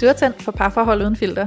Du 0.00 0.06
er 0.06 0.12
tændt 0.12 0.42
for 0.42 0.52
parforhold 0.52 1.02
uden 1.02 1.16
filter. 1.16 1.46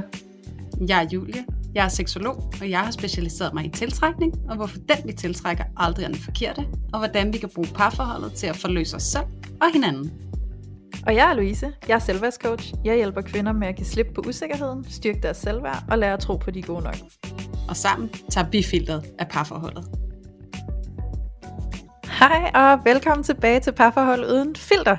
Jeg 0.88 1.04
er 1.04 1.08
Julie. 1.12 1.44
Jeg 1.74 1.84
er 1.84 1.88
seksolog, 1.88 2.52
og 2.60 2.70
jeg 2.70 2.80
har 2.80 2.90
specialiseret 2.90 3.54
mig 3.54 3.64
i 3.64 3.68
tiltrækning, 3.68 4.32
og 4.48 4.56
hvorfor 4.56 4.78
den 4.78 4.96
vi 5.06 5.12
tiltrækker 5.12 5.64
aldrig 5.76 6.04
er 6.04 6.08
den 6.08 6.16
forkerte, 6.16 6.66
og 6.92 6.98
hvordan 6.98 7.32
vi 7.32 7.38
kan 7.38 7.48
bruge 7.54 7.68
parforholdet 7.74 8.32
til 8.32 8.46
at 8.46 8.56
forløse 8.56 8.96
os 8.96 9.02
selv 9.02 9.24
og 9.60 9.72
hinanden. 9.72 10.12
Og 11.06 11.14
jeg 11.14 11.30
er 11.30 11.34
Louise. 11.34 11.72
Jeg 11.88 11.94
er 11.94 11.98
selvværdscoach. 11.98 12.74
Jeg 12.84 12.96
hjælper 12.96 13.20
kvinder 13.20 13.52
med 13.52 13.68
at 13.68 13.76
give 13.76 13.86
slip 13.86 14.06
på 14.14 14.22
usikkerheden, 14.28 14.84
styrke 14.90 15.20
deres 15.22 15.36
selvværd 15.36 15.84
og 15.90 15.98
lære 15.98 16.12
at 16.12 16.20
tro 16.20 16.36
på, 16.36 16.50
de 16.50 16.62
gode 16.62 16.84
nok. 16.84 16.96
Og 17.68 17.76
sammen 17.76 18.10
tager 18.30 18.48
vi 18.50 18.62
filteret 18.62 19.04
af 19.18 19.28
parforholdet. 19.28 19.99
Hej 22.20 22.50
og 22.54 22.84
velkommen 22.84 23.24
tilbage 23.24 23.60
til 23.60 23.72
Parforhold 23.72 24.24
Uden 24.24 24.56
Filter. 24.56 24.96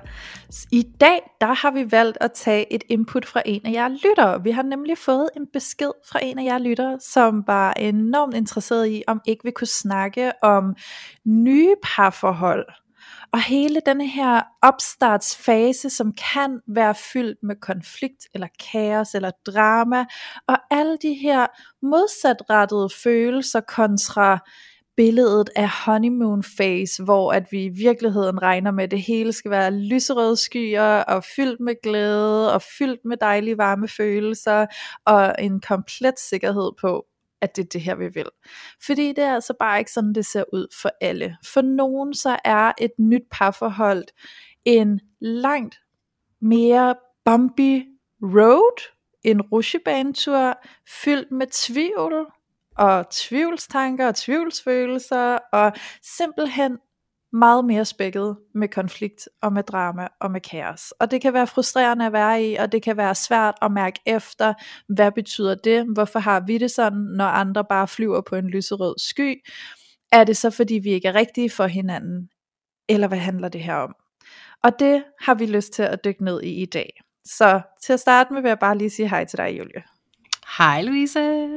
I 0.72 0.84
dag 1.02 1.22
der 1.42 1.54
har 1.54 1.72
vi 1.72 1.92
valgt 1.92 2.18
at 2.22 2.32
tage 2.32 2.74
et 2.74 2.84
input 2.90 3.26
fra 3.26 3.42
en 3.46 3.66
af 3.66 3.72
jer 3.72 3.88
lyttere. 3.88 4.44
Vi 4.44 4.52
har 4.52 4.64
nemlig 4.64 4.98
fået 4.98 5.30
en 5.38 5.48
besked 5.54 5.92
fra 6.12 6.20
en 6.24 6.40
af 6.40 6.44
jer 6.44 6.58
lyttere, 6.58 7.00
som 7.00 7.44
var 7.48 7.74
enormt 7.74 8.36
interesseret 8.36 8.88
i, 8.88 9.04
om 9.08 9.22
ikke 9.26 9.44
vi 9.44 9.52
kunne 9.52 9.68
snakke 9.68 10.32
om 10.44 10.76
nye 11.26 11.76
parforhold. 11.84 12.66
Og 13.34 13.42
hele 13.42 13.82
denne 13.86 14.08
her 14.08 14.42
opstartsfase, 14.62 15.90
som 15.90 16.14
kan 16.34 16.60
være 16.68 16.96
fyldt 16.96 17.38
med 17.44 17.56
konflikt, 17.62 18.28
eller 18.34 18.48
kaos, 18.72 19.16
eller 19.16 19.32
drama, 19.46 20.06
og 20.48 20.58
alle 20.72 20.98
de 21.02 21.14
her 21.14 21.48
modsatrettede 21.86 22.90
følelser 23.04 23.62
kontra 23.62 24.40
billedet 25.02 25.50
af 25.56 25.70
honeymoon 25.86 26.44
phase, 26.58 27.04
hvor 27.04 27.32
at 27.32 27.52
vi 27.52 27.64
i 27.64 27.70
virkeligheden 27.70 28.42
regner 28.42 28.72
med, 28.72 28.84
at 28.84 28.92
det 28.92 29.02
hele 29.02 29.34
skal 29.34 29.52
være 29.52 29.72
lyserøde 29.72 30.36
skyer, 30.36 30.84
og 30.84 31.24
fyldt 31.36 31.60
med 31.60 31.76
glæde, 31.84 32.54
og 32.54 32.62
fyldt 32.78 33.06
med 33.06 33.18
dejlige 33.18 33.58
varme 33.58 33.88
følelser, 33.88 34.66
og 35.06 35.36
en 35.40 35.60
komplet 35.60 36.20
sikkerhed 36.20 36.72
på, 36.82 37.06
at 37.42 37.56
det 37.56 37.64
er 37.64 37.68
det 37.68 37.82
her, 37.82 37.96
vi 37.96 38.08
vil. 38.08 38.26
Fordi 38.86 39.08
det 39.08 39.24
er 39.24 39.34
altså 39.34 39.54
bare 39.60 39.80
ikke 39.80 39.92
sådan, 39.92 40.14
det 40.14 40.26
ser 40.26 40.44
ud 40.54 40.68
for 40.82 40.92
alle. 41.02 41.38
For 41.46 41.62
nogen 41.62 42.14
så 42.14 42.38
er 42.46 42.72
et 42.78 42.92
nyt 43.00 43.24
parforhold 43.32 44.04
en 44.66 45.00
langt 45.20 45.76
mere 46.42 46.96
bumpy 47.26 47.84
road, 48.22 48.82
en 49.24 49.42
rusjebanetur, 49.42 50.58
fyldt 51.04 51.32
med 51.32 51.48
tvivl, 51.52 52.28
og 52.78 53.06
tvivlstanker 53.12 54.08
og 54.08 54.16
tvivlsfølelser, 54.16 55.38
og 55.54 55.74
simpelthen 56.18 56.78
meget 57.34 57.66
mere 57.66 57.86
spækket 57.86 58.38
med 58.56 58.68
konflikt 58.68 59.30
og 59.42 59.54
med 59.54 59.64
drama 59.64 60.08
og 60.22 60.32
med 60.32 60.42
kaos. 60.42 60.92
Og 60.92 61.12
det 61.12 61.22
kan 61.22 61.34
være 61.34 61.48
frustrerende 61.48 62.06
at 62.06 62.14
være 62.14 62.44
i, 62.44 62.56
og 62.56 62.72
det 62.72 62.84
kan 62.84 62.98
være 62.98 63.16
svært 63.16 63.56
at 63.62 63.72
mærke 63.72 64.00
efter, 64.06 64.54
hvad 64.94 65.12
betyder 65.12 65.56
det? 65.56 65.86
Hvorfor 65.94 66.20
har 66.20 66.40
vi 66.40 66.58
det 66.58 66.72
sådan, 66.72 67.00
når 67.00 67.26
andre 67.26 67.66
bare 67.66 67.88
flyver 67.88 68.22
på 68.22 68.36
en 68.36 68.48
lyserød 68.48 68.96
sky? 68.98 69.42
Er 70.12 70.24
det 70.24 70.38
så 70.38 70.50
fordi 70.50 70.74
vi 70.74 70.90
ikke 70.90 71.08
er 71.08 71.16
rigtige 71.16 71.50
for 71.50 71.68
hinanden? 71.68 72.30
Eller 72.90 73.08
hvad 73.08 73.18
handler 73.18 73.50
det 73.50 73.64
her 73.64 73.76
om? 73.76 73.96
Og 74.64 74.80
det 74.80 75.04
har 75.20 75.34
vi 75.34 75.46
lyst 75.46 75.74
til 75.74 75.84
at 75.84 76.04
dykke 76.04 76.24
ned 76.24 76.42
i 76.42 76.62
i 76.62 76.66
dag. 76.66 77.02
Så 77.26 77.62
til 77.84 77.94
at 77.94 78.00
starte 78.00 78.34
med 78.34 78.42
vil 78.42 78.50
jeg 78.50 78.60
bare 78.60 78.78
lige 78.78 78.90
sige 78.90 79.10
hej 79.10 79.26
til 79.26 79.38
dig, 79.38 79.58
Julie. 79.60 79.84
Hej 80.58 80.82
Louise. 80.82 81.50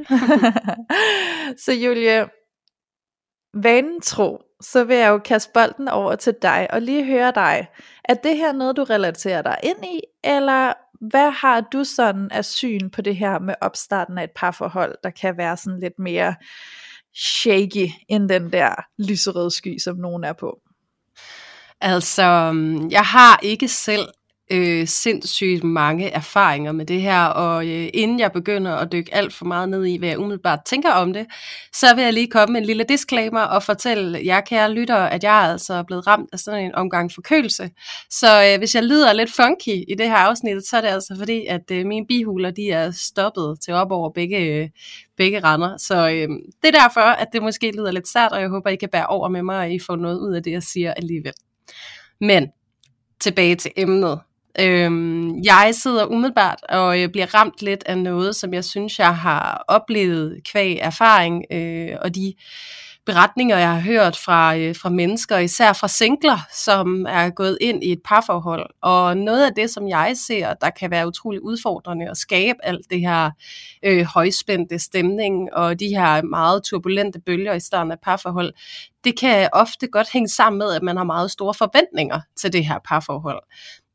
så 1.65 1.73
Julie, 1.73 2.29
vanen 3.55 4.01
tro, 4.01 4.43
så 4.61 4.85
vil 4.85 4.97
jeg 4.97 5.09
jo 5.09 5.19
kaste 5.19 5.51
bolden 5.55 5.89
over 5.89 6.17
til 6.17 6.35
dig 6.43 6.69
og 6.71 6.83
lige 6.83 7.05
høre 7.05 7.33
dig. 7.35 7.69
Er 8.05 8.15
det 8.15 8.37
her 8.37 8.53
noget, 8.53 8.77
du 8.77 8.85
relaterer 8.85 9.43
dig 9.43 9.57
ind 9.63 9.85
i, 9.85 10.01
eller 10.25 10.73
hvad 11.09 11.31
har 11.31 11.61
du 11.61 11.85
sådan 11.85 12.31
af 12.31 12.45
syn 12.45 12.91
på 12.91 13.03
det 13.03 13.17
her 13.17 13.39
med 13.39 13.55
opstarten 13.61 14.19
af 14.19 14.25
et 14.25 14.31
parforhold, 14.37 14.95
der 15.05 15.11
kan 15.11 15.37
være 15.37 15.57
sådan 15.57 15.81
lidt 15.81 15.99
mere 15.99 16.35
shaky 17.15 17.89
end 18.09 18.29
den 18.29 18.53
der 18.53 18.75
lyserøde 18.99 19.51
sky, 19.51 19.79
som 19.79 19.97
nogen 19.97 20.25
er 20.25 20.33
på? 20.33 20.59
Altså, 21.81 22.23
jeg 22.91 23.03
har 23.03 23.41
ikke 23.43 23.69
selv 23.69 24.09
øh, 24.51 24.87
sindssygt 24.87 25.65
mange 25.65 26.11
erfaringer 26.11 26.73
med 26.73 26.87
det 26.87 27.03
her, 27.03 27.25
og 27.25 27.67
øh, 27.69 27.89
inden 27.95 28.21
jeg 28.21 28.33
begynder 28.33 28.73
at 28.73 28.93
dykke 28.93 29.15
alt 29.15 29.35
for 29.35 29.45
meget 29.45 29.69
ned 29.69 29.85
i, 29.85 29.97
hvad 29.97 30.09
jeg 30.09 30.19
umiddelbart 30.19 30.59
tænker 30.67 30.91
om 30.93 31.13
det, 31.13 31.27
så 31.73 31.95
vil 31.95 32.05
jeg 32.05 32.13
lige 32.13 32.31
komme 32.31 32.53
med 32.53 32.61
en 32.61 32.67
lille 32.67 32.85
disclaimer 32.89 33.41
og 33.41 33.63
fortælle 33.63 34.21
jer 34.25 34.41
kære 34.41 34.73
lyttere, 34.73 35.13
at 35.13 35.25
jeg 35.25 35.45
er 35.45 35.53
altså 35.53 35.83
blevet 35.83 36.07
ramt 36.07 36.29
af 36.33 36.39
sådan 36.39 36.65
en 36.65 36.75
omgang 36.75 37.13
forkølelse. 37.13 37.71
Så 38.11 38.45
øh, 38.45 38.59
hvis 38.59 38.75
jeg 38.75 38.83
lyder 38.83 39.13
lidt 39.13 39.33
funky 39.33 39.85
i 39.89 39.95
det 39.99 40.09
her 40.09 40.17
afsnit, 40.17 40.67
så 40.67 40.77
er 40.77 40.81
det 40.81 40.89
altså 40.89 41.17
fordi, 41.19 41.47
at 41.47 41.71
øh, 41.73 41.87
mine 41.87 42.07
bihuler 42.07 42.51
de 42.51 42.71
er 42.71 42.91
stoppet 42.91 43.59
til 43.65 43.75
op 43.75 43.91
over 43.91 44.11
begge, 44.11 44.39
øh, 44.39 44.69
begge 45.17 45.41
render. 45.41 45.77
Så 45.77 46.09
øh, 46.09 46.29
det 46.63 46.75
er 46.75 46.81
derfor, 46.81 47.01
at 47.01 47.29
det 47.33 47.43
måske 47.43 47.73
lyder 47.77 47.91
lidt 47.91 48.09
sært, 48.09 48.33
og 48.33 48.41
jeg 48.41 48.49
håber, 48.49 48.71
I 48.71 48.77
kan 48.77 48.89
bære 48.89 49.07
over 49.07 49.29
med 49.29 49.43
mig, 49.43 49.59
og 49.59 49.73
I 49.73 49.79
får 49.79 49.97
noget 49.97 50.19
ud 50.19 50.35
af 50.35 50.43
det, 50.43 50.51
jeg 50.51 50.63
siger 50.63 50.95
alligevel. 50.95 51.33
Men 52.21 52.49
tilbage 53.21 53.55
til 53.57 53.71
emnet. 53.77 54.21
Øhm, 54.61 55.43
jeg 55.45 55.71
sidder 55.73 56.07
umiddelbart 56.07 56.59
og 56.69 57.01
jeg 57.01 57.13
bliver 57.13 57.35
ramt 57.35 57.63
lidt 57.63 57.83
af 57.87 57.99
noget, 57.99 58.37
som 58.37 58.55
jeg 58.55 58.65
synes, 58.65 58.99
jeg 58.99 59.17
har 59.17 59.65
oplevet 59.69 60.41
kvæg 60.45 60.79
erfaring, 60.81 61.45
øh, 61.51 61.97
og 62.03 62.15
de 62.15 62.35
beretninger, 63.07 63.59
jeg 63.59 63.73
har 63.73 63.81
hørt 63.81 64.17
fra, 64.17 64.57
øh, 64.57 64.77
fra 64.77 64.89
mennesker, 64.89 65.39
især 65.39 65.73
fra 65.73 65.89
singler, 65.89 66.39
som 66.53 67.07
er 67.09 67.31
gået 67.31 67.59
ind 67.61 67.85
i 67.85 67.93
et 67.93 68.01
parforhold. 68.05 68.71
Og 68.83 69.17
noget 69.17 69.47
af 69.47 69.55
det, 69.57 69.71
som 69.71 69.89
jeg 69.89 70.13
ser, 70.27 70.55
der 70.55 70.71
kan 70.71 70.91
være 70.91 71.07
utrolig 71.07 71.43
udfordrende 71.43 72.11
at 72.11 72.17
skabe 72.17 72.59
alt 72.63 72.91
det 72.91 73.01
her 73.01 73.31
øh, 73.83 74.05
højspændte 74.05 74.79
stemning 74.79 75.55
og 75.55 75.81
de 75.81 75.89
her 75.89 76.23
meget 76.23 76.63
turbulente 76.63 77.21
bølger 77.21 77.55
i 77.55 77.61
starten 77.61 77.93
af 77.93 77.99
parforhold, 78.03 78.53
det 79.05 79.19
kan 79.19 79.49
ofte 79.53 79.87
godt 79.87 80.13
hænge 80.13 80.29
sammen 80.29 80.59
med, 80.59 80.73
at 80.73 80.83
man 80.83 80.97
har 80.97 81.05
meget 81.05 81.31
store 81.31 81.55
forventninger 81.55 82.21
til 82.37 82.53
det 82.53 82.67
her 82.67 82.79
parforhold. 82.89 83.43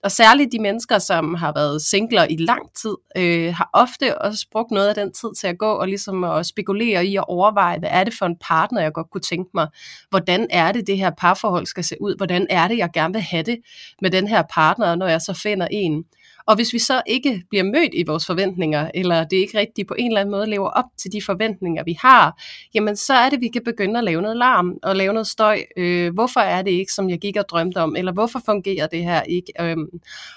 Og 0.04 0.12
særligt 0.12 0.52
de 0.52 0.60
mennesker, 0.60 1.00
som 1.00 1.34
har 1.34 1.54
været 1.56 1.82
singler 1.82 2.24
i 2.24 2.36
lang 2.36 2.74
tid, 2.82 2.96
øh, 3.18 3.54
har 3.54 3.70
ofte 3.74 4.22
også 4.22 4.48
brugt 4.52 4.72
noget 4.72 4.88
af 4.88 4.96
den 4.96 5.12
tid 5.12 5.30
til 5.40 5.48
at 5.48 5.58
gå 5.58 5.72
og 5.72 5.88
ligesom 5.88 6.24
at 6.24 6.46
spekulere 6.46 7.06
i 7.06 7.16
at 7.16 7.26
overveje, 7.28 7.80
hvad 7.80 7.90
er 7.92 8.04
det 8.04 8.14
for 8.20 8.26
en 8.26 8.36
partner, 8.42 8.82
jeg 8.82 8.94
godt 8.94 9.10
kunne 9.12 9.22
tænke 9.22 9.50
mig? 9.54 9.68
Hvordan 10.10 10.48
er 10.50 10.72
det, 10.72 10.88
det 10.88 10.98
her 10.98 11.10
parforhold 11.18 11.66
skal 11.66 11.84
se 11.84 11.96
ud? 12.02 12.18
Hvordan 12.18 12.48
er 12.50 12.68
det, 12.68 12.78
jeg 12.78 12.90
gerne 12.94 13.14
vil 13.14 13.22
have 13.22 13.44
det 13.44 13.58
med 14.02 14.12
den 14.12 14.28
her 14.28 14.44
partner, 14.54 14.96
når 14.96 15.08
jeg 15.08 15.22
så 15.22 15.34
finder 15.34 15.68
en? 15.72 16.04
Og 16.50 16.56
hvis 16.56 16.74
vi 16.74 16.80
så 16.80 17.02
ikke 17.08 17.44
bliver 17.50 17.64
mødt 17.64 17.94
i 17.94 18.04
vores 18.08 18.26
forventninger, 18.26 18.92
eller 18.94 19.24
det 19.24 19.38
ikke 19.38 19.58
rigtigt 19.58 19.88
på 19.88 19.96
en 20.00 20.08
eller 20.08 20.22
anden 20.22 20.32
måde 20.32 20.50
lever 20.50 20.70
op 20.70 20.86
til 20.98 21.12
de 21.12 21.22
forventninger, 21.22 21.84
vi 21.84 21.98
har, 22.02 22.42
jamen 22.74 22.96
så 22.96 23.14
er 23.14 23.30
det, 23.30 23.38
at 23.38 23.42
vi 23.42 23.48
kan 23.48 23.62
begynde 23.66 23.98
at 23.98 24.04
lave 24.04 24.22
noget 24.22 24.38
larm 24.38 24.74
og 24.84 24.96
lave 24.96 25.14
noget 25.14 25.28
støj. 25.28 25.64
Øh, 25.78 26.14
hvorfor 26.14 26.40
er 26.40 26.62
det 26.62 26.72
ikke, 26.72 26.94
som 26.94 27.10
jeg 27.10 27.20
gik 27.20 27.38
og 27.38 27.46
drømte 27.50 27.78
om, 27.78 27.96
eller 27.96 28.12
hvorfor 28.12 28.42
fungerer 28.46 28.88
det 28.88 29.04
her 29.04 29.22
ikke? 29.22 29.54
Øhm, 29.62 29.88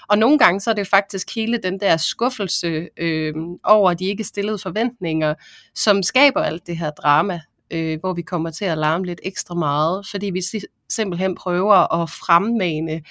og 0.07 0.17
nogle 0.17 0.37
gange 0.37 0.59
så 0.59 0.69
er 0.69 0.73
det 0.73 0.87
faktisk 0.87 1.35
hele 1.35 1.57
den 1.57 1.79
der 1.79 1.97
skuffelse 1.97 2.89
øh, 2.97 3.33
over 3.63 3.93
de 3.93 4.05
ikke 4.05 4.23
stillede 4.23 4.57
forventninger, 4.57 5.33
som 5.75 6.03
skaber 6.03 6.41
alt 6.41 6.67
det 6.67 6.77
her 6.77 6.89
drama, 6.89 7.41
øh, 7.71 7.99
hvor 7.99 8.13
vi 8.13 8.21
kommer 8.21 8.49
til 8.49 8.65
at 8.65 8.77
larme 8.77 9.05
lidt 9.05 9.19
ekstra 9.23 9.55
meget, 9.55 10.07
fordi 10.11 10.29
vi 10.29 10.41
simpelthen 10.89 11.35
prøver 11.35 12.01
at 12.01 12.09
fremmane 12.09 13.01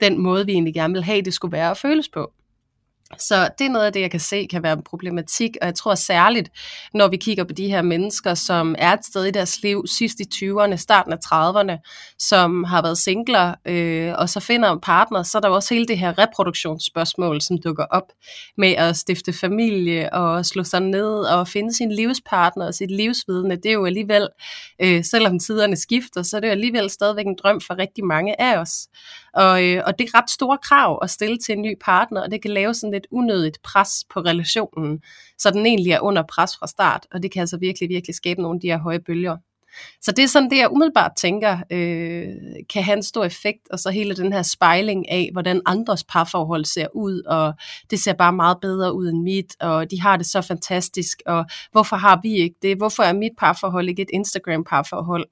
den 0.00 0.18
måde, 0.18 0.46
vi 0.46 0.52
egentlig 0.52 0.74
gerne 0.74 0.94
vil 0.94 1.02
have, 1.02 1.22
det 1.22 1.34
skulle 1.34 1.52
være 1.52 1.70
at 1.70 1.76
føles 1.76 2.08
på. 2.08 2.32
Så 3.18 3.48
det 3.58 3.64
er 3.64 3.70
noget 3.70 3.86
af 3.86 3.92
det, 3.92 4.00
jeg 4.00 4.10
kan 4.10 4.20
se 4.20 4.46
kan 4.50 4.62
være 4.62 4.72
en 4.72 4.82
problematik, 4.82 5.50
og 5.60 5.66
jeg 5.66 5.74
tror 5.74 5.94
særligt, 5.94 6.50
når 6.94 7.08
vi 7.08 7.16
kigger 7.16 7.44
på 7.44 7.52
de 7.52 7.68
her 7.68 7.82
mennesker, 7.82 8.34
som 8.34 8.74
er 8.78 8.92
et 8.92 9.04
sted 9.04 9.24
i 9.24 9.30
deres 9.30 9.62
liv, 9.62 9.86
sidst 9.86 10.20
i 10.20 10.24
20'erne, 10.34 10.76
starten 10.76 11.12
af 11.12 11.18
30'erne, 11.26 12.14
som 12.18 12.64
har 12.64 12.82
været 12.82 12.98
singler, 12.98 13.54
øh, 13.66 14.14
og 14.18 14.28
så 14.28 14.40
finder 14.40 14.72
en 14.72 14.80
partner, 14.80 15.22
så 15.22 15.38
er 15.38 15.42
der 15.42 15.48
også 15.48 15.74
hele 15.74 15.86
det 15.86 15.98
her 15.98 16.18
reproduktionsspørgsmål, 16.18 17.40
som 17.40 17.58
dukker 17.58 17.84
op 17.90 18.12
med 18.58 18.72
at 18.72 18.96
stifte 18.96 19.32
familie 19.32 20.12
og 20.12 20.46
slå 20.46 20.64
sig 20.64 20.80
ned 20.80 21.14
og 21.14 21.48
finde 21.48 21.76
sin 21.76 21.92
livspartner 21.92 22.66
og 22.66 22.74
sit 22.74 22.90
livsvidende. 22.90 23.56
Det 23.56 23.66
er 23.66 23.72
jo 23.72 23.86
alligevel, 23.86 24.28
øh, 24.82 25.04
selvom 25.04 25.38
tiderne 25.38 25.76
skifter, 25.76 26.22
så 26.22 26.36
er 26.36 26.40
det 26.40 26.48
jo 26.48 26.52
alligevel 26.52 26.90
stadigvæk 26.90 27.26
en 27.26 27.36
drøm 27.42 27.60
for 27.60 27.78
rigtig 27.78 28.04
mange 28.04 28.40
af 28.40 28.58
os. 28.58 28.88
Og, 29.34 29.64
øh, 29.64 29.82
og 29.86 29.98
det 29.98 30.08
er 30.08 30.18
ret 30.18 30.30
store 30.30 30.58
krav 30.58 30.98
at 31.02 31.10
stille 31.10 31.38
til 31.38 31.52
en 31.52 31.62
ny 31.62 31.76
partner, 31.80 32.22
og 32.22 32.30
det 32.30 32.42
kan 32.42 32.50
lave 32.50 32.74
sådan 32.74 32.92
lidt 32.92 33.06
unødigt 33.10 33.62
pres 33.62 34.04
på 34.10 34.20
relationen, 34.20 35.00
så 35.38 35.50
den 35.50 35.66
egentlig 35.66 35.92
er 35.92 36.00
under 36.00 36.22
pres 36.22 36.56
fra 36.56 36.66
start, 36.66 37.06
og 37.12 37.22
det 37.22 37.32
kan 37.32 37.40
altså 37.40 37.56
virkelig, 37.56 37.88
virkelig 37.88 38.14
skabe 38.14 38.42
nogle 38.42 38.56
af 38.56 38.60
de 38.60 38.66
her 38.66 38.78
høje 38.78 39.00
bølger. 39.00 39.36
Så 40.00 40.12
det 40.12 40.22
er 40.22 40.28
sådan 40.28 40.50
det, 40.50 40.58
jeg 40.58 40.72
umiddelbart 40.72 41.12
tænker, 41.16 41.58
øh, 41.70 42.26
kan 42.72 42.82
have 42.82 42.96
en 42.96 43.02
stor 43.02 43.24
effekt, 43.24 43.68
og 43.70 43.78
så 43.78 43.90
hele 43.90 44.16
den 44.16 44.32
her 44.32 44.42
spejling 44.42 45.10
af, 45.10 45.28
hvordan 45.32 45.60
andres 45.66 46.04
parforhold 46.04 46.64
ser 46.64 46.86
ud, 46.94 47.22
og 47.22 47.54
det 47.90 48.00
ser 48.00 48.12
bare 48.12 48.32
meget 48.32 48.58
bedre 48.60 48.94
ud 48.94 49.08
end 49.08 49.22
mit, 49.22 49.56
og 49.60 49.90
de 49.90 50.00
har 50.00 50.16
det 50.16 50.26
så 50.26 50.40
fantastisk, 50.40 51.22
og 51.26 51.44
hvorfor 51.72 51.96
har 51.96 52.20
vi 52.22 52.34
ikke 52.34 52.56
det? 52.62 52.76
Hvorfor 52.76 53.02
er 53.02 53.12
mit 53.12 53.32
parforhold 53.38 53.88
ikke 53.88 54.02
et 54.02 54.10
Instagram-parforhold? 54.12 55.24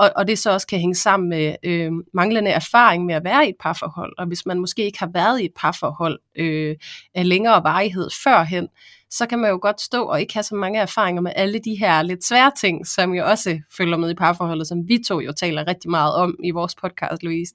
Og, 0.00 0.12
og 0.16 0.28
det 0.28 0.38
så 0.38 0.50
også 0.50 0.66
kan 0.66 0.78
hænge 0.78 0.94
sammen 0.94 1.28
med 1.28 1.56
øh, 1.62 1.92
manglende 2.14 2.50
erfaring 2.50 3.04
med 3.04 3.14
at 3.14 3.24
være 3.24 3.46
i 3.46 3.48
et 3.48 3.56
parforhold, 3.60 4.12
og 4.18 4.26
hvis 4.26 4.46
man 4.46 4.60
måske 4.60 4.84
ikke 4.84 4.98
har 4.98 5.10
været 5.14 5.40
i 5.40 5.44
et 5.44 5.52
parforhold 5.56 6.20
øh, 6.36 6.76
af 7.14 7.28
længere 7.28 7.64
varighed 7.64 8.08
førhen, 8.24 8.68
så 9.10 9.26
kan 9.26 9.38
man 9.38 9.50
jo 9.50 9.58
godt 9.62 9.80
stå 9.80 10.04
og 10.04 10.20
ikke 10.20 10.34
have 10.34 10.42
så 10.42 10.54
mange 10.54 10.78
erfaringer 10.78 11.22
med 11.22 11.32
alle 11.36 11.58
de 11.58 11.78
her 11.78 12.02
lidt 12.02 12.24
svære 12.24 12.52
ting, 12.60 12.86
som 12.86 13.14
jo 13.14 13.26
også 13.26 13.60
følger 13.76 13.96
med 13.96 14.10
i 14.10 14.14
parforholdet, 14.14 14.66
som 14.66 14.88
vi 14.88 14.98
to 15.06 15.20
jo 15.20 15.32
taler 15.32 15.68
rigtig 15.68 15.90
meget 15.90 16.14
om 16.14 16.36
i 16.44 16.50
vores 16.50 16.74
podcast, 16.74 17.22
Louise. 17.22 17.54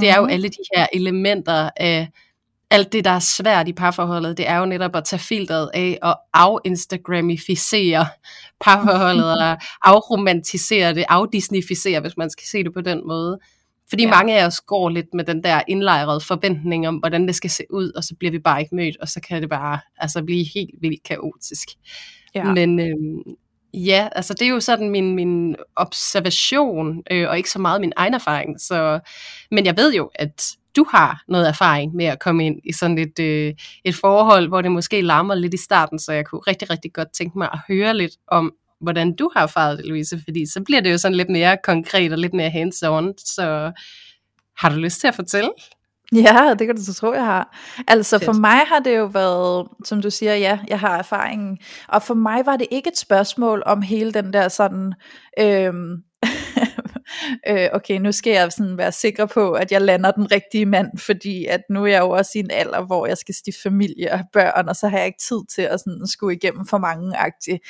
Det 0.00 0.08
er 0.08 0.16
jo 0.16 0.22
mhm. 0.22 0.30
alle 0.30 0.48
de 0.48 0.64
her 0.76 0.86
elementer 0.92 1.70
af 1.76 2.08
alt 2.72 2.92
det, 2.92 3.04
der 3.04 3.10
er 3.10 3.18
svært 3.18 3.68
i 3.68 3.72
parforholdet, 3.72 4.36
det 4.36 4.48
er 4.48 4.58
jo 4.58 4.66
netop 4.66 4.96
at 4.96 5.04
tage 5.04 5.20
filteret 5.20 5.70
af 5.74 5.98
og 6.02 6.20
af-instagramificere 6.34 8.06
parforholdet 8.60 9.32
og 9.42 9.58
afromantisere 9.82 10.94
det, 10.94 11.04
afdisnificere, 11.08 12.00
hvis 12.00 12.16
man 12.16 12.30
skal 12.30 12.46
se 12.46 12.64
det 12.64 12.74
på 12.74 12.80
den 12.80 13.00
måde. 13.06 13.38
Fordi 13.88 14.02
ja. 14.02 14.10
mange 14.10 14.38
af 14.38 14.46
os 14.46 14.60
går 14.60 14.88
lidt 14.88 15.14
med 15.14 15.24
den 15.24 15.44
der 15.44 15.62
indlejrede 15.68 16.20
forventning 16.20 16.88
om, 16.88 16.96
hvordan 16.96 17.26
det 17.26 17.34
skal 17.34 17.50
se 17.50 17.64
ud, 17.70 17.92
og 17.96 18.04
så 18.04 18.14
bliver 18.18 18.30
vi 18.30 18.38
bare 18.38 18.60
ikke 18.60 18.74
mødt, 18.74 18.96
og 19.00 19.08
så 19.08 19.20
kan 19.20 19.42
det 19.42 19.50
bare 19.50 19.80
altså, 19.98 20.22
blive 20.22 20.44
helt 20.54 20.74
vildt 20.80 21.02
kaotisk. 21.02 21.68
Ja. 22.34 22.44
Men 22.44 22.80
øhm, 22.80 23.36
ja, 23.74 24.08
altså 24.12 24.34
det 24.34 24.42
er 24.42 24.50
jo 24.50 24.60
sådan 24.60 24.90
min, 24.90 25.14
min 25.14 25.56
observation, 25.76 27.02
øh, 27.10 27.28
og 27.28 27.36
ikke 27.36 27.50
så 27.50 27.58
meget 27.58 27.80
min 27.80 27.92
egen 27.96 28.14
erfaring. 28.14 28.60
Så, 28.60 29.00
men 29.50 29.66
jeg 29.66 29.76
ved 29.76 29.94
jo, 29.94 30.10
at 30.14 30.42
du 30.76 30.86
har 30.90 31.22
noget 31.28 31.48
erfaring 31.48 31.94
med 31.94 32.04
at 32.04 32.18
komme 32.18 32.46
ind 32.46 32.60
i 32.64 32.72
sådan 32.72 32.98
et, 32.98 33.18
øh, 33.18 33.54
et 33.84 33.94
forhold, 33.94 34.48
hvor 34.48 34.62
det 34.62 34.72
måske 34.72 35.02
larmer 35.02 35.34
lidt 35.34 35.54
i 35.54 35.64
starten, 35.64 35.98
så 35.98 36.12
jeg 36.12 36.26
kunne 36.26 36.40
rigtig, 36.40 36.70
rigtig 36.70 36.92
godt 36.92 37.08
tænke 37.12 37.38
mig 37.38 37.48
at 37.52 37.58
høre 37.68 37.96
lidt 37.96 38.12
om, 38.28 38.52
hvordan 38.80 39.16
du 39.16 39.30
har 39.36 39.42
erfaret 39.42 39.78
det, 39.78 39.86
Louise, 39.86 40.20
fordi 40.24 40.46
så 40.46 40.60
bliver 40.64 40.80
det 40.80 40.92
jo 40.92 40.98
sådan 40.98 41.16
lidt 41.16 41.30
mere 41.30 41.56
konkret 41.64 42.12
og 42.12 42.18
lidt 42.18 42.34
mere 42.34 42.50
hands-on, 42.50 43.14
så 43.18 43.72
har 44.56 44.68
du 44.68 44.76
lyst 44.76 45.00
til 45.00 45.06
at 45.06 45.14
fortælle? 45.14 45.50
Ja, 46.12 46.54
det 46.58 46.66
kan 46.66 46.76
du 46.76 46.84
så 46.84 46.94
tro, 46.94 47.12
jeg 47.12 47.24
har. 47.24 47.56
Altså 47.88 48.18
Fedt. 48.18 48.24
for 48.24 48.32
mig 48.32 48.58
har 48.66 48.78
det 48.78 48.96
jo 48.96 49.04
været, 49.04 49.68
som 49.84 50.02
du 50.02 50.10
siger, 50.10 50.34
ja, 50.34 50.58
jeg 50.68 50.80
har 50.80 50.98
erfaringen. 50.98 51.58
Og 51.88 52.02
for 52.02 52.14
mig 52.14 52.46
var 52.46 52.56
det 52.56 52.66
ikke 52.70 52.88
et 52.88 52.98
spørgsmål 52.98 53.62
om 53.66 53.82
hele 53.82 54.12
den 54.12 54.32
der 54.32 54.48
sådan, 54.48 54.92
øhm, 55.38 55.96
øh, 57.48 57.68
okay, 57.72 57.98
nu 57.98 58.12
skal 58.12 58.32
jeg 58.32 58.52
sådan 58.52 58.78
være 58.78 58.92
sikker 58.92 59.26
på, 59.26 59.52
at 59.52 59.72
jeg 59.72 59.82
lander 59.82 60.10
den 60.10 60.32
rigtige 60.32 60.66
mand, 60.66 60.98
fordi 60.98 61.46
at 61.46 61.60
nu 61.70 61.82
er 61.82 61.86
jeg 61.86 62.00
jo 62.00 62.10
også 62.10 62.30
i 62.34 62.38
en 62.38 62.50
alder, 62.50 62.86
hvor 62.86 63.06
jeg 63.06 63.18
skal 63.18 63.34
stifte 63.34 63.62
familie 63.62 64.12
og 64.12 64.20
børn, 64.32 64.68
og 64.68 64.76
så 64.76 64.88
har 64.88 64.98
jeg 64.98 65.06
ikke 65.06 65.22
tid 65.28 65.40
til 65.54 65.62
at 65.62 65.80
sådan 65.80 66.06
skulle 66.06 66.36
igennem 66.36 66.66
for 66.66 66.78
mange 66.78 67.16
agtige. 67.16 67.60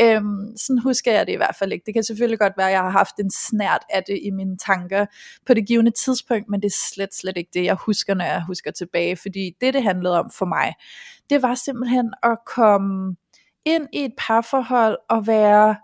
Øhm, 0.00 0.56
sådan 0.56 0.78
husker 0.78 1.12
jeg 1.12 1.26
det 1.26 1.32
i 1.32 1.36
hvert 1.36 1.56
fald 1.58 1.72
ikke. 1.72 1.86
Det 1.86 1.94
kan 1.94 2.04
selvfølgelig 2.04 2.38
godt 2.38 2.52
være, 2.56 2.66
at 2.66 2.72
jeg 2.72 2.80
har 2.80 2.90
haft 2.90 3.18
en 3.18 3.30
snært 3.30 3.82
af 3.90 4.02
det 4.06 4.18
i 4.22 4.30
mine 4.30 4.56
tanker 4.58 5.06
på 5.46 5.54
det 5.54 5.66
givende 5.66 5.90
tidspunkt, 5.90 6.48
men 6.48 6.60
det 6.60 6.66
er 6.66 6.78
slet, 6.94 7.14
slet 7.14 7.36
ikke 7.36 7.50
det, 7.54 7.64
jeg 7.64 7.74
husker, 7.74 8.14
når 8.14 8.24
jeg 8.24 8.42
husker 8.46 8.70
tilbage, 8.70 9.16
fordi 9.16 9.56
det, 9.60 9.74
det 9.74 9.82
handlede 9.82 10.18
om 10.18 10.30
for 10.30 10.46
mig, 10.46 10.74
det 11.30 11.42
var 11.42 11.54
simpelthen 11.54 12.12
at 12.22 12.38
komme 12.46 13.16
ind 13.64 13.88
i 13.92 14.04
et 14.04 14.12
parforhold 14.18 14.98
og 15.10 15.26
være 15.26 15.76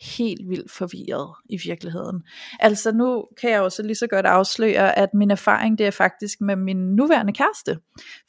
helt 0.00 0.48
vildt 0.48 0.70
forvirret 0.70 1.34
i 1.50 1.58
virkeligheden. 1.64 2.22
Altså 2.60 2.92
nu 2.92 3.24
kan 3.40 3.50
jeg 3.50 3.58
jo 3.58 3.70
så 3.70 3.82
lige 3.82 3.94
så 3.94 4.06
godt 4.06 4.26
afsløre, 4.26 4.98
at 4.98 5.08
min 5.14 5.30
erfaring 5.30 5.78
det 5.78 5.86
er 5.86 5.90
faktisk 5.90 6.40
med 6.40 6.56
min 6.56 6.76
nuværende 6.76 7.32
kæreste. 7.32 7.78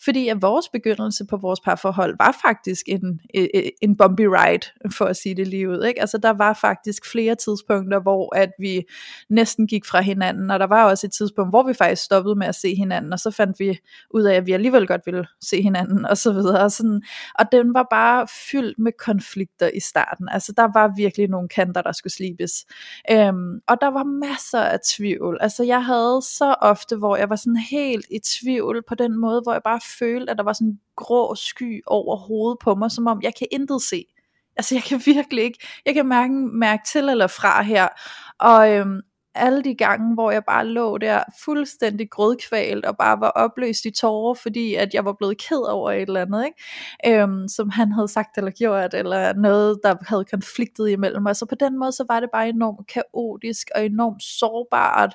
Fordi 0.04 0.28
at 0.28 0.42
vores 0.42 0.70
begyndelse 0.70 1.26
på 1.30 1.38
vores 1.38 1.60
parforhold 1.60 2.16
var 2.20 2.38
faktisk 2.46 2.82
en, 2.88 3.20
øh, 3.36 3.48
øh, 3.56 3.64
en 3.82 3.98
bumpy 3.98 4.22
ride, 4.22 4.68
for 4.94 5.06
at 5.06 5.18
sige 5.18 5.36
det 5.36 5.48
lige 5.48 5.70
ud. 5.70 5.84
Ikke? 5.84 6.02
Altså 6.02 6.18
der 6.18 6.30
var 6.30 6.54
faktisk 6.54 7.12
flere 7.12 7.36
tidspunkter, 7.36 8.00
hvor 8.00 8.36
at 8.36 8.52
vi 8.60 8.84
næsten 9.30 9.68
gik 9.68 9.86
fra 9.86 10.02
hinanden, 10.02 10.52
og 10.52 10.60
der 10.60 10.68
var 10.68 10.90
også 10.90 11.08
et 11.08 11.14
tidspunkt, 11.14 11.52
hvor 11.52 11.68
vi 11.68 11.74
faktisk 11.74 12.04
stoppede 12.04 12.36
med 12.36 12.48
at 12.48 12.56
se 12.56 12.76
hinanden, 12.76 13.14
og 13.14 13.20
så 13.20 13.32
fandt 13.32 13.60
vi 13.60 13.80
ud 14.14 14.24
af, 14.24 14.36
at 14.36 14.46
vi 14.46 14.52
alligevel 14.52 14.88
godt 14.88 15.02
ville 15.06 15.26
se 15.42 15.62
hinanden, 15.62 16.06
og 16.06 16.18
så 16.18 16.32
videre. 16.32 16.60
Og, 16.64 16.72
sådan, 16.72 17.02
og 17.40 17.46
den 17.52 17.74
var 17.74 17.88
bare 17.90 18.28
fyldt 18.52 18.80
med 18.80 18.92
konflikter 19.00 19.70
i 19.74 19.80
starten. 19.80 20.30
Altså 20.32 20.54
der 20.58 20.68
var 20.74 20.94
virkelig 20.98 21.28
nogle 21.28 21.50
kanter, 21.60 21.82
der 21.82 21.92
skulle 21.92 22.14
slibes. 22.14 22.66
Øhm, 23.12 23.60
og 23.68 23.78
der 23.82 23.88
var 23.88 24.04
masser 24.04 24.62
af 24.62 24.80
tvivl. 24.80 25.38
Altså 25.42 25.64
jeg 25.64 25.86
havde 25.86 26.22
så 26.22 26.56
ofte, 26.62 26.96
hvor 26.96 27.18
jeg 27.18 27.30
var 27.30 27.36
sådan 27.36 27.58
helt 27.58 28.06
i 28.12 28.20
tvivl 28.20 28.84
på 28.88 28.96
den 28.96 29.20
måde, 29.20 29.42
hvor 29.42 29.54
jeg 29.54 29.62
bare 29.64 29.80
følte, 30.00 30.32
at 30.32 30.38
der 30.38 30.44
var 30.44 30.54
sådan 30.54 30.68
en 30.68 30.80
grå 30.96 31.36
sky 31.36 31.82
over 31.86 32.16
hovedet 32.18 32.60
på 32.60 32.76
mig, 32.76 32.92
som 32.92 33.08
om 33.08 33.22
jeg 33.24 33.34
kan 33.36 33.48
intet 33.52 33.82
se. 33.82 34.06
Altså 34.58 34.76
jeg 34.76 34.84
kan 34.84 35.02
virkelig 35.06 35.44
ikke, 35.44 35.60
jeg 35.86 35.94
kan 35.94 36.08
mærke, 36.08 36.34
mærke 36.34 36.84
til 36.92 37.10
eller 37.10 37.28
fra 37.28 37.62
her. 37.62 37.88
Og, 38.40 38.72
øhm, 38.74 39.02
alle 39.36 39.64
de 39.64 39.76
gange, 39.76 40.14
hvor 40.14 40.32
jeg 40.32 40.44
bare 40.48 40.66
lå 40.68 40.98
der 40.98 41.24
fuldstændig 41.44 42.10
grødkvalt 42.10 42.86
og 42.86 42.98
bare 42.98 43.20
var 43.20 43.30
opløst 43.30 43.86
i 43.86 43.92
tårer, 43.92 44.34
fordi 44.34 44.76
at 44.76 44.94
jeg 44.94 45.06
var 45.06 45.14
blevet 45.14 45.38
ked 45.38 45.70
over 45.70 45.92
et 45.92 46.02
eller 46.02 46.22
andet, 46.22 46.46
ikke? 46.46 47.22
Øhm, 47.22 47.48
som 47.48 47.70
han 47.70 47.92
havde 47.92 48.08
sagt 48.08 48.38
eller 48.38 48.52
gjort, 48.52 48.94
eller 48.94 49.34
noget, 49.34 49.80
der 49.84 49.96
havde 50.08 50.26
konfliktet 50.26 50.90
imellem 50.90 51.26
os. 51.26 51.38
Så 51.38 51.46
på 51.46 51.56
den 51.56 51.80
måde, 51.80 51.92
så 51.92 52.06
var 52.10 52.20
det 52.20 52.30
bare 52.34 52.50
enormt 52.50 52.88
kaotisk 52.88 53.68
og 53.76 53.86
enormt 53.86 54.24
sårbart. 54.24 55.14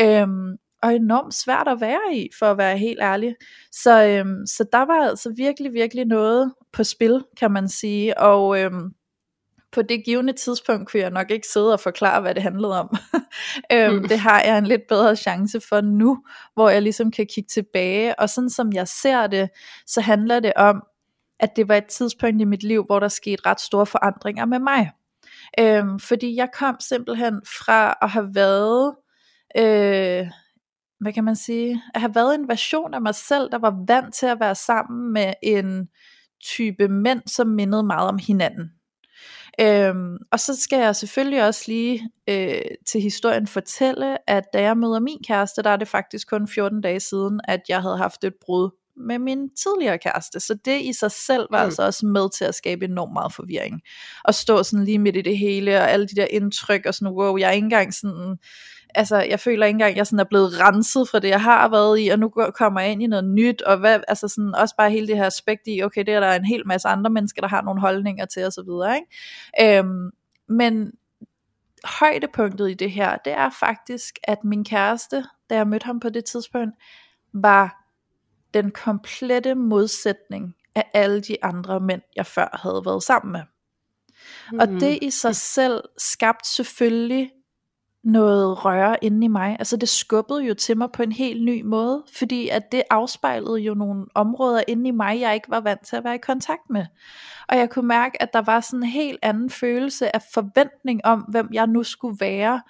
Øhm, 0.00 0.56
og 0.82 0.94
enormt 0.94 1.34
svært 1.34 1.68
at 1.68 1.80
være 1.80 2.14
i, 2.14 2.28
for 2.38 2.46
at 2.46 2.58
være 2.58 2.78
helt 2.78 3.00
ærlig. 3.02 3.34
Så, 3.72 4.06
øhm, 4.06 4.46
så 4.46 4.64
der 4.72 4.82
var 4.82 5.08
altså 5.08 5.32
virkelig, 5.36 5.72
virkelig 5.72 6.04
noget 6.04 6.54
på 6.72 6.84
spil, 6.84 7.24
kan 7.36 7.50
man 7.50 7.68
sige. 7.68 8.18
Og 8.18 8.60
øhm, 8.60 8.92
på 9.72 9.82
det 9.82 10.04
givende 10.04 10.32
tidspunkt 10.32 10.88
kunne 10.88 11.00
jeg 11.00 11.10
nok 11.10 11.30
ikke 11.30 11.46
sidde 11.46 11.72
og 11.72 11.80
forklare, 11.80 12.20
hvad 12.20 12.34
det 12.34 12.42
handlede 12.42 12.80
om. 12.80 12.96
øhm, 13.72 13.94
mm. 13.94 14.08
Det 14.08 14.18
har 14.18 14.42
jeg 14.42 14.58
en 14.58 14.66
lidt 14.66 14.82
bedre 14.88 15.16
chance 15.16 15.60
for 15.68 15.80
nu, 15.80 16.24
hvor 16.54 16.68
jeg 16.68 16.82
ligesom 16.82 17.10
kan 17.10 17.26
kigge 17.26 17.48
tilbage, 17.48 18.18
og 18.18 18.30
sådan 18.30 18.50
som 18.50 18.72
jeg 18.72 18.88
ser 18.88 19.26
det, 19.26 19.50
så 19.86 20.00
handler 20.00 20.40
det 20.40 20.52
om, 20.56 20.82
at 21.40 21.56
det 21.56 21.68
var 21.68 21.74
et 21.74 21.86
tidspunkt 21.86 22.40
i 22.40 22.44
mit 22.44 22.62
liv, 22.62 22.84
hvor 22.84 23.00
der 23.00 23.08
skete 23.08 23.46
ret 23.46 23.60
store 23.60 23.86
forandringer 23.86 24.44
med 24.44 24.58
mig. 24.58 24.90
Øhm, 25.60 25.98
fordi 25.98 26.36
jeg 26.36 26.48
kom 26.54 26.76
simpelthen 26.80 27.34
fra 27.46 27.98
at 28.02 28.10
have 28.10 28.34
været, 28.34 28.94
øh, 29.56 30.26
hvad 31.00 31.12
kan 31.12 31.24
man 31.24 31.36
sige, 31.36 31.82
at 31.94 32.00
have 32.00 32.14
været 32.14 32.34
en 32.34 32.48
version 32.48 32.94
af 32.94 33.00
mig 33.00 33.14
selv, 33.14 33.50
der 33.52 33.58
var 33.58 33.84
vant 33.88 34.14
til 34.14 34.26
at 34.26 34.40
være 34.40 34.54
sammen 34.54 35.12
med 35.12 35.32
en 35.42 35.88
type 36.44 36.88
mænd, 36.88 37.22
som 37.26 37.46
mindede 37.46 37.82
meget 37.82 38.08
om 38.08 38.18
hinanden. 38.26 38.70
Øhm, 39.60 40.16
og 40.32 40.40
så 40.40 40.60
skal 40.60 40.78
jeg 40.78 40.96
selvfølgelig 40.96 41.46
også 41.46 41.64
lige 41.66 42.10
øh, 42.28 42.60
til 42.86 43.00
historien 43.00 43.46
fortælle, 43.46 44.30
at 44.30 44.44
da 44.52 44.62
jeg 44.62 44.76
møder 44.76 45.00
min 45.00 45.18
kæreste, 45.26 45.62
der 45.62 45.70
er 45.70 45.76
det 45.76 45.88
faktisk 45.88 46.30
kun 46.30 46.48
14 46.48 46.80
dage 46.80 47.00
siden, 47.00 47.40
at 47.44 47.60
jeg 47.68 47.82
havde 47.82 47.96
haft 47.96 48.24
et 48.24 48.34
brud 48.46 48.70
med 48.96 49.18
min 49.18 49.50
tidligere 49.64 49.98
kæreste. 49.98 50.40
Så 50.40 50.54
det 50.64 50.80
i 50.80 50.92
sig 50.92 51.10
selv 51.10 51.46
var 51.50 51.62
mm. 51.62 51.64
altså 51.64 51.82
også 51.82 52.06
med 52.06 52.30
til 52.38 52.44
at 52.44 52.54
skabe 52.54 52.84
enormt 52.84 53.12
meget 53.12 53.32
forvirring. 53.32 53.80
Og 54.24 54.34
stå 54.34 54.62
sådan 54.62 54.84
lige 54.84 54.98
midt 54.98 55.16
i 55.16 55.22
det 55.22 55.38
hele, 55.38 55.76
og 55.80 55.90
alle 55.90 56.06
de 56.06 56.16
der 56.16 56.26
indtryk, 56.30 56.86
og 56.86 56.94
sådan, 56.94 57.14
wow, 57.14 57.36
jeg 57.36 57.48
er 57.48 57.52
ikke 57.52 57.64
engang 57.64 57.94
sådan 57.94 58.36
altså, 58.94 59.16
jeg 59.16 59.40
føler 59.40 59.66
ikke 59.66 59.74
engang, 59.74 59.90
at 59.90 59.96
jeg 59.96 60.06
sådan 60.06 60.20
er 60.20 60.24
blevet 60.24 60.60
renset 60.60 61.08
fra 61.08 61.18
det, 61.18 61.28
jeg 61.28 61.42
har 61.42 61.68
været 61.68 62.00
i, 62.00 62.08
og 62.08 62.18
nu 62.18 62.28
kommer 62.54 62.80
jeg 62.80 62.92
ind 62.92 63.02
i 63.02 63.06
noget 63.06 63.24
nyt, 63.24 63.62
og 63.62 63.78
hvad, 63.78 64.00
altså 64.08 64.28
sådan, 64.28 64.54
også 64.54 64.74
bare 64.76 64.90
hele 64.90 65.06
det 65.06 65.16
her 65.16 65.26
aspekt 65.26 65.62
i, 65.66 65.82
okay, 65.82 66.04
det 66.06 66.14
er 66.14 66.20
der 66.20 66.32
en 66.32 66.44
hel 66.44 66.66
masse 66.66 66.88
andre 66.88 67.10
mennesker, 67.10 67.40
der 67.40 67.48
har 67.48 67.62
nogle 67.62 67.80
holdninger 67.80 68.24
til, 68.24 68.44
og 68.44 68.52
så 68.52 68.62
videre, 68.62 68.96
ikke? 68.96 69.78
Øhm, 69.78 70.10
men 70.48 70.92
højdepunktet 71.84 72.70
i 72.70 72.74
det 72.74 72.90
her, 72.90 73.16
det 73.16 73.32
er 73.32 73.50
faktisk, 73.60 74.18
at 74.24 74.44
min 74.44 74.64
kæreste, 74.64 75.24
da 75.50 75.54
jeg 75.54 75.68
mødte 75.68 75.86
ham 75.86 76.00
på 76.00 76.08
det 76.08 76.24
tidspunkt, 76.24 76.74
var 77.32 77.86
den 78.54 78.70
komplette 78.70 79.54
modsætning 79.54 80.54
af 80.74 80.90
alle 80.94 81.20
de 81.20 81.44
andre 81.44 81.80
mænd, 81.80 82.02
jeg 82.16 82.26
før 82.26 82.58
havde 82.62 82.82
været 82.84 83.02
sammen 83.02 83.32
med. 83.32 83.42
Mm. 84.52 84.58
Og 84.58 84.68
det 84.68 84.98
i 85.02 85.10
sig 85.10 85.36
selv 85.36 85.82
skabte 85.98 86.48
selvfølgelig 86.48 87.30
noget 88.04 88.64
røre 88.64 88.96
inde 89.04 89.24
i 89.24 89.28
mig. 89.28 89.56
Altså 89.58 89.76
det 89.76 89.88
skubbede 89.88 90.44
jo 90.44 90.54
til 90.54 90.76
mig 90.78 90.92
på 90.92 91.02
en 91.02 91.12
helt 91.12 91.44
ny 91.44 91.62
måde, 91.62 92.02
fordi 92.18 92.48
at 92.48 92.72
det 92.72 92.82
afspejlede 92.90 93.58
jo 93.58 93.74
nogle 93.74 94.06
områder 94.14 94.62
inde 94.68 94.88
i 94.88 94.90
mig, 94.90 95.20
jeg 95.20 95.34
ikke 95.34 95.50
var 95.50 95.60
vant 95.60 95.86
til 95.86 95.96
at 95.96 96.04
være 96.04 96.14
i 96.14 96.18
kontakt 96.18 96.70
med. 96.70 96.86
Og 97.48 97.58
jeg 97.58 97.70
kunne 97.70 97.88
mærke, 97.88 98.22
at 98.22 98.32
der 98.32 98.42
var 98.42 98.60
sådan 98.60 98.82
en 98.82 98.88
helt 98.88 99.18
anden 99.22 99.50
følelse 99.50 100.16
af 100.16 100.22
forventning 100.34 101.00
om, 101.04 101.20
hvem 101.20 101.48
jeg 101.52 101.66
nu 101.66 101.82
skulle 101.82 102.16
være 102.20 102.60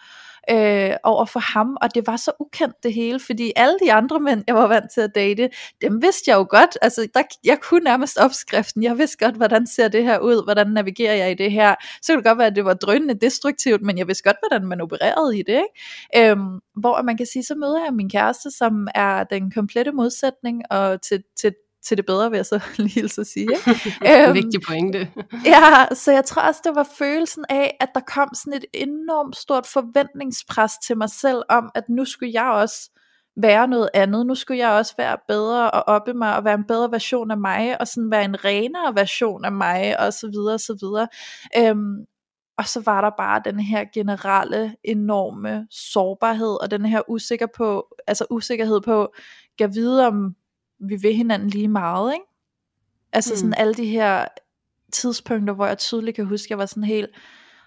øh, 0.50 0.96
over 1.04 1.24
for 1.24 1.40
ham, 1.40 1.76
og 1.82 1.94
det 1.94 2.06
var 2.06 2.16
så 2.16 2.32
ukendt 2.40 2.76
det 2.82 2.94
hele, 2.94 3.20
fordi 3.20 3.52
alle 3.56 3.78
de 3.84 3.92
andre 3.92 4.20
mænd, 4.20 4.44
jeg 4.46 4.54
var 4.54 4.66
vant 4.66 4.90
til 4.94 5.00
at 5.00 5.14
date, 5.14 5.50
dem 5.82 6.02
vidste 6.02 6.30
jeg 6.30 6.36
jo 6.36 6.46
godt, 6.50 6.78
altså 6.82 7.08
der, 7.14 7.22
jeg 7.44 7.58
kunne 7.62 7.84
nærmest 7.84 8.18
opskriften, 8.18 8.82
jeg 8.82 8.98
vidste 8.98 9.24
godt, 9.24 9.36
hvordan 9.36 9.66
ser 9.66 9.88
det 9.88 10.04
her 10.04 10.18
ud, 10.18 10.44
hvordan 10.44 10.66
navigerer 10.66 11.14
jeg 11.14 11.30
i 11.30 11.34
det 11.34 11.52
her, 11.52 11.74
så 12.02 12.12
kunne 12.12 12.16
det 12.16 12.24
godt 12.24 12.38
være, 12.38 12.46
at 12.46 12.56
det 12.56 12.64
var 12.64 12.74
drønende 12.74 13.14
destruktivt, 13.14 13.82
men 13.82 13.98
jeg 13.98 14.08
vidste 14.08 14.24
godt, 14.24 14.36
hvordan 14.48 14.68
man 14.68 14.80
opererede 14.80 15.38
i 15.38 15.42
det, 15.42 15.62
ikke? 16.14 16.30
Øhm, 16.30 16.60
hvor 16.76 17.02
man 17.02 17.16
kan 17.16 17.26
sige, 17.26 17.42
så 17.42 17.54
møder 17.54 17.84
jeg 17.84 17.94
min 17.94 18.10
kæreste, 18.10 18.50
som 18.50 18.88
er 18.94 19.24
den 19.24 19.50
komplette 19.50 19.92
modsætning 19.92 20.62
og 20.70 21.02
til, 21.02 21.22
til 21.36 21.54
til 21.82 21.96
det 21.96 22.06
bedre, 22.06 22.30
vil 22.30 22.36
jeg 22.36 22.46
så 22.46 22.60
lige 22.78 23.08
så 23.08 23.24
sige. 23.24 23.48
øhm, 24.08 24.34
Vigtig 24.34 24.60
pointe. 24.66 24.98
ja, 25.54 25.94
så 25.94 26.12
jeg 26.12 26.24
tror 26.24 26.42
også, 26.42 26.60
det 26.64 26.74
var 26.74 26.88
følelsen 26.98 27.44
af, 27.48 27.76
at 27.80 27.88
der 27.94 28.00
kom 28.00 28.28
sådan 28.34 28.52
et 28.52 28.64
enormt 28.74 29.36
stort 29.36 29.66
forventningspres 29.66 30.72
til 30.86 30.96
mig 30.96 31.10
selv 31.10 31.42
om, 31.48 31.70
at 31.74 31.84
nu 31.88 32.04
skulle 32.04 32.32
jeg 32.32 32.50
også 32.50 32.90
være 33.36 33.68
noget 33.68 33.90
andet. 33.94 34.26
Nu 34.26 34.34
skulle 34.34 34.58
jeg 34.58 34.70
også 34.70 34.94
være 34.98 35.16
bedre 35.28 35.70
og 35.70 35.82
oppe 35.86 36.14
mig 36.14 36.36
og 36.36 36.44
være 36.44 36.54
en 36.54 36.66
bedre 36.68 36.90
version 36.90 37.30
af 37.30 37.38
mig, 37.38 37.80
og 37.80 37.86
sådan 37.88 38.10
være 38.10 38.24
en 38.24 38.44
renere 38.44 38.94
version 38.94 39.44
af 39.44 39.52
mig, 39.52 40.00
og 40.00 40.12
så 40.12 40.30
videre, 40.32 40.54
og 40.54 40.60
så 40.60 40.76
videre. 40.80 41.08
Øhm, 41.58 42.06
og 42.58 42.66
så 42.66 42.82
var 42.84 43.00
der 43.00 43.10
bare 43.18 43.42
den 43.44 43.60
her 43.60 43.84
generelle 43.94 44.76
enorme 44.84 45.66
sårbarhed, 45.70 46.62
og 46.62 46.70
den 46.70 46.86
her 46.86 47.02
usikker 47.08 47.46
på, 47.56 47.86
altså 48.06 48.26
usikkerhed 48.30 48.80
på, 48.80 49.12
kan 49.58 49.74
vide 49.74 50.06
om 50.06 50.34
vi 50.80 50.96
vil 50.96 51.14
hinanden 51.14 51.48
lige 51.48 51.68
meget, 51.68 52.12
ikke? 52.12 52.24
Altså 53.12 53.32
mm. 53.32 53.36
sådan 53.36 53.54
alle 53.54 53.74
de 53.74 53.86
her 53.86 54.24
tidspunkter, 54.92 55.54
hvor 55.54 55.66
jeg 55.66 55.78
tydeligt 55.78 56.16
kan 56.16 56.26
huske, 56.26 56.46
at 56.46 56.50
jeg 56.50 56.58
var 56.58 56.66
sådan 56.66 56.84
helt, 56.84 57.10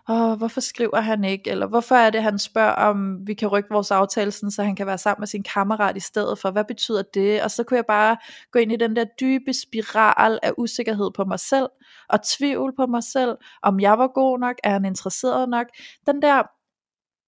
Åh, 0.10 0.38
hvorfor 0.38 0.62
skriver 0.62 1.02
han 1.02 1.24
ikke, 1.24 1.50
eller 1.50 1.68
hvorfor 1.68 1.96
er 1.96 2.10
det, 2.10 2.24
han 2.24 2.40
spørger, 2.40 2.72
om 2.72 3.28
vi 3.28 3.34
kan 3.34 3.48
rykke 3.48 3.70
vores 3.72 3.92
aftale, 3.92 4.32
sådan, 4.32 4.52
så 4.52 4.64
han 4.64 4.76
kan 4.76 4.88
være 4.88 4.98
sammen 4.98 5.22
med 5.22 5.28
sin 5.28 5.44
kammerat 5.44 5.98
i 5.98 6.00
stedet 6.00 6.40
for, 6.40 6.52
hvad 6.52 6.64
betyder 6.64 7.02
det? 7.14 7.44
Og 7.44 7.52
så 7.52 7.64
kunne 7.64 7.76
jeg 7.78 7.86
bare 7.86 8.18
gå 8.52 8.60
ind 8.60 8.72
i 8.72 8.76
den 8.76 8.96
der 8.96 9.06
dybe 9.20 9.54
spiral 9.54 10.40
af 10.44 10.52
usikkerhed 10.58 11.12
på 11.16 11.24
mig 11.26 11.40
selv, 11.40 11.68
og 12.10 12.20
tvivl 12.24 12.76
på 12.76 12.86
mig 12.86 13.04
selv, 13.04 13.38
om 13.62 13.80
jeg 13.80 13.98
var 13.98 14.08
god 14.08 14.40
nok, 14.40 14.56
er 14.64 14.70
han 14.70 14.86
interesseret 14.86 15.50
nok, 15.50 15.68
den 16.08 16.22
der 16.22 16.44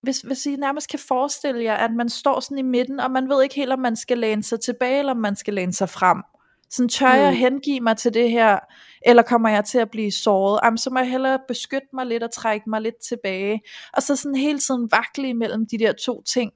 hvis, 0.05 0.19
hvis 0.19 0.45
I 0.45 0.55
nærmest 0.55 0.89
kan 0.89 1.00
forestille 1.00 1.63
jer, 1.63 1.75
at 1.75 1.91
man 1.91 2.09
står 2.09 2.39
sådan 2.39 2.57
i 2.57 2.62
midten, 2.62 3.00
og 3.00 3.12
man 3.12 3.29
ved 3.29 3.43
ikke 3.43 3.55
helt, 3.55 3.71
om 3.71 3.79
man 3.79 3.95
skal 3.95 4.17
læne 4.17 4.43
sig 4.43 4.59
tilbage, 4.59 5.00
eller 5.00 5.12
om 5.12 5.17
man 5.17 5.35
skal 5.35 5.53
læne 5.53 5.74
sig 5.74 5.89
frem. 5.89 6.24
Sådan 6.69 6.89
tør 6.89 7.13
jeg 7.13 7.31
mm. 7.31 7.38
hengive 7.38 7.79
mig 7.79 7.97
til 7.97 8.13
det 8.13 8.31
her, 8.31 8.59
eller 9.05 9.24
kommer 9.24 9.50
jeg 9.50 9.65
til 9.65 9.77
at 9.77 9.91
blive 9.91 10.12
såret? 10.12 10.59
Jamen, 10.63 10.77
så 10.77 10.89
må 10.89 11.00
jeg 11.00 11.09
hellere 11.09 11.39
beskytte 11.47 11.88
mig 11.93 12.05
lidt 12.05 12.24
og 12.24 12.31
trække 12.33 12.69
mig 12.69 12.81
lidt 12.81 12.95
tilbage. 13.09 13.62
Og 13.93 14.03
så 14.03 14.15
sådan 14.15 14.35
hele 14.35 14.59
tiden 14.59 14.89
vakle 14.91 15.29
imellem 15.29 15.65
de 15.71 15.77
der 15.77 15.93
to 16.05 16.24
ting. 16.24 16.51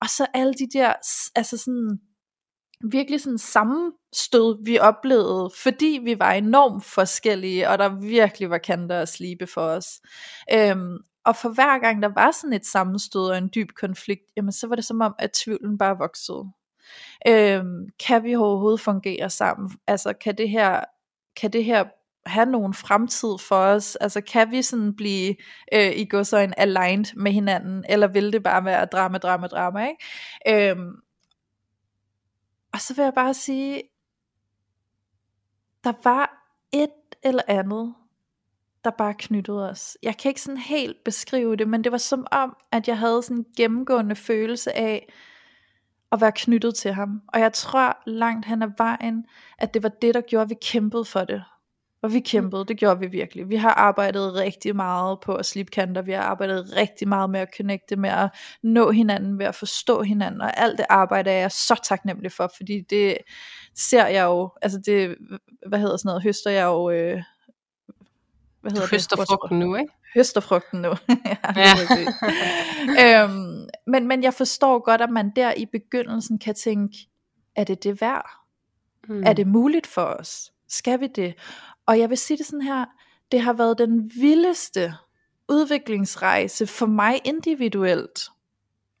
Og 0.00 0.08
så 0.08 0.26
alle 0.34 0.54
de 0.54 0.68
der, 0.78 0.92
altså 1.34 1.56
sådan, 1.56 1.98
virkelig 2.90 3.20
sådan 3.20 3.38
sammenstød, 3.38 4.64
vi 4.64 4.78
oplevede, 4.78 5.50
fordi 5.62 6.00
vi 6.04 6.18
var 6.18 6.32
enormt 6.32 6.84
forskellige, 6.84 7.68
og 7.68 7.78
der 7.78 8.00
virkelig 8.00 8.50
var 8.50 8.58
kanter 8.58 9.00
at 9.00 9.08
slibe 9.08 9.46
for 9.46 9.60
os. 9.60 9.86
Øhm, 10.52 10.96
og 11.24 11.36
for 11.36 11.48
hver 11.48 11.78
gang 11.78 12.02
der 12.02 12.08
var 12.08 12.30
sådan 12.30 12.52
et 12.52 12.66
sammenstød 12.66 13.30
og 13.30 13.38
en 13.38 13.50
dyb 13.54 13.68
konflikt, 13.80 14.22
jamen 14.36 14.52
så 14.52 14.66
var 14.66 14.76
det 14.76 14.84
som 14.84 15.00
om, 15.00 15.14
at 15.18 15.32
tvivlen 15.32 15.78
bare 15.78 15.98
voksede. 15.98 16.44
Øhm, 17.28 17.88
kan 18.06 18.24
vi 18.24 18.34
overhovedet 18.34 18.80
fungere 18.80 19.30
sammen? 19.30 19.70
Altså 19.86 20.12
kan 20.12 20.38
det 20.38 20.48
her, 20.50 20.84
kan 21.36 21.52
det 21.52 21.64
her 21.64 21.84
have 22.26 22.46
nogen 22.46 22.74
fremtid 22.74 23.38
for 23.48 23.56
os? 23.56 23.96
Altså 23.96 24.20
kan 24.20 24.50
vi 24.50 24.62
sådan 24.62 24.96
blive 24.96 25.36
øh, 25.74 25.92
i 25.96 26.04
går 26.04 26.22
så 26.22 26.38
en 26.38 26.54
aligned 26.56 27.16
med 27.16 27.32
hinanden, 27.32 27.84
eller 27.88 28.06
vil 28.06 28.32
det 28.32 28.42
bare 28.42 28.64
være 28.64 28.84
drama, 28.84 29.18
drama, 29.18 29.46
drama, 29.46 29.88
ikke? 29.88 30.70
Øhm, 30.70 30.92
og 32.72 32.80
så 32.80 32.94
vil 32.94 33.02
jeg 33.02 33.14
bare 33.14 33.34
sige, 33.34 33.82
der 35.84 35.92
var 36.04 36.48
et 36.72 36.90
eller 37.22 37.42
andet, 37.48 37.94
der 38.84 38.90
bare 38.90 39.14
knyttede 39.18 39.70
os. 39.70 39.96
Jeg 40.02 40.16
kan 40.16 40.28
ikke 40.28 40.40
sådan 40.40 40.58
helt 40.58 40.96
beskrive 41.04 41.56
det, 41.56 41.68
men 41.68 41.84
det 41.84 41.92
var 41.92 41.98
som 41.98 42.26
om, 42.32 42.56
at 42.72 42.88
jeg 42.88 42.98
havde 42.98 43.22
sådan 43.22 43.36
en 43.36 43.46
gennemgående 43.56 44.16
følelse 44.16 44.76
af, 44.76 45.12
at 46.12 46.20
være 46.20 46.32
knyttet 46.32 46.74
til 46.74 46.92
ham. 46.92 47.22
Og 47.28 47.40
jeg 47.40 47.52
tror 47.52 48.02
langt 48.06 48.46
hen 48.46 48.62
ad 48.62 48.68
vejen, 48.78 49.24
at 49.58 49.74
det 49.74 49.82
var 49.82 49.88
det, 49.88 50.14
der 50.14 50.20
gjorde, 50.20 50.42
at 50.42 50.50
vi 50.50 50.56
kæmpede 50.62 51.04
for 51.04 51.20
det. 51.20 51.44
Og 52.02 52.12
vi 52.12 52.20
kæmpede, 52.20 52.64
det 52.64 52.76
gjorde 52.76 53.00
vi 53.00 53.06
virkelig. 53.06 53.48
Vi 53.48 53.56
har 53.56 53.70
arbejdet 53.70 54.34
rigtig 54.34 54.76
meget 54.76 55.18
på 55.20 55.34
at 55.34 55.46
slippe 55.46 55.70
kanter, 55.70 56.02
vi 56.02 56.12
har 56.12 56.22
arbejdet 56.22 56.76
rigtig 56.76 57.08
meget 57.08 57.30
med 57.30 57.40
at 57.40 57.48
connecte, 57.56 57.96
med 57.96 58.10
at 58.10 58.30
nå 58.62 58.90
hinanden, 58.90 59.38
ved 59.38 59.46
at 59.46 59.54
forstå 59.54 60.02
hinanden, 60.02 60.40
og 60.40 60.60
alt 60.60 60.78
det 60.78 60.86
arbejde 60.88 61.30
er 61.30 61.40
jeg 61.40 61.52
så 61.52 61.80
taknemmelig 61.84 62.32
for, 62.32 62.50
fordi 62.56 62.80
det 62.90 63.18
ser 63.74 64.06
jeg 64.06 64.24
jo, 64.24 64.50
altså 64.62 64.80
det, 64.86 65.16
hvad 65.68 65.78
hedder 65.78 65.96
sådan 65.96 66.08
noget, 66.08 66.22
høster 66.22 66.50
jeg 66.50 66.64
jo, 66.64 66.90
øh, 66.90 67.22
hvad 68.64 68.72
hedder 68.72 68.86
du 68.86 68.94
høster 68.94 69.16
det? 69.16 69.28
frugten 69.28 69.58
nu, 69.58 69.76
ikke? 69.76 69.92
Høster 70.14 70.40
frugten 70.40 70.80
nu, 70.80 70.88
ja. 71.26 71.36
ja. 72.98 73.24
øhm, 73.24 73.68
men, 73.86 74.06
men 74.06 74.22
jeg 74.22 74.34
forstår 74.34 74.78
godt, 74.78 75.00
at 75.00 75.10
man 75.10 75.32
der 75.36 75.52
i 75.54 75.66
begyndelsen 75.66 76.38
kan 76.38 76.54
tænke, 76.54 76.96
er 77.56 77.64
det 77.64 77.84
det 77.84 78.00
værd? 78.00 78.30
Mm. 79.08 79.22
Er 79.26 79.32
det 79.32 79.46
muligt 79.46 79.86
for 79.86 80.02
os? 80.02 80.52
Skal 80.68 81.00
vi 81.00 81.06
det? 81.06 81.34
Og 81.86 81.98
jeg 81.98 82.10
vil 82.10 82.18
sige 82.18 82.36
det 82.36 82.46
sådan 82.46 82.62
her, 82.62 82.84
det 83.32 83.40
har 83.40 83.52
været 83.52 83.78
den 83.78 84.10
vildeste 84.14 84.94
udviklingsrejse 85.48 86.66
for 86.66 86.86
mig 86.86 87.20
individuelt 87.24 88.20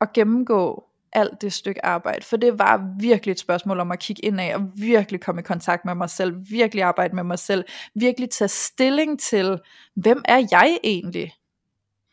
at 0.00 0.12
gennemgå 0.12 0.84
alt 1.14 1.42
det 1.42 1.52
stykke 1.52 1.84
arbejde, 1.84 2.24
for 2.24 2.36
det 2.36 2.58
var 2.58 2.94
virkelig 3.00 3.32
et 3.32 3.38
spørgsmål 3.38 3.80
om 3.80 3.92
at 3.92 3.98
kigge 3.98 4.24
ind 4.24 4.40
af 4.40 4.54
og 4.54 4.62
virkelig 4.74 5.20
komme 5.20 5.40
i 5.40 5.42
kontakt 5.42 5.84
med 5.84 5.94
mig 5.94 6.10
selv, 6.10 6.36
virkelig 6.50 6.84
arbejde 6.84 7.14
med 7.14 7.24
mig 7.24 7.38
selv, 7.38 7.64
virkelig 7.94 8.30
tage 8.30 8.48
stilling 8.48 9.20
til, 9.20 9.60
hvem 9.94 10.22
er 10.24 10.48
jeg 10.50 10.78
egentlig? 10.84 11.32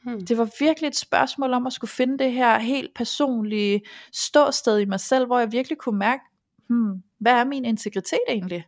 Hmm. 0.04 0.26
Det 0.26 0.38
var 0.38 0.50
virkelig 0.60 0.88
et 0.88 0.96
spørgsmål 0.96 1.54
om 1.54 1.68
at 1.68 1.74
skulle 1.74 1.92
finde 1.92 2.18
det 2.18 2.32
her 2.32 2.60
helt 2.60 2.94
personlige 2.96 3.82
ståsted 4.14 4.80
i 4.80 4.86
mig 4.86 5.00
selv, 5.00 5.26
hvor 5.26 5.40
jeg 5.40 5.52
virkelig 5.52 5.78
kunne 5.78 6.00
mærke, 6.00 6.24
hmm, 6.68 7.04
hvad 7.20 7.34
er 7.34 7.44
min 7.44 7.66
integritet 7.66 8.20
egentlig? 8.28 8.66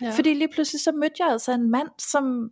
Ja. 0.00 0.10
Fordi 0.10 0.34
lige 0.34 0.48
pludselig 0.48 0.80
så 0.80 0.92
mødte 0.92 1.14
jeg 1.18 1.28
altså 1.28 1.52
en 1.52 1.70
mand, 1.70 1.88
som 1.98 2.50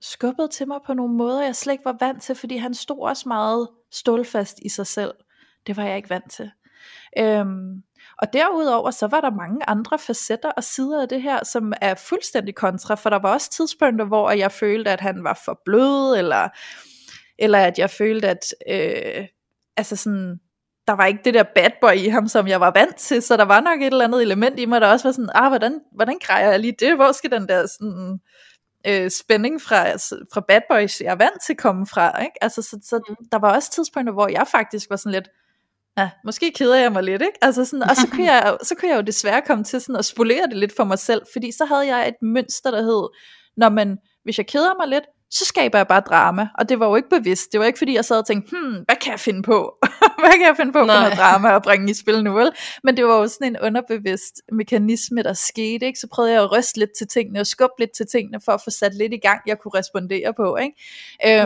skubbede 0.00 0.48
til 0.48 0.68
mig 0.68 0.80
på 0.86 0.94
nogle 0.94 1.14
måder, 1.14 1.44
jeg 1.44 1.56
slet 1.56 1.72
ikke 1.72 1.84
var 1.84 1.96
vant 2.00 2.22
til, 2.22 2.34
fordi 2.34 2.56
han 2.56 2.74
stod 2.74 3.08
også 3.08 3.28
meget 3.28 3.68
stålfast 3.90 4.58
i 4.62 4.68
sig 4.68 4.86
selv. 4.86 5.12
Det 5.66 5.76
var 5.76 5.84
jeg 5.84 5.96
ikke 5.96 6.10
vant 6.10 6.30
til. 6.30 6.50
Øhm, 7.18 7.82
og 8.18 8.32
derudover 8.32 8.90
så 8.90 9.06
var 9.06 9.20
der 9.20 9.30
mange 9.30 9.68
andre 9.68 9.98
facetter 9.98 10.50
og 10.50 10.64
sider 10.64 11.02
af 11.02 11.08
det 11.08 11.22
her, 11.22 11.44
som 11.44 11.72
er 11.80 11.94
fuldstændig 11.94 12.54
kontra, 12.54 12.94
for 12.94 13.10
der 13.10 13.18
var 13.18 13.32
også 13.32 13.50
tidspunkter, 13.50 14.04
hvor 14.04 14.30
jeg 14.30 14.52
følte, 14.52 14.90
at 14.90 15.00
han 15.00 15.24
var 15.24 15.40
for 15.44 15.60
blød, 15.64 16.16
eller, 16.18 16.48
eller 17.38 17.58
at 17.58 17.78
jeg 17.78 17.90
følte, 17.90 18.28
at 18.28 18.54
øh, 18.68 19.26
altså 19.76 19.96
sådan, 19.96 20.40
der 20.86 20.92
var 20.92 21.06
ikke 21.06 21.20
det 21.24 21.34
der 21.34 21.44
bad 21.54 21.70
boy 21.80 21.92
i 21.92 22.08
ham, 22.08 22.28
som 22.28 22.48
jeg 22.48 22.60
var 22.60 22.70
vant 22.70 22.96
til, 22.96 23.22
så 23.22 23.36
der 23.36 23.44
var 23.44 23.60
nok 23.60 23.80
et 23.80 23.86
eller 23.86 24.04
andet 24.04 24.22
element 24.22 24.58
i 24.58 24.64
mig, 24.64 24.80
der 24.80 24.86
også 24.86 25.08
var 25.08 25.12
sådan, 25.12 25.30
ah, 25.34 25.48
hvordan, 25.48 25.80
hvordan 25.92 26.18
grejer 26.22 26.50
jeg 26.50 26.60
lige 26.60 26.76
det? 26.80 26.94
Hvor 26.94 27.12
skal 27.12 27.30
den 27.30 27.48
der 27.48 27.66
sådan, 27.66 28.20
øh, 28.86 29.10
spænding 29.10 29.62
fra, 29.62 29.92
fra 30.32 30.44
bad 30.48 30.60
boys, 30.70 31.00
jeg 31.00 31.10
er 31.10 31.16
vant 31.16 31.42
til 31.46 31.52
at 31.52 31.58
komme 31.58 31.86
fra? 31.86 32.22
Ikke? 32.22 32.44
Altså, 32.44 32.62
så, 32.62 32.78
så 32.82 33.00
mm. 33.08 33.16
der 33.32 33.38
var 33.38 33.54
også 33.54 33.70
tidspunkter, 33.70 34.12
hvor 34.12 34.28
jeg 34.28 34.46
faktisk 34.50 34.90
var 34.90 34.96
sådan 34.96 35.12
lidt, 35.12 35.28
ja, 35.98 36.10
måske 36.24 36.52
keder 36.52 36.76
jeg 36.76 36.92
mig 36.92 37.02
lidt, 37.02 37.22
ikke? 37.22 37.38
Altså 37.42 37.64
sådan, 37.64 37.82
og 37.82 37.96
så 37.96 38.08
kunne, 38.10 38.32
jeg, 38.32 38.56
så 38.68 38.74
kunne 38.74 38.90
jeg 38.90 38.96
jo 38.96 39.02
desværre 39.02 39.42
komme 39.46 39.64
til 39.64 39.80
sådan 39.80 39.96
at 39.96 40.04
spolere 40.04 40.46
det 40.46 40.56
lidt 40.56 40.76
for 40.76 40.84
mig 40.84 40.98
selv, 40.98 41.22
fordi 41.32 41.52
så 41.52 41.64
havde 41.64 41.86
jeg 41.86 42.08
et 42.08 42.14
mønster, 42.22 42.70
der 42.70 42.82
hed, 42.82 43.08
når 43.56 43.68
man, 43.68 43.98
hvis 44.24 44.38
jeg 44.38 44.46
keder 44.46 44.74
mig 44.80 44.88
lidt, 44.88 45.04
så 45.30 45.44
skaber 45.44 45.78
jeg 45.78 45.86
bare 45.86 46.00
drama, 46.00 46.48
og 46.58 46.68
det 46.68 46.80
var 46.80 46.86
jo 46.86 46.96
ikke 46.96 47.08
bevidst, 47.08 47.52
det 47.52 47.60
var 47.60 47.66
ikke 47.66 47.78
fordi 47.78 47.94
jeg 47.94 48.04
sad 48.04 48.18
og 48.18 48.26
tænkte, 48.26 48.56
hmm, 48.56 48.72
hvad 48.72 48.96
kan 48.96 49.10
jeg 49.10 49.20
finde 49.20 49.42
på? 49.42 49.74
hvad 50.22 50.32
kan 50.32 50.46
jeg 50.46 50.56
finde 50.56 50.72
på 50.72 50.78
for 50.78 50.86
noget 50.86 51.12
drama 51.16 51.50
og 51.50 51.62
bringe 51.62 51.90
i 51.90 51.94
spil 51.94 52.24
nu, 52.24 52.32
vel? 52.32 52.50
Men 52.84 52.96
det 52.96 53.04
var 53.04 53.16
jo 53.16 53.28
sådan 53.28 53.46
en 53.46 53.56
underbevidst 53.62 54.42
mekanisme, 54.52 55.22
der 55.22 55.32
skete, 55.32 55.86
ikke? 55.86 55.98
Så 55.98 56.06
prøvede 56.12 56.32
jeg 56.34 56.42
at 56.42 56.52
ryste 56.52 56.78
lidt 56.78 56.90
til 56.98 57.06
tingene, 57.08 57.40
og 57.40 57.46
skubbe 57.46 57.74
lidt 57.78 57.90
til 57.96 58.06
tingene, 58.06 58.40
for 58.44 58.52
at 58.52 58.60
få 58.64 58.70
sat 58.70 58.94
lidt 58.94 59.12
i 59.12 59.16
gang, 59.22 59.40
jeg 59.46 59.58
kunne 59.58 59.78
respondere 59.78 60.34
på, 60.36 60.56
ikke? 60.56 60.74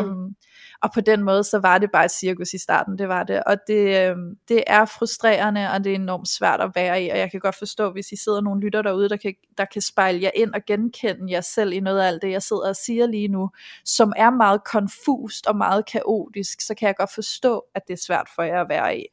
Mm. 0.03 0.09
Øhm, 0.09 0.35
og 0.83 0.91
på 0.95 1.01
den 1.01 1.23
måde, 1.23 1.45
så 1.45 1.59
var 1.59 1.79
det 1.79 1.91
bare 1.93 2.05
et 2.05 2.11
cirkus 2.11 2.55
i 2.55 2.59
starten, 2.59 2.99
det 2.99 3.09
var 3.09 3.23
det. 3.23 3.43
Og 3.45 3.57
det, 3.67 4.11
øh, 4.11 4.17
det 4.49 4.65
er 4.67 4.85
frustrerende, 4.85 5.71
og 5.71 5.85
det 5.85 5.91
er 5.91 5.95
enormt 5.95 6.29
svært 6.29 6.61
at 6.61 6.71
være 6.75 7.03
i, 7.03 7.09
og 7.09 7.19
jeg 7.19 7.31
kan 7.31 7.41
godt 7.41 7.59
forstå, 7.59 7.93
hvis 7.93 8.13
I 8.13 8.17
sidder 8.17 8.41
nogle 8.41 8.61
lytter 8.61 8.83
derude, 8.83 9.09
der 9.09 9.17
kan, 9.17 9.35
der 9.59 9.65
kan 9.65 9.83
spejle 9.83 10.23
jer 10.23 10.31
ind 10.35 10.55
og 10.55 10.61
genkende 10.67 11.33
jer 11.33 11.41
selv 11.41 11.73
i 11.73 11.81
noget 11.81 12.01
af 12.01 12.07
alt 12.07 12.23
det, 12.23 12.31
jeg 12.31 12.43
sidder 12.43 12.69
og 12.69 12.77
siger 12.77 13.07
lige 13.07 13.29
nu, 13.29 13.51
som 13.85 14.13
er 14.17 14.31
meget 14.31 14.65
konfust 14.65 15.47
og 15.47 15.57
meget 15.57 15.87
kaotisk, 15.87 16.61
så 16.61 16.75
kan 16.75 16.87
jeg 16.87 16.97
godt 16.97 17.15
forstå, 17.15 17.65
at 17.75 17.83
det 17.89 17.93
er 17.93 18.03
svært 18.07 18.29
for 18.35 18.43
jer 18.43 18.61
at 18.61 18.69
være 18.69 18.99
i. 18.99 19.05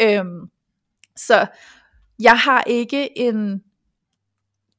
Øhm, 0.00 0.50
så 1.16 1.46
jeg 2.18 2.38
har 2.38 2.64
ikke 2.66 3.18
en 3.18 3.62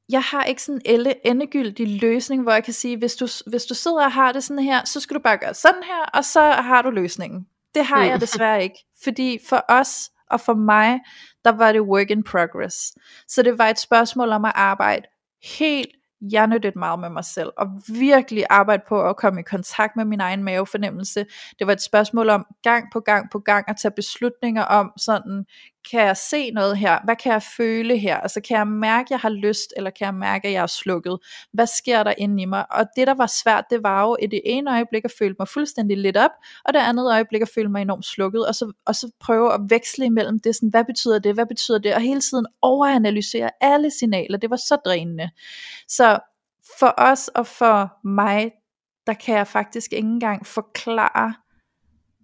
jeg 0.10 0.22
har 0.22 0.44
ikke 0.44 0.62
sådan 0.62 0.82
en 0.86 1.14
endegyldig 1.26 2.02
løsning, 2.02 2.44
hvor 2.44 2.52
jeg 2.52 2.64
kan 2.64 2.74
sige, 2.74 2.98
hvis 2.98 3.16
du, 3.16 3.28
hvis 3.48 3.66
du 3.66 3.74
sidder 3.74 4.04
og 4.04 4.12
har 4.12 4.32
det 4.32 4.44
sådan 4.44 4.64
her, 4.64 4.86
så 4.86 5.00
skal 5.00 5.16
du 5.16 5.22
bare 5.22 5.38
gøre 5.38 5.54
sådan 5.54 5.84
her, 5.84 6.10
og 6.14 6.26
så 6.26 6.42
har 6.42 6.82
du 6.82 6.90
løsningen. 6.90 7.48
Det 7.76 7.86
har 7.86 8.04
jeg 8.04 8.14
mm. 8.14 8.20
desværre 8.26 8.64
ikke, 8.64 8.86
fordi 9.04 9.40
for 9.50 9.66
os 9.70 10.12
og 10.32 10.42
for 10.42 10.54
mig, 10.54 11.00
der 11.46 11.52
var 11.52 11.72
det 11.72 11.82
work 11.82 12.10
in 12.10 12.24
progress. 12.24 12.96
Så 13.28 13.42
det 13.44 13.58
var 13.58 13.68
et 13.68 13.80
spørgsmål 13.80 14.30
om 14.30 14.46
at 14.46 14.52
arbejde 14.56 15.06
helt 15.60 15.90
hjernedødt 16.32 16.76
meget 16.76 17.00
med 17.00 17.10
mig 17.10 17.26
selv, 17.26 17.50
og 17.58 17.68
virkelig 17.88 18.46
arbejde 18.50 18.84
på 18.88 19.10
at 19.10 19.18
komme 19.18 19.40
i 19.40 19.44
kontakt 19.44 19.96
med 19.96 20.06
min 20.06 20.22
egen 20.22 20.44
mavefornemmelse. 20.44 21.26
Det 21.60 21.68
var 21.68 21.74
et 21.74 21.82
spørgsmål 21.82 22.30
om 22.30 22.46
gang 22.64 22.86
på 22.94 23.00
gang 23.00 23.32
på 23.32 23.40
gang 23.40 23.70
at 23.70 23.76
tage 23.82 23.92
beslutninger 23.96 24.64
om 24.64 24.92
sådan, 24.98 25.46
kan 25.92 26.01
jeg 26.01 26.18
se 26.18 26.51
noget 26.51 26.77
her? 26.77 27.00
Hvad 27.04 27.15
kan 27.15 27.32
jeg 27.32 27.44
føle 27.58 27.98
her? 27.98 28.18
Altså 28.18 28.42
kan 28.42 28.58
jeg 28.58 28.68
mærke, 28.68 29.08
at 29.08 29.12
jeg 29.12 29.20
har 29.20 29.30
lyst, 29.30 29.74
eller 29.77 29.89
kan 29.89 30.06
jeg 30.06 30.13
mærke, 30.13 30.48
at 30.48 30.54
jeg 30.54 30.63
er 30.63 30.68
slukket? 30.68 31.18
Hvad 31.54 31.68
sker 31.68 32.04
der 32.04 32.13
inde 32.18 32.42
i 32.44 32.46
mig? 32.46 32.65
Og 32.72 32.86
det, 32.96 33.08
der 33.08 33.13
var 33.13 33.27
svært, 33.27 33.65
det 33.70 33.84
var 33.84 34.01
jo 34.01 34.18
i 34.22 34.27
det 34.27 34.42
ene 34.46 34.72
øjeblik 34.72 35.06
at 35.06 35.13
føle 35.20 35.36
mig 35.39 35.48
fuldstændig 35.48 35.98
lidt 35.98 36.18
op, 36.18 36.32
og 36.65 36.74
det 36.74 36.80
andet 36.80 37.12
øjeblik 37.12 37.42
at 37.42 37.50
føle 37.56 37.70
mig 37.70 37.82
enormt 37.82 38.06
slukket, 38.06 38.48
og 38.48 38.56
så, 38.56 38.74
og 38.86 38.96
så 38.96 39.12
prøve 39.20 39.54
at 39.54 39.62
veksle 39.70 40.06
imellem 40.06 40.39
det, 40.39 40.56
sådan, 40.56 40.70
hvad 40.70 40.86
betyder 40.86 41.20
det, 41.20 41.34
hvad 41.34 41.46
betyder 41.46 41.77
det, 41.77 41.96
og 41.96 42.01
hele 42.01 42.22
tiden 42.22 42.46
overanalysere 42.62 43.50
alle 43.62 43.92
signaler, 44.00 44.38
det 44.38 44.50
var 44.50 44.56
så 44.56 44.77
drænende. 44.86 45.30
Så 45.88 46.20
for 46.80 46.94
os 46.98 47.27
og 47.27 47.48
for 47.48 48.08
mig, 48.08 48.51
der 49.08 49.13
kan 49.13 49.36
jeg 49.36 49.48
faktisk 49.48 49.94
ikke 49.94 50.08
engang 50.08 50.46
forklare, 50.46 51.34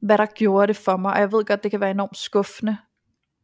hvad 0.01 0.18
der 0.18 0.25
gjorde 0.25 0.68
det 0.68 0.77
for 0.77 0.98
mig, 0.98 1.13
og 1.13 1.20
jeg 1.20 1.32
ved 1.32 1.46
godt, 1.46 1.63
det 1.63 1.72
kan 1.72 1.80
være 1.80 1.91
enormt 1.91 2.18
skuffende, 2.18 2.77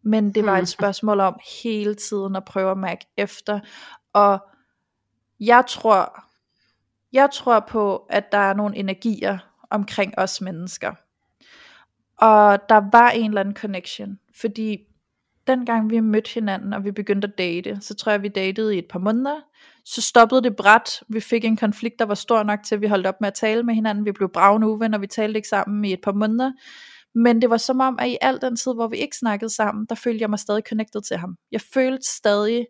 men 0.07 0.31
det 0.31 0.45
var 0.45 0.53
et 0.53 0.59
hmm. 0.59 0.65
spørgsmål 0.65 1.19
om 1.19 1.39
hele 1.63 1.95
tiden 1.95 2.35
at 2.35 2.45
prøve 2.45 2.71
at 2.71 2.77
mærke 2.77 3.05
efter, 3.17 3.59
og 4.13 4.39
jeg 5.39 5.63
tror, 5.67 6.23
jeg 7.13 7.29
tror 7.33 7.59
på, 7.59 7.95
at 8.09 8.31
der 8.31 8.37
er 8.37 8.53
nogle 8.53 8.77
energier 8.77 9.37
omkring 9.69 10.13
os 10.17 10.41
mennesker, 10.41 10.93
og 12.17 12.69
der 12.69 12.89
var 12.91 13.09
en 13.09 13.29
eller 13.29 13.41
anden 13.41 13.55
connection, 13.55 14.19
fordi 14.41 14.77
dengang 15.47 15.89
vi 15.89 15.99
mødte 15.99 16.33
hinanden, 16.33 16.73
og 16.73 16.83
vi 16.83 16.91
begyndte 16.91 17.27
at 17.27 17.37
date, 17.37 17.77
så 17.81 17.95
tror 17.95 18.11
jeg, 18.11 18.23
vi 18.23 18.27
datede 18.27 18.75
i 18.75 18.77
et 18.77 18.87
par 18.89 18.99
måneder, 18.99 19.41
så 19.85 20.01
stoppede 20.01 20.43
det 20.43 20.55
bræt, 20.55 21.03
vi 21.07 21.19
fik 21.19 21.45
en 21.45 21.57
konflikt, 21.57 21.99
der 21.99 22.05
var 22.05 22.15
stor 22.15 22.43
nok 22.43 22.59
til, 22.63 22.75
at 22.75 22.81
vi 22.81 22.87
holdt 22.87 23.07
op 23.07 23.21
med 23.21 23.27
at 23.27 23.33
tale 23.33 23.63
med 23.63 23.75
hinanden, 23.75 24.05
vi 24.05 24.11
blev 24.11 24.29
bravende 24.29 24.67
uvenner, 24.67 24.97
vi 24.97 25.07
talte 25.07 25.37
ikke 25.37 25.47
sammen 25.47 25.85
i 25.85 25.93
et 25.93 26.01
par 26.03 26.11
måneder, 26.11 26.51
men 27.17 27.41
det 27.41 27.49
var 27.49 27.57
som 27.57 27.79
om, 27.79 27.99
at 27.99 28.07
i 28.07 28.17
al 28.21 28.41
den 28.41 28.55
tid, 28.55 28.73
hvor 28.73 28.87
vi 28.87 28.97
ikke 28.97 29.17
snakkede 29.17 29.49
sammen, 29.49 29.85
der 29.85 29.95
følte 29.95 30.21
jeg 30.21 30.29
mig 30.29 30.39
stadig 30.39 30.63
connected 30.69 31.01
til 31.01 31.17
ham. 31.17 31.37
Jeg 31.51 31.61
følte 31.61 32.09
stadig, 32.09 32.67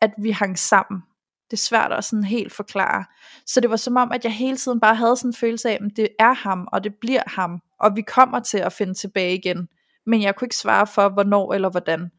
at 0.00 0.10
vi 0.18 0.30
hang 0.30 0.58
sammen. 0.58 1.02
Det 1.50 1.56
er 1.56 1.60
svært 1.60 1.92
at 1.92 2.04
sådan 2.04 2.24
helt 2.24 2.52
forklare. 2.52 3.04
Så 3.46 3.60
det 3.60 3.70
var 3.70 3.76
som 3.76 3.96
om, 3.96 4.12
at 4.12 4.24
jeg 4.24 4.32
hele 4.32 4.56
tiden 4.56 4.80
bare 4.80 4.94
havde 4.94 5.16
sådan 5.16 5.28
en 5.28 5.34
følelse 5.34 5.70
af, 5.70 5.78
at 5.80 5.96
det 5.96 6.08
er 6.18 6.32
ham, 6.32 6.68
og 6.72 6.84
det 6.84 6.94
bliver 7.00 7.22
ham, 7.26 7.60
og 7.80 7.96
vi 7.96 8.02
kommer 8.02 8.40
til 8.40 8.58
at 8.58 8.72
finde 8.72 8.94
tilbage 8.94 9.34
igen. 9.34 9.68
Men 10.06 10.22
jeg 10.22 10.36
kunne 10.36 10.46
ikke 10.46 10.56
svare 10.56 10.86
for, 10.86 11.08
hvornår 11.08 11.54
eller 11.54 11.70
hvordan. 11.70 12.10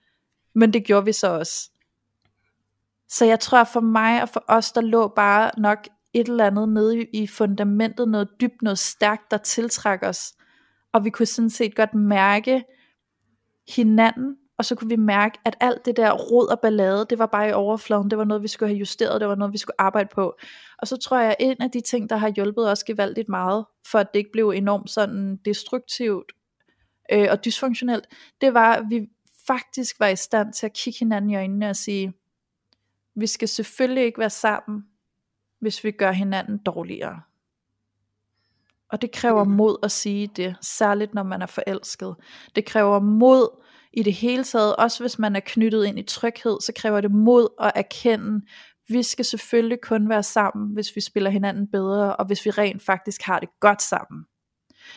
Men 0.55 0.73
det 0.73 0.85
gjorde 0.85 1.05
vi 1.05 1.13
så 1.13 1.27
også. 1.27 1.71
Så 3.09 3.25
jeg 3.25 3.39
tror 3.39 3.63
for 3.63 3.81
mig 3.81 4.21
og 4.21 4.29
for 4.29 4.43
os, 4.47 4.71
der 4.71 4.81
lå 4.81 5.07
bare 5.07 5.51
nok 5.57 5.87
et 6.13 6.27
eller 6.27 6.45
andet 6.45 6.69
nede 6.69 7.05
i 7.13 7.27
fundamentet, 7.27 8.07
noget 8.07 8.29
dybt, 8.41 8.61
noget 8.61 8.79
stærkt, 8.79 9.31
der 9.31 9.37
tiltrækker 9.37 10.09
os. 10.09 10.33
Og 10.93 11.05
vi 11.05 11.09
kunne 11.09 11.25
sådan 11.25 11.49
set 11.49 11.75
godt 11.75 11.93
mærke 11.93 12.63
hinanden, 13.75 14.37
og 14.57 14.65
så 14.65 14.75
kunne 14.75 14.89
vi 14.89 14.95
mærke, 14.95 15.39
at 15.45 15.57
alt 15.59 15.85
det 15.85 15.97
der 15.97 16.11
rod 16.11 16.47
og 16.47 16.59
ballade, 16.59 17.05
det 17.09 17.19
var 17.19 17.25
bare 17.25 17.49
i 17.49 17.51
overfladen, 17.51 18.09
det 18.09 18.17
var 18.17 18.23
noget, 18.23 18.43
vi 18.43 18.47
skulle 18.47 18.69
have 18.69 18.79
justeret, 18.79 19.21
det 19.21 19.29
var 19.29 19.35
noget, 19.35 19.53
vi 19.53 19.57
skulle 19.57 19.81
arbejde 19.81 20.09
på. 20.13 20.35
Og 20.77 20.87
så 20.87 20.97
tror 20.97 21.19
jeg, 21.19 21.29
at 21.29 21.35
en 21.39 21.61
af 21.61 21.71
de 21.71 21.81
ting, 21.81 22.09
der 22.09 22.15
har 22.15 22.29
hjulpet 22.29 22.71
os 22.71 22.83
gevaldigt 22.83 23.29
meget, 23.29 23.65
for 23.87 23.99
at 23.99 24.07
det 24.13 24.19
ikke 24.19 24.31
blev 24.31 24.49
enormt 24.49 24.89
sådan 24.89 25.37
destruktivt 25.45 26.31
øh, 27.13 27.27
og 27.31 27.45
dysfunktionelt, 27.45 28.07
det 28.41 28.53
var, 28.53 28.73
at 28.75 28.83
vi 28.89 29.07
faktisk 29.47 29.99
var 29.99 30.07
i 30.07 30.15
stand 30.15 30.53
til 30.53 30.65
at 30.65 30.73
kigge 30.73 30.99
hinanden 30.99 31.29
i 31.29 31.35
øjnene 31.35 31.69
og 31.69 31.75
sige, 31.75 32.13
vi 33.15 33.27
skal 33.27 33.47
selvfølgelig 33.47 34.03
ikke 34.03 34.19
være 34.19 34.29
sammen, 34.29 34.83
hvis 35.59 35.83
vi 35.83 35.91
gør 35.91 36.11
hinanden 36.11 36.57
dårligere. 36.57 37.21
Og 38.91 39.01
det 39.01 39.11
kræver 39.11 39.43
mm. 39.43 39.51
mod 39.51 39.77
at 39.83 39.91
sige 39.91 40.27
det, 40.27 40.55
særligt 40.61 41.13
når 41.13 41.23
man 41.23 41.41
er 41.41 41.45
forelsket. 41.45 42.15
Det 42.55 42.65
kræver 42.65 42.99
mod 42.99 43.61
i 43.93 44.03
det 44.03 44.13
hele 44.13 44.43
taget, 44.43 44.75
også 44.75 45.03
hvis 45.03 45.19
man 45.19 45.35
er 45.35 45.39
knyttet 45.45 45.85
ind 45.85 45.99
i 45.99 46.03
tryghed, 46.03 46.61
så 46.61 46.73
kræver 46.75 47.01
det 47.01 47.11
mod 47.11 47.47
at 47.59 47.71
erkende, 47.75 48.41
vi 48.89 49.03
skal 49.03 49.25
selvfølgelig 49.25 49.81
kun 49.81 50.09
være 50.09 50.23
sammen, 50.23 50.73
hvis 50.73 50.95
vi 50.95 51.01
spiller 51.01 51.29
hinanden 51.29 51.67
bedre, 51.71 52.15
og 52.15 52.25
hvis 52.25 52.45
vi 52.45 52.49
rent 52.49 52.81
faktisk 52.81 53.21
har 53.21 53.39
det 53.39 53.49
godt 53.59 53.81
sammen. 53.81 54.25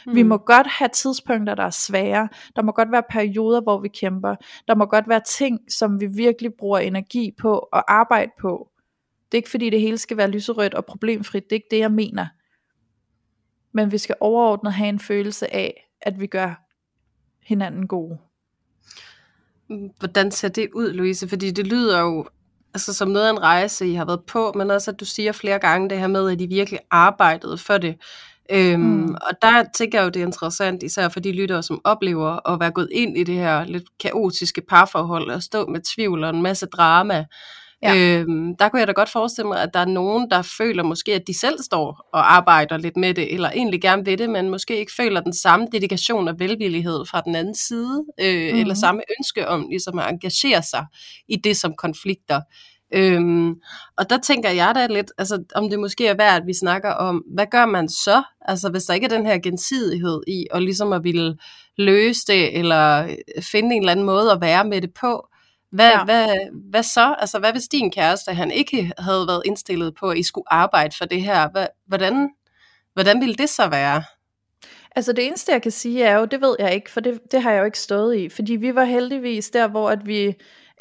Mm. 0.06 0.14
Vi 0.14 0.22
må 0.22 0.36
godt 0.36 0.66
have 0.66 0.88
tidspunkter, 0.88 1.54
der 1.54 1.62
er 1.62 1.70
svære. 1.70 2.28
Der 2.56 2.62
må 2.62 2.72
godt 2.72 2.92
være 2.92 3.02
perioder, 3.10 3.60
hvor 3.60 3.80
vi 3.80 3.88
kæmper. 3.88 4.36
Der 4.68 4.74
må 4.74 4.86
godt 4.86 5.08
være 5.08 5.20
ting, 5.26 5.60
som 5.68 6.00
vi 6.00 6.06
virkelig 6.06 6.50
bruger 6.58 6.78
energi 6.78 7.30
på 7.40 7.58
at 7.58 7.82
arbejde 7.88 8.30
på. 8.40 8.68
Det 9.32 9.38
er 9.38 9.40
ikke 9.40 9.50
fordi 9.50 9.70
det 9.70 9.80
hele 9.80 9.98
skal 9.98 10.16
være 10.16 10.30
lyserødt 10.30 10.74
og 10.74 10.84
problemfrit. 10.84 11.44
Det 11.44 11.52
er 11.52 11.56
ikke 11.56 11.68
det, 11.70 11.78
jeg 11.78 11.92
mener. 11.92 12.26
Men 13.74 13.92
vi 13.92 13.98
skal 13.98 14.14
overordnet 14.20 14.72
have 14.72 14.88
en 14.88 15.00
følelse 15.00 15.54
af, 15.54 15.90
at 16.02 16.20
vi 16.20 16.26
gør 16.26 16.60
hinanden 17.42 17.86
gode. 17.86 18.18
Hvordan 19.98 20.30
ser 20.30 20.48
det 20.48 20.68
ud, 20.74 20.92
Louise? 20.92 21.28
Fordi 21.28 21.50
det 21.50 21.66
lyder 21.66 22.00
jo 22.00 22.26
altså, 22.74 22.94
som 22.94 23.08
noget 23.08 23.26
af 23.26 23.30
en 23.30 23.42
rejse, 23.42 23.86
I 23.88 23.94
har 23.94 24.04
været 24.04 24.24
på, 24.24 24.52
men 24.56 24.70
også 24.70 24.90
at 24.90 25.00
du 25.00 25.04
siger 25.04 25.32
flere 25.32 25.58
gange 25.58 25.90
det 25.90 25.98
her 25.98 26.06
med, 26.06 26.30
at 26.30 26.40
I 26.40 26.46
virkelig 26.46 26.80
arbejdede 26.90 27.58
for 27.58 27.78
det. 27.78 27.96
Øhm, 28.50 28.80
mm. 28.80 29.14
Og 29.14 29.42
der 29.42 29.64
tænker 29.74 29.98
jeg 29.98 30.04
jo, 30.04 30.10
det 30.10 30.22
er 30.22 30.26
interessant, 30.26 30.82
især 30.82 31.08
for 31.08 31.20
de 31.20 31.32
lyttere, 31.32 31.62
som 31.62 31.80
oplever 31.84 32.50
at 32.50 32.60
være 32.60 32.70
gået 32.70 32.88
ind 32.92 33.18
i 33.18 33.24
det 33.24 33.34
her 33.34 33.64
lidt 33.64 33.98
kaotiske 33.98 34.62
parforhold, 34.68 35.30
og 35.30 35.42
stå 35.42 35.66
med 35.66 35.80
tvivl 35.80 36.24
og 36.24 36.30
en 36.30 36.42
masse 36.42 36.66
drama. 36.66 37.24
Ja. 37.84 37.96
Øhm, 37.96 38.56
der 38.56 38.68
kunne 38.68 38.80
jeg 38.80 38.86
da 38.86 38.92
godt 38.92 39.08
forestille 39.08 39.48
mig, 39.48 39.62
at 39.62 39.70
der 39.74 39.80
er 39.80 39.84
nogen, 39.84 40.30
der 40.30 40.42
føler 40.42 40.82
måske, 40.82 41.14
at 41.14 41.22
de 41.26 41.38
selv 41.38 41.62
står 41.62 42.08
og 42.12 42.34
arbejder 42.34 42.76
lidt 42.76 42.96
med 42.96 43.14
det, 43.14 43.34
eller 43.34 43.50
egentlig 43.50 43.80
gerne 43.82 44.06
ved 44.06 44.16
det, 44.16 44.30
men 44.30 44.50
måske 44.50 44.78
ikke 44.78 44.92
føler 44.96 45.20
den 45.20 45.32
samme 45.32 45.66
dedikation 45.72 46.28
og 46.28 46.34
velvillighed 46.38 47.06
fra 47.10 47.20
den 47.20 47.34
anden 47.34 47.54
side, 47.54 48.04
øh, 48.20 48.52
mm. 48.52 48.60
eller 48.60 48.74
samme 48.74 49.02
ønske 49.18 49.48
om 49.48 49.66
ligesom 49.70 49.98
at 49.98 50.10
engagere 50.10 50.62
sig 50.62 50.86
i 51.28 51.36
det 51.36 51.56
som 51.56 51.74
konflikter. 51.78 52.40
Øhm, 52.94 53.54
og 53.98 54.10
der 54.10 54.18
tænker 54.18 54.50
jeg 54.50 54.72
da 54.74 54.86
lidt, 54.86 55.12
altså, 55.18 55.44
om 55.54 55.70
det 55.70 55.78
måske 55.78 56.06
er 56.06 56.14
værd, 56.16 56.40
at 56.40 56.46
vi 56.46 56.54
snakker 56.54 56.90
om, 56.90 57.22
hvad 57.34 57.46
gør 57.50 57.66
man 57.66 57.88
så, 57.88 58.22
altså 58.40 58.70
hvis 58.70 58.82
der 58.82 58.94
ikke 58.94 59.04
er 59.04 59.16
den 59.16 59.26
her 59.26 59.38
gensidighed 59.38 60.20
i, 60.26 60.46
og 60.50 60.62
ligesom 60.62 60.92
at 60.92 61.04
ville 61.04 61.36
løse 61.78 62.20
det, 62.26 62.58
eller 62.58 63.08
finde 63.52 63.74
en 63.74 63.82
eller 63.82 63.92
anden 63.92 64.06
måde 64.06 64.32
at 64.32 64.40
være 64.40 64.64
med 64.64 64.82
det 64.82 64.90
på, 65.00 65.28
hvad, 65.74 65.90
ja. 65.90 66.04
hvad, 66.04 66.28
hvad 66.70 66.82
så? 66.82 67.14
Altså, 67.18 67.38
hvad 67.38 67.52
hvis 67.52 67.68
din 67.68 67.90
kæreste, 67.90 68.34
han 68.34 68.50
ikke 68.50 68.92
havde 68.98 69.26
været 69.26 69.42
indstillet 69.44 69.94
på, 69.94 70.10
at 70.10 70.18
I 70.18 70.22
skulle 70.22 70.52
arbejde 70.52 70.96
for 70.98 71.04
det 71.04 71.22
her? 71.22 71.48
Hvad, 71.50 71.66
hvordan, 71.86 72.30
hvordan 72.92 73.20
ville 73.20 73.34
det 73.34 73.48
så 73.48 73.68
være? 73.68 74.04
Altså 74.96 75.12
det 75.12 75.26
eneste 75.26 75.52
jeg 75.52 75.62
kan 75.62 75.70
sige 75.70 76.04
er 76.04 76.18
jo, 76.18 76.24
det 76.24 76.40
ved 76.40 76.56
jeg 76.58 76.74
ikke, 76.74 76.90
for 76.90 77.00
det, 77.00 77.20
det 77.32 77.42
har 77.42 77.50
jeg 77.50 77.60
jo 77.60 77.64
ikke 77.64 77.78
stået 77.78 78.16
i, 78.16 78.28
fordi 78.28 78.52
vi 78.56 78.74
var 78.74 78.84
heldigvis 78.84 79.50
der, 79.50 79.68
hvor 79.68 79.90
at 79.90 80.06
vi 80.06 80.34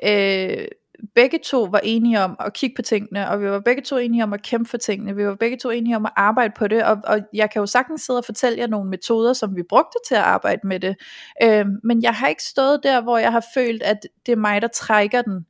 øh, 0.04 0.68
begge 1.16 1.40
to 1.44 1.64
var 1.64 1.80
enige 1.84 2.22
om 2.22 2.36
at 2.40 2.54
kigge 2.54 2.76
på 2.76 2.82
tingene, 2.82 3.30
og 3.30 3.42
vi 3.42 3.50
var 3.50 3.60
begge 3.60 3.82
to 3.82 3.98
enige 3.98 4.24
om 4.24 4.34
at 4.34 4.42
kæmpe 4.42 4.70
for 4.70 4.78
tingene, 4.78 5.16
vi 5.16 5.26
var 5.26 5.36
begge 5.36 5.58
to 5.58 5.70
enige 5.70 5.96
om 5.96 6.06
at 6.06 6.12
arbejde 6.16 6.54
på 6.58 6.68
det, 6.68 6.84
og, 6.84 6.98
og 7.04 7.20
jeg 7.34 7.52
kan 7.52 7.60
jo 7.60 7.66
sagtens 7.66 8.02
sidde 8.02 8.18
og 8.18 8.26
fortælle 8.26 8.60
jer 8.60 8.68
nogle 8.68 8.90
metoder, 8.90 9.34
som 9.34 9.56
vi 9.56 9.64
brugte 9.70 9.98
til 10.08 10.16
at 10.16 10.22
arbejde 10.22 10.68
med 10.68 10.80
det, 10.80 10.96
øh, 11.44 11.66
men 11.84 12.04
jeg 12.04 12.14
har 12.14 12.28
ikke 12.28 12.44
stået 12.44 12.80
der, 12.84 13.02
hvor 13.02 13.18
jeg 13.18 13.32
har 13.32 13.46
følt, 13.54 13.84
at 13.84 13.98
det 14.26 14.32
er 14.32 14.36
mig, 14.36 14.62
der 14.62 14.68
trækker 14.68 15.22
den, 15.22 15.46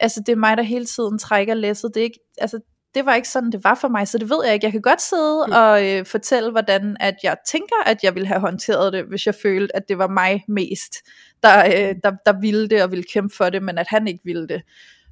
altså 0.00 0.22
det 0.26 0.32
er 0.32 0.36
mig, 0.36 0.56
der 0.56 0.62
hele 0.62 0.84
tiden 0.84 1.18
trækker 1.18 1.54
læsset, 1.54 1.90
det 1.94 2.00
er 2.00 2.04
ikke, 2.04 2.20
altså 2.38 2.60
det 2.94 3.06
var 3.06 3.14
ikke 3.14 3.28
sådan, 3.28 3.52
det 3.52 3.64
var 3.64 3.74
for 3.74 3.88
mig, 3.88 4.08
så 4.08 4.18
det 4.18 4.30
ved 4.30 4.44
jeg 4.44 4.54
ikke. 4.54 4.64
Jeg 4.64 4.72
kan 4.72 4.82
godt 4.82 5.02
sidde 5.02 5.44
mm. 5.46 5.52
og 5.52 5.88
øh, 5.88 6.06
fortælle, 6.06 6.50
hvordan 6.50 6.96
at 7.00 7.14
jeg 7.22 7.36
tænker, 7.46 7.76
at 7.86 7.98
jeg 8.02 8.14
ville 8.14 8.26
have 8.26 8.40
håndteret 8.40 8.92
det, 8.92 9.04
hvis 9.04 9.26
jeg 9.26 9.34
følte, 9.34 9.76
at 9.76 9.88
det 9.88 9.98
var 9.98 10.08
mig 10.08 10.44
mest, 10.48 10.94
der, 11.42 11.66
øh, 11.66 11.94
der, 12.04 12.10
der 12.26 12.40
ville 12.40 12.68
det 12.68 12.82
og 12.82 12.90
ville 12.90 13.04
kæmpe 13.04 13.36
for 13.36 13.50
det, 13.50 13.62
men 13.62 13.78
at 13.78 13.86
han 13.88 14.08
ikke 14.08 14.20
ville 14.24 14.48
det. 14.48 14.62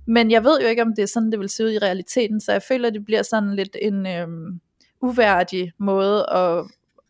Men 0.06 0.30
jeg 0.30 0.44
ved 0.44 0.60
jo 0.60 0.66
ikke, 0.66 0.82
om 0.82 0.94
det 0.96 1.02
er 1.02 1.06
sådan, 1.06 1.30
det 1.30 1.40
vil 1.40 1.48
se 1.48 1.64
ud 1.64 1.70
i 1.70 1.78
realiteten, 1.78 2.40
så 2.40 2.52
jeg 2.52 2.62
føler, 2.62 2.88
at 2.88 2.94
det 2.94 3.04
bliver 3.04 3.22
sådan 3.22 3.54
lidt 3.54 3.76
en 3.82 4.06
øh, 4.06 4.28
uværdig 5.00 5.72
måde 5.78 6.26
at, 6.30 6.64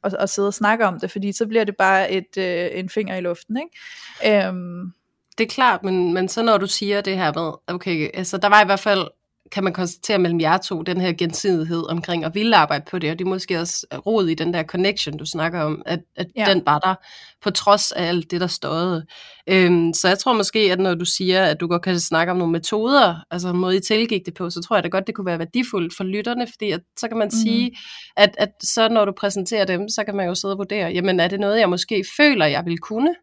at, 0.04 0.14
at 0.14 0.30
sidde 0.30 0.48
og 0.48 0.54
snakke 0.54 0.86
om 0.86 1.00
det, 1.00 1.10
fordi 1.10 1.32
så 1.32 1.46
bliver 1.46 1.64
det 1.64 1.76
bare 1.76 2.12
et, 2.12 2.38
øh, 2.38 2.68
en 2.72 2.88
finger 2.88 3.16
i 3.16 3.20
luften, 3.20 3.56
ikke? 3.56 4.46
Øhm, 4.46 4.92
det 5.38 5.44
er 5.44 5.48
klart, 5.48 5.82
men, 5.82 6.14
men 6.14 6.28
så 6.28 6.42
når 6.42 6.58
du 6.58 6.66
siger 6.66 7.00
det 7.00 7.16
her 7.16 7.32
med, 7.32 7.52
okay, 7.74 8.10
altså 8.14 8.38
der 8.38 8.48
var 8.48 8.62
i 8.62 8.66
hvert 8.66 8.80
fald 8.80 9.08
kan 9.52 9.64
man 9.64 9.72
konstatere 9.72 10.18
mellem 10.18 10.40
jer 10.40 10.58
to, 10.58 10.82
den 10.82 11.00
her 11.00 11.12
gensidighed 11.12 11.90
omkring 11.90 12.24
at 12.24 12.34
ville 12.34 12.56
arbejde 12.56 12.84
på 12.90 12.98
det, 12.98 13.10
og 13.10 13.18
det 13.18 13.24
er 13.24 13.28
måske 13.28 13.60
også 13.60 13.86
rod 14.06 14.28
i 14.28 14.34
den 14.34 14.54
der 14.54 14.62
connection, 14.62 15.16
du 15.16 15.26
snakker 15.26 15.60
om, 15.60 15.82
at, 15.86 16.00
at 16.16 16.26
ja. 16.36 16.46
den 16.48 16.62
var 16.66 16.78
der, 16.78 16.94
på 17.42 17.50
trods 17.50 17.92
af 17.92 18.08
alt 18.08 18.30
det, 18.30 18.40
der 18.40 18.46
stod. 18.46 19.02
Øhm, 19.48 19.92
så 19.94 20.08
jeg 20.08 20.18
tror 20.18 20.32
måske, 20.32 20.58
at 20.58 20.80
når 20.80 20.94
du 20.94 21.04
siger, 21.04 21.44
at 21.44 21.60
du 21.60 21.66
godt 21.66 21.82
kan 21.82 22.00
snakke 22.00 22.30
om 22.30 22.36
nogle 22.36 22.52
metoder, 22.52 23.14
altså 23.30 23.48
en 23.48 23.56
måde, 23.56 23.76
I 23.76 23.80
tilgik 23.80 24.26
det 24.26 24.34
på, 24.34 24.50
så 24.50 24.62
tror 24.62 24.76
jeg 24.76 24.84
da 24.84 24.88
godt, 24.88 25.06
det 25.06 25.14
kunne 25.14 25.26
være 25.26 25.38
værdifuldt 25.38 25.96
for 25.96 26.04
lytterne, 26.04 26.46
fordi 26.46 26.70
at, 26.70 26.80
så 26.98 27.08
kan 27.08 27.16
man 27.16 27.30
mm. 27.32 27.38
sige, 27.42 27.70
at, 28.16 28.34
at 28.38 28.50
så 28.62 28.88
når 28.88 29.04
du 29.04 29.12
præsenterer 29.12 29.64
dem, 29.64 29.88
så 29.88 30.04
kan 30.04 30.16
man 30.16 30.26
jo 30.26 30.34
sidde 30.34 30.54
og 30.54 30.58
vurdere, 30.58 30.90
jamen 30.90 31.20
er 31.20 31.28
det 31.28 31.40
noget, 31.40 31.60
jeg 31.60 31.68
måske 31.68 32.04
føler, 32.16 32.46
jeg 32.46 32.64
vil 32.66 32.78
kunne? 32.78 33.14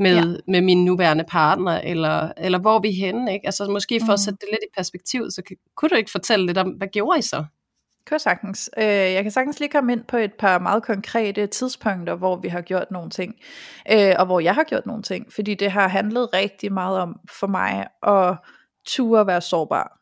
Med, 0.00 0.14
ja. 0.14 0.40
med 0.46 0.60
min 0.60 0.84
nuværende 0.84 1.24
partner, 1.28 1.72
eller, 1.72 2.32
eller 2.36 2.58
hvor 2.58 2.76
er 2.76 2.80
vi 2.80 2.92
henne, 2.92 3.32
ikke? 3.32 3.46
Altså 3.46 3.68
måske 3.70 4.00
for 4.00 4.06
mm. 4.06 4.12
at 4.12 4.20
sætte 4.20 4.38
det 4.40 4.48
lidt 4.50 4.62
i 4.62 4.74
perspektiv, 4.76 5.30
så 5.30 5.42
kunne 5.76 5.88
du 5.88 5.94
ikke 5.94 6.10
fortælle 6.10 6.46
lidt 6.46 6.58
om, 6.58 6.68
hvad 6.68 6.88
gjorde 6.88 7.18
I 7.18 7.22
så? 7.22 7.44
Kan 8.06 8.14
jeg 8.14 8.20
sagtens. 8.20 8.70
Øh, 8.78 8.84
jeg 8.84 9.22
kan 9.22 9.32
sagtens 9.32 9.60
lige 9.60 9.70
komme 9.70 9.92
ind 9.92 10.04
på 10.04 10.16
et 10.16 10.32
par 10.38 10.58
meget 10.58 10.82
konkrete 10.82 11.46
tidspunkter, 11.46 12.14
hvor 12.14 12.36
vi 12.36 12.48
har 12.48 12.60
gjort 12.60 12.90
nogle 12.90 13.10
ting, 13.10 13.34
øh, 13.92 14.14
og 14.18 14.26
hvor 14.26 14.40
jeg 14.40 14.54
har 14.54 14.64
gjort 14.64 14.86
nogle 14.86 15.02
ting, 15.02 15.32
fordi 15.32 15.54
det 15.54 15.70
har 15.70 15.88
handlet 15.88 16.28
rigtig 16.34 16.72
meget 16.72 16.98
om 16.98 17.20
for 17.40 17.46
mig 17.46 17.86
at 18.02 18.36
ture 18.86 19.26
være 19.26 19.40
sårbar. 19.40 19.99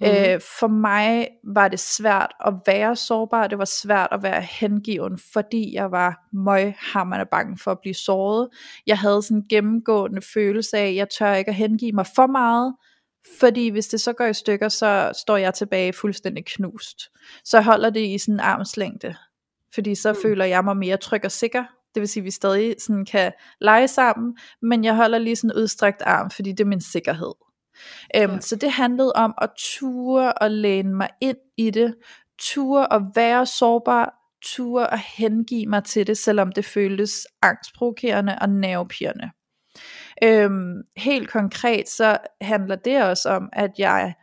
Mm. 0.00 0.06
Øh, 0.06 0.40
for 0.58 0.66
mig 0.66 1.28
var 1.44 1.68
det 1.68 1.80
svært 1.80 2.32
at 2.46 2.54
være 2.66 2.96
sårbar, 2.96 3.46
det 3.46 3.58
var 3.58 3.64
svært 3.64 4.08
at 4.12 4.22
være 4.22 4.40
hengiven, 4.40 5.18
fordi 5.32 5.74
jeg 5.74 5.90
var 5.90 6.28
møghammerende 6.32 7.26
bange 7.30 7.58
for 7.58 7.70
at 7.70 7.78
blive 7.80 7.94
såret. 7.94 8.48
Jeg 8.86 8.98
havde 8.98 9.22
sådan 9.22 9.36
en 9.36 9.48
gennemgående 9.48 10.22
følelse 10.34 10.78
af, 10.78 10.88
at 10.88 10.94
jeg 10.94 11.08
tør 11.18 11.34
ikke 11.34 11.48
at 11.48 11.54
hengive 11.54 11.92
mig 11.92 12.06
for 12.14 12.26
meget, 12.26 12.74
fordi 13.40 13.68
hvis 13.68 13.88
det 13.88 14.00
så 14.00 14.12
går 14.12 14.24
i 14.24 14.34
stykker, 14.34 14.68
så 14.68 15.12
står 15.14 15.36
jeg 15.36 15.54
tilbage 15.54 15.92
fuldstændig 15.92 16.44
knust. 16.46 17.10
Så 17.44 17.60
holder 17.60 17.90
det 17.90 18.00
i 18.00 18.18
sådan 18.18 18.34
en 18.34 18.40
armslængde, 18.40 19.16
fordi 19.74 19.94
så 19.94 20.12
mm. 20.12 20.18
føler 20.22 20.44
jeg 20.44 20.64
mig 20.64 20.76
mere 20.76 20.96
tryg 20.96 21.24
og 21.24 21.32
sikker. 21.32 21.64
Det 21.94 22.00
vil 22.00 22.08
sige, 22.08 22.20
at 22.20 22.24
vi 22.24 22.30
stadig 22.30 22.74
sådan 22.78 23.04
kan 23.04 23.32
lege 23.60 23.88
sammen, 23.88 24.36
men 24.62 24.84
jeg 24.84 24.96
holder 24.96 25.18
lige 25.18 25.36
sådan 25.36 25.50
en 25.50 25.62
udstrakt 25.62 26.02
arm, 26.02 26.30
fordi 26.30 26.52
det 26.52 26.60
er 26.60 26.68
min 26.68 26.80
sikkerhed. 26.80 27.32
Øhm, 28.16 28.32
ja. 28.32 28.40
Så 28.40 28.56
det 28.56 28.70
handlede 28.70 29.12
om 29.14 29.34
at 29.42 29.50
ture 29.56 30.32
og 30.32 30.50
læne 30.50 30.94
mig 30.94 31.08
ind 31.20 31.36
i 31.56 31.70
det, 31.70 31.94
ture 32.38 32.86
og 32.86 33.02
være 33.14 33.46
sårbar, 33.46 34.14
ture 34.42 34.86
og 34.86 34.98
hengive 35.16 35.66
mig 35.66 35.84
til 35.84 36.06
det, 36.06 36.18
selvom 36.18 36.52
det 36.52 36.64
føltes 36.64 37.26
angstprovokerende 37.42 38.38
og 38.40 38.48
nervepirrende. 38.48 39.30
Øhm, 40.24 40.82
helt 40.96 41.30
konkret 41.30 41.88
så 41.88 42.18
handler 42.40 42.76
det 42.76 43.02
også 43.02 43.30
om, 43.30 43.48
at 43.52 43.70
jeg 43.78 44.14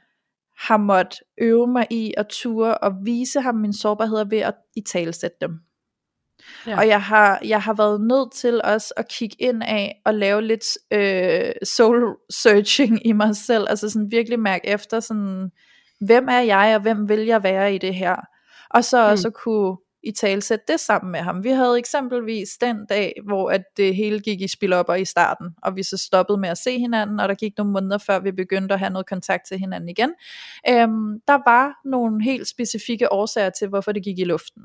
har 0.58 0.78
måttet 0.78 1.20
øve 1.38 1.68
mig 1.68 1.88
i 1.92 2.14
at 2.18 2.28
ture 2.28 2.78
og 2.78 2.92
vise 3.04 3.42
ham 3.42 3.56
min 3.56 3.74
sårbarhed 3.74 4.30
ved 4.30 4.38
at 4.40 4.56
i 4.76 4.82
talsætte 4.82 5.38
dem. 5.42 5.60
Ja. 6.68 6.78
Og 6.78 6.88
jeg 6.88 7.02
har, 7.02 7.40
jeg 7.44 7.62
har 7.62 7.74
været 7.74 8.02
nødt 8.02 8.34
til 8.34 8.62
også 8.64 8.94
at 8.98 9.08
kigge 9.08 9.36
ind 9.40 9.64
af 9.64 10.02
og 10.06 10.14
lave 10.14 10.42
lidt 10.42 10.66
øh, 10.92 11.52
soul 11.64 12.16
searching 12.30 13.08
i 13.08 13.12
mig 13.12 13.36
selv, 13.36 13.66
altså 13.70 13.90
sådan 13.90 14.12
virkelig 14.12 14.40
mærke 14.40 14.68
efter, 14.68 15.00
sådan, 15.00 15.52
hvem 16.02 16.28
er 16.28 16.40
jeg, 16.40 16.76
og 16.76 16.82
hvem 16.82 17.10
vil 17.10 17.26
jeg 17.26 17.44
være 17.44 17.76
i 17.76 17.78
det 17.78 17.96
her? 17.96 18.16
Og 18.70 18.84
så 18.84 19.06
mm. 19.06 19.12
også 19.12 19.30
kunne 19.30 19.78
i 20.06 20.12
talsætte 20.12 20.66
det 20.68 20.80
sammen 20.80 21.12
med 21.12 21.20
ham. 21.20 21.44
Vi 21.44 21.50
havde 21.50 21.78
eksempelvis 21.78 22.50
den 22.62 22.86
dag, 22.90 23.14
hvor 23.26 23.50
at 23.50 23.62
det 23.78 23.96
hele 23.96 24.20
gik 24.20 24.42
i 24.42 24.48
spilopper 24.48 24.94
i 24.94 25.06
starten, 25.06 25.48
og 25.64 25.76
vi 25.76 25.84
så 25.84 25.98
stoppede 25.98 26.38
med 26.38 26.50
at 26.50 26.58
se 26.58 26.80
hinanden, 26.80 27.20
og 27.20 27.30
der 27.30 27.36
gik 27.36 27.54
nogle 27.58 27.74
måneder 27.74 27.98
før 27.98 28.20
vi 28.20 28.32
begyndte 28.32 28.74
at 28.74 28.80
have 28.80 28.90
noget 28.90 29.08
kontakt 29.08 29.48
til 29.48 29.60
hinanden 29.60 29.90
igen. 29.90 30.14
Øhm, 30.70 31.20
der 31.28 31.50
var 31.52 31.74
nogle 31.86 32.24
helt 32.24 32.48
specifikke 32.48 33.12
årsager 33.12 33.50
til, 33.50 33.68
hvorfor 33.68 33.92
det 33.92 34.04
gik 34.04 34.20
i 34.20 34.24
luften. 34.24 34.62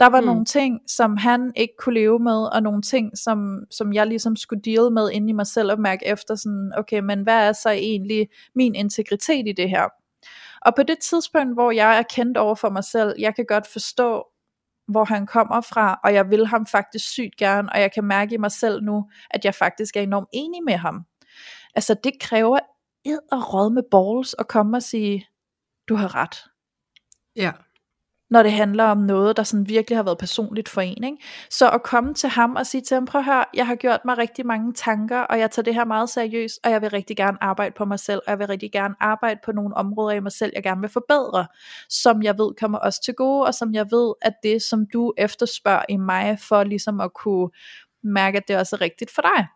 Der 0.00 0.06
var 0.06 0.20
mm. 0.20 0.26
nogle 0.26 0.44
ting, 0.44 0.80
som 0.86 1.16
han 1.16 1.52
ikke 1.56 1.74
kunne 1.78 1.94
leve 1.94 2.18
med, 2.18 2.54
og 2.54 2.62
nogle 2.62 2.82
ting, 2.82 3.18
som, 3.18 3.64
som 3.70 3.92
jeg 3.92 4.06
ligesom 4.06 4.36
skulle 4.36 4.62
deal 4.62 4.92
med 4.92 5.10
inde 5.10 5.30
i 5.30 5.32
mig 5.32 5.46
selv 5.46 5.72
og 5.72 5.80
mærke 5.80 6.06
efter 6.06 6.34
sådan, 6.34 6.72
okay, 6.76 7.00
men 7.00 7.22
hvad 7.22 7.48
er 7.48 7.52
så 7.52 7.70
egentlig 7.70 8.28
min 8.54 8.74
integritet 8.74 9.48
i 9.48 9.52
det 9.52 9.70
her? 9.70 9.88
Og 10.60 10.74
på 10.74 10.82
det 10.82 10.98
tidspunkt, 10.98 11.54
hvor 11.54 11.70
jeg 11.70 11.98
er 11.98 12.02
kendt 12.02 12.36
over 12.36 12.54
for 12.54 12.70
mig 12.70 12.84
selv, 12.84 13.14
jeg 13.18 13.34
kan 13.34 13.44
godt 13.48 13.66
forstå, 13.66 14.24
hvor 14.88 15.04
han 15.04 15.26
kommer 15.26 15.60
fra, 15.60 16.00
og 16.04 16.14
jeg 16.14 16.30
vil 16.30 16.46
ham 16.46 16.66
faktisk 16.66 17.08
sygt 17.08 17.36
gerne, 17.36 17.72
og 17.72 17.80
jeg 17.80 17.92
kan 17.92 18.04
mærke 18.04 18.34
i 18.34 18.38
mig 18.38 18.52
selv 18.52 18.82
nu, 18.82 19.10
at 19.30 19.44
jeg 19.44 19.54
faktisk 19.54 19.96
er 19.96 20.00
enormt 20.00 20.28
enig 20.32 20.64
med 20.64 20.76
ham. 20.76 21.04
Altså 21.74 21.94
det 22.04 22.12
kræver 22.20 22.58
ed 23.04 23.18
og 23.32 23.54
råd 23.54 23.70
med 23.70 23.82
balls 23.90 24.34
at 24.38 24.48
komme 24.48 24.76
og 24.76 24.82
sige, 24.82 25.26
du 25.88 25.94
har 25.94 26.14
ret. 26.14 26.36
Ja 27.36 27.52
når 28.30 28.42
det 28.42 28.52
handler 28.52 28.84
om 28.84 28.98
noget, 28.98 29.36
der 29.36 29.42
sådan 29.42 29.68
virkelig 29.68 29.98
har 29.98 30.02
været 30.02 30.18
personligt 30.18 30.68
for 30.68 30.80
en. 30.80 31.04
Ikke? 31.04 31.16
Så 31.50 31.70
at 31.70 31.82
komme 31.82 32.14
til 32.14 32.28
ham 32.28 32.56
og 32.56 32.66
sige 32.66 32.80
til 32.80 32.94
ham, 32.94 33.06
prøv 33.06 33.18
at 33.18 33.24
høre, 33.24 33.44
jeg 33.54 33.66
har 33.66 33.74
gjort 33.74 34.00
mig 34.04 34.18
rigtig 34.18 34.46
mange 34.46 34.72
tanker, 34.72 35.20
og 35.20 35.38
jeg 35.38 35.50
tager 35.50 35.64
det 35.64 35.74
her 35.74 35.84
meget 35.84 36.10
seriøst, 36.10 36.58
og 36.64 36.70
jeg 36.70 36.82
vil 36.82 36.90
rigtig 36.90 37.16
gerne 37.16 37.38
arbejde 37.40 37.74
på 37.78 37.84
mig 37.84 38.00
selv, 38.00 38.20
og 38.26 38.30
jeg 38.30 38.38
vil 38.38 38.46
rigtig 38.46 38.72
gerne 38.72 38.94
arbejde 39.00 39.40
på 39.44 39.52
nogle 39.52 39.74
områder 39.76 40.16
i 40.16 40.20
mig 40.20 40.32
selv, 40.32 40.52
jeg 40.54 40.62
gerne 40.62 40.80
vil 40.80 40.90
forbedre, 40.90 41.46
som 41.88 42.22
jeg 42.22 42.38
ved 42.38 42.54
kommer 42.60 42.78
også 42.78 43.02
til 43.04 43.14
gode, 43.14 43.46
og 43.46 43.54
som 43.54 43.74
jeg 43.74 43.86
ved, 43.90 44.14
at 44.22 44.32
det, 44.42 44.62
som 44.62 44.86
du 44.92 45.12
efterspørger 45.18 45.84
i 45.88 45.96
mig, 45.96 46.38
for 46.48 46.64
ligesom 46.64 47.00
at 47.00 47.10
kunne 47.14 47.48
mærke, 48.02 48.36
at 48.36 48.48
det 48.48 48.56
også 48.56 48.76
er 48.76 48.80
rigtigt 48.80 49.10
for 49.14 49.22
dig. 49.22 49.46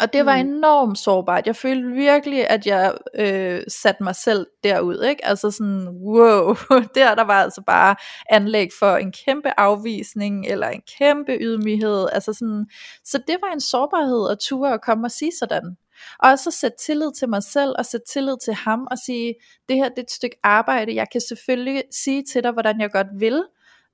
Og 0.00 0.12
det 0.12 0.26
var 0.26 0.42
mm. 0.42 0.48
enormt 0.48 0.98
sårbart. 0.98 1.46
Jeg 1.46 1.56
følte 1.56 1.88
virkelig, 1.88 2.50
at 2.50 2.66
jeg 2.66 2.94
øh, 3.14 3.62
satte 3.68 4.02
mig 4.02 4.16
selv 4.16 4.46
derud. 4.64 5.02
Ikke? 5.02 5.26
Altså 5.26 5.50
sådan, 5.50 5.88
wow, 5.88 6.54
der 6.94 7.14
der 7.14 7.24
var 7.24 7.42
altså 7.42 7.62
bare 7.66 7.96
anlæg 8.30 8.68
for 8.78 8.96
en 8.96 9.12
kæmpe 9.12 9.60
afvisning, 9.60 10.46
eller 10.46 10.68
en 10.68 10.82
kæmpe 10.98 11.36
ydmyghed. 11.40 12.08
Altså 12.12 12.32
sådan, 12.32 12.66
så 13.04 13.18
det 13.26 13.36
var 13.42 13.52
en 13.52 13.60
sårbarhed 13.60 14.30
at 14.30 14.38
ture 14.38 14.72
og 14.72 14.80
komme 14.80 15.06
og 15.06 15.10
sige 15.10 15.32
sådan. 15.38 15.76
Og 16.18 16.30
også 16.30 16.50
sætte 16.50 16.76
tillid 16.86 17.12
til 17.18 17.28
mig 17.28 17.42
selv, 17.42 17.74
og 17.78 17.86
sætte 17.86 18.06
tillid 18.06 18.36
til 18.44 18.54
ham, 18.54 18.86
og 18.90 18.98
sige, 18.98 19.34
det 19.68 19.76
her 19.76 19.88
det 19.88 19.98
er 19.98 20.02
et 20.02 20.10
stykke 20.10 20.36
arbejde, 20.42 20.94
jeg 20.94 21.06
kan 21.12 21.20
selvfølgelig 21.20 21.82
sige 21.90 22.24
til 22.32 22.42
dig, 22.42 22.52
hvordan 22.52 22.80
jeg 22.80 22.90
godt 22.92 23.06
vil 23.18 23.44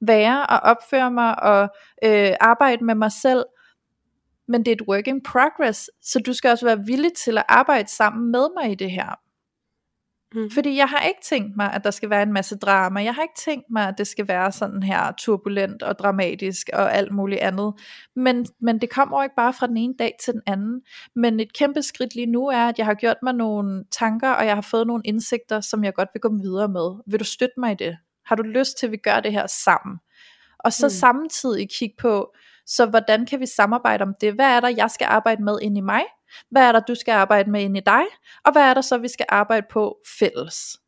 være, 0.01 0.47
og 0.47 0.59
opføre 0.59 1.11
mig, 1.11 1.43
og 1.43 1.69
øh, 2.05 2.33
arbejde 2.41 2.85
med 2.85 2.95
mig 2.95 3.13
selv, 3.13 3.45
men 4.53 4.65
det 4.65 4.71
er 4.71 4.77
et 4.77 4.89
work 4.89 5.07
in 5.07 5.23
progress, 5.23 5.91
så 6.03 6.19
du 6.19 6.33
skal 6.33 6.51
også 6.51 6.67
være 6.67 6.87
villig 6.87 7.13
til 7.13 7.39
at 7.39 7.45
arbejde 7.49 7.89
sammen 7.91 8.33
med 8.33 8.47
mig 8.57 8.73
i 8.73 8.75
det 8.75 8.91
her. 8.91 9.15
Mm. 10.35 10.51
Fordi 10.51 10.77
jeg 10.77 10.89
har 10.89 11.01
ikke 11.01 11.21
tænkt 11.23 11.57
mig, 11.57 11.73
at 11.73 11.85
der 11.85 11.91
skal 11.91 12.11
være 12.11 12.23
en 12.23 12.33
masse 12.33 12.57
drama. 12.57 13.05
Jeg 13.05 13.15
har 13.15 13.23
ikke 13.23 13.41
tænkt 13.45 13.67
mig, 13.71 13.89
at 13.89 13.95
det 13.99 14.07
skal 14.07 14.29
være 14.29 14.53
sådan 14.53 14.83
her 14.83 15.13
turbulent 15.19 15.83
og 15.83 15.99
dramatisk 15.99 16.71
og 16.73 16.95
alt 16.95 17.13
muligt 17.13 17.41
andet. 17.41 17.75
Men, 18.17 18.47
men 18.61 18.81
det 18.81 18.91
kommer 18.91 19.19
jo 19.19 19.23
ikke 19.23 19.37
bare 19.37 19.53
fra 19.53 19.67
den 19.67 19.77
ene 19.77 19.95
dag 19.99 20.17
til 20.25 20.33
den 20.33 20.43
anden. 20.47 20.81
Men 21.17 21.41
et 21.41 21.53
kæmpe 21.53 21.83
skridt 21.83 22.15
lige 22.15 22.27
nu 22.27 22.47
er, 22.47 22.69
at 22.69 22.79
jeg 22.79 22.87
har 22.87 22.95
gjort 22.95 23.17
mig 23.23 23.35
nogle 23.35 23.85
tanker, 23.91 24.31
og 24.31 24.47
jeg 24.47 24.55
har 24.55 24.63
fået 24.63 24.87
nogle 24.87 25.03
indsigter, 25.05 25.61
som 25.61 25.85
jeg 25.85 25.95
godt 25.95 26.09
vil 26.15 26.21
gå 26.21 26.33
videre 26.43 26.69
med. 26.69 27.03
Vil 27.07 27.21
du 27.21 27.25
støtte 27.25 27.55
mig 27.59 27.73
i 27.73 27.77
det? 27.85 27.97
Har 28.27 28.37
du 28.37 28.43
lyst 28.43 28.79
til, 28.79 28.87
at 28.87 28.93
vi 28.93 28.97
gør 28.97 29.21
det 29.21 29.33
her 29.33 29.47
sammen? 29.47 29.99
Og 30.59 30.73
så 30.73 30.87
mm. 30.87 30.91
samtidig 30.91 31.69
kigge 31.79 31.97
på, 31.99 32.35
så 32.77 32.87
hvordan 32.87 33.27
kan 33.27 33.41
vi 33.41 33.47
samarbejde 33.47 34.03
om 34.03 34.15
det? 34.21 34.35
Hvad 34.35 34.47
er 34.47 34.61
der, 34.61 34.69
jeg 34.69 34.91
skal 34.91 35.05
arbejde 35.11 35.45
med 35.45 35.59
ind 35.63 35.79
i 35.79 35.81
mig? 35.81 36.03
Hvad 36.51 36.63
er 36.63 36.73
der, 36.73 36.81
du 36.81 36.95
skal 36.95 37.13
arbejde 37.13 37.51
med 37.51 37.63
ind 37.63 37.77
i 37.77 37.81
dig? 37.87 38.03
Og 38.45 38.53
hvad 38.53 38.63
er 38.63 38.75
der 38.75 38.81
så, 38.81 38.99
vi 38.99 39.09
skal 39.09 39.27
arbejde 39.29 39.67
på 39.71 39.97
fælles? 40.19 40.79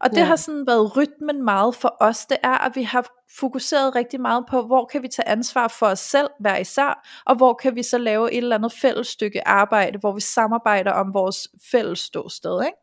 Og 0.00 0.10
det 0.10 0.16
ja. 0.16 0.24
har 0.24 0.36
sådan 0.36 0.66
været 0.66 0.96
rytmen 0.96 1.44
meget 1.44 1.74
for 1.74 1.96
os, 2.00 2.26
det 2.26 2.36
er, 2.42 2.58
at 2.58 2.76
vi 2.76 2.82
har 2.82 3.06
fokuseret 3.38 3.94
rigtig 3.94 4.20
meget 4.20 4.44
på, 4.50 4.62
hvor 4.62 4.86
kan 4.92 5.02
vi 5.02 5.08
tage 5.08 5.28
ansvar 5.28 5.68
for 5.68 5.86
os 5.86 5.98
selv 5.98 6.28
hver 6.40 6.56
især, 6.56 7.08
og 7.26 7.36
hvor 7.36 7.54
kan 7.54 7.76
vi 7.76 7.82
så 7.82 7.98
lave 7.98 8.32
et 8.32 8.38
eller 8.38 8.56
andet 8.56 8.72
fælles 8.72 9.06
stykke 9.06 9.48
arbejde, 9.48 9.98
hvor 9.98 10.12
vi 10.12 10.20
samarbejder 10.20 10.92
om 10.92 11.14
vores 11.14 11.48
fælles 11.70 11.98
ståsted. 11.98 12.64
Ikke? 12.64 12.78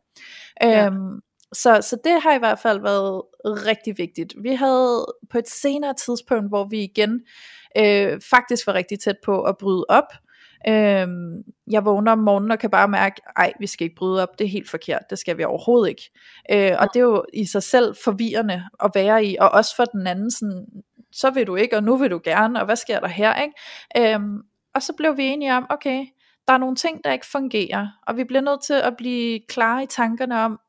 Ja. 0.60 0.86
Øhm, 0.86 1.20
så, 1.52 1.80
så 1.82 1.96
det 2.04 2.22
har 2.22 2.34
i 2.34 2.38
hvert 2.38 2.58
fald 2.58 2.80
været 2.80 3.22
rigtig 3.44 3.98
vigtigt. 3.98 4.34
Vi 4.42 4.54
havde 4.54 5.06
på 5.30 5.38
et 5.38 5.48
senere 5.48 5.94
tidspunkt, 5.94 6.48
hvor 6.48 6.64
vi 6.64 6.82
igen 6.82 7.20
øh, 7.76 8.20
faktisk 8.30 8.66
var 8.66 8.74
rigtig 8.74 9.00
tæt 9.00 9.16
på 9.24 9.42
at 9.42 9.56
bryde 9.58 9.84
op. 9.88 10.12
Øh, 10.68 11.08
jeg 11.70 11.84
vågner 11.84 12.12
om 12.12 12.18
morgenen 12.18 12.50
og 12.50 12.58
kan 12.58 12.70
bare 12.70 12.88
mærke, 12.88 13.20
ej, 13.36 13.52
vi 13.60 13.66
skal 13.66 13.84
ikke 13.84 13.96
bryde 13.96 14.22
op, 14.22 14.38
det 14.38 14.44
er 14.44 14.48
helt 14.48 14.70
forkert, 14.70 15.02
det 15.10 15.18
skal 15.18 15.38
vi 15.38 15.44
overhovedet 15.44 15.88
ikke. 15.88 16.10
Øh, 16.50 16.72
og 16.78 16.88
det 16.94 17.00
er 17.00 17.04
jo 17.04 17.24
i 17.32 17.46
sig 17.46 17.62
selv 17.62 17.96
forvirrende 18.04 18.64
at 18.84 18.90
være 18.94 19.24
i, 19.24 19.36
og 19.40 19.50
også 19.50 19.76
for 19.76 19.84
den 19.84 20.06
anden, 20.06 20.30
sådan, 20.30 20.66
så 21.12 21.30
vil 21.30 21.46
du 21.46 21.56
ikke, 21.56 21.76
og 21.76 21.82
nu 21.82 21.96
vil 21.96 22.10
du 22.10 22.20
gerne, 22.24 22.60
og 22.60 22.64
hvad 22.64 22.76
sker 22.76 23.00
der 23.00 23.08
her, 23.08 23.42
ikke? 23.42 24.14
Øhm, 24.14 24.38
og 24.74 24.82
så 24.82 24.92
blev 24.96 25.16
vi 25.16 25.24
enige 25.24 25.56
om, 25.56 25.66
okay, 25.70 26.06
der 26.48 26.54
er 26.54 26.58
nogle 26.58 26.76
ting, 26.76 27.04
der 27.04 27.12
ikke 27.12 27.26
fungerer, 27.26 27.88
og 28.06 28.16
vi 28.16 28.24
bliver 28.24 28.40
nødt 28.40 28.62
til 28.62 28.74
at 28.74 28.96
blive 28.96 29.40
klare 29.48 29.82
i 29.82 29.86
tankerne 29.86 30.40
om, 30.40 30.60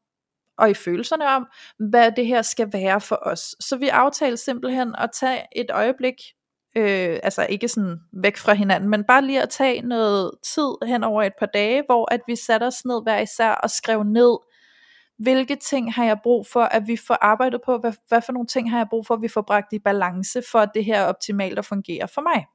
og 0.58 0.70
i 0.70 0.74
følelserne 0.74 1.28
om, 1.28 1.48
hvad 1.90 2.12
det 2.12 2.26
her 2.26 2.42
skal 2.42 2.74
være 2.74 3.02
for 3.02 3.20
os. 3.22 3.56
Så 3.60 3.78
vi 3.78 3.88
aftalte 3.88 4.38
simpelthen 4.38 4.96
at 4.98 5.10
tage 5.20 5.42
et 5.56 5.72
øjeblik, 5.72 6.16
øh, 6.76 7.20
altså 7.24 7.46
ikke 7.50 7.68
sådan 7.68 8.00
væk 8.14 8.38
fra 8.38 8.54
hinanden, 8.54 8.90
men 8.90 9.04
bare 9.04 9.26
lige 9.26 9.42
at 9.42 9.50
tage 9.50 9.82
noget 9.82 10.32
tid 10.54 10.88
hen 10.88 11.04
over 11.04 11.24
et 11.24 11.34
par 11.40 11.46
dage, 11.46 11.84
hvor 11.86 12.14
at 12.14 12.22
vi 12.28 12.36
satte 12.36 12.64
os 12.64 12.86
ned 12.86 13.04
hver 13.04 13.20
især 13.20 13.52
og 13.52 13.70
skrev 13.70 14.04
ned, 14.04 14.38
hvilke 15.18 15.56
ting 15.56 15.94
har 15.94 16.06
jeg 16.06 16.18
brug 16.24 16.48
for, 16.48 16.62
at 16.62 16.88
vi 16.88 16.98
får 17.08 17.18
arbejdet 17.22 17.62
på, 17.66 17.78
hvad, 17.78 17.94
hvad 18.08 18.22
for 18.22 18.34
nogle 18.34 18.48
ting 18.48 18.72
har 18.72 18.78
jeg 18.78 18.88
brug 18.90 19.08
for, 19.08 19.14
at 19.14 19.22
vi 19.22 19.28
får 19.28 19.42
bragt 19.42 19.74
i 19.74 19.80
balance, 19.80 20.42
for 20.52 20.60
at 20.60 20.70
det 20.74 20.86
her 20.86 21.00
er 21.00 21.06
optimalt 21.06 21.60
at 21.60 21.66
fungere 21.66 22.08
for 22.08 22.22
mig. 22.22 22.46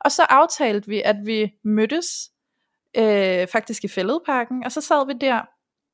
Og 0.00 0.12
så 0.12 0.22
aftalte 0.22 0.88
vi, 0.88 1.02
at 1.04 1.16
vi 1.24 1.52
mødtes 1.64 2.06
øh, 2.96 3.46
faktisk 3.48 3.84
i 3.84 3.88
fældeparken, 3.88 4.64
og 4.64 4.72
så 4.72 4.80
sad 4.80 5.06
vi 5.06 5.12
der 5.20 5.42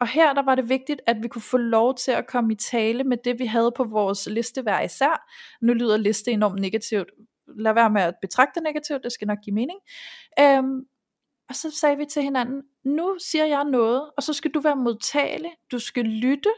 og 0.00 0.08
her 0.08 0.32
der 0.32 0.42
var 0.42 0.54
det 0.54 0.68
vigtigt, 0.68 1.00
at 1.06 1.16
vi 1.22 1.28
kunne 1.28 1.42
få 1.42 1.56
lov 1.56 1.94
til 1.94 2.12
at 2.12 2.26
komme 2.26 2.52
i 2.52 2.56
tale 2.56 3.04
med 3.04 3.16
det, 3.24 3.38
vi 3.38 3.46
havde 3.46 3.72
på 3.76 3.84
vores 3.84 4.26
liste 4.26 4.62
hver 4.62 4.80
især. 4.80 5.30
Nu 5.62 5.72
lyder 5.72 5.96
liste 5.96 6.30
enormt 6.30 6.60
negativt. 6.60 7.08
Lad 7.56 7.74
være 7.74 7.90
med 7.90 8.02
at 8.02 8.14
betragte 8.22 8.52
det 8.54 8.62
negativt, 8.62 9.04
det 9.04 9.12
skal 9.12 9.26
nok 9.26 9.38
give 9.44 9.54
mening. 9.54 9.78
Øhm, 10.40 10.80
og 11.48 11.54
så 11.54 11.70
sagde 11.80 11.96
vi 11.96 12.04
til 12.04 12.22
hinanden, 12.22 12.62
nu 12.84 13.16
siger 13.18 13.44
jeg 13.44 13.64
noget, 13.64 14.10
og 14.16 14.22
så 14.22 14.32
skal 14.32 14.50
du 14.50 14.60
være 14.60 14.76
modtagelig, 14.76 15.50
du 15.72 15.78
skal 15.78 16.04
lytte, 16.04 16.50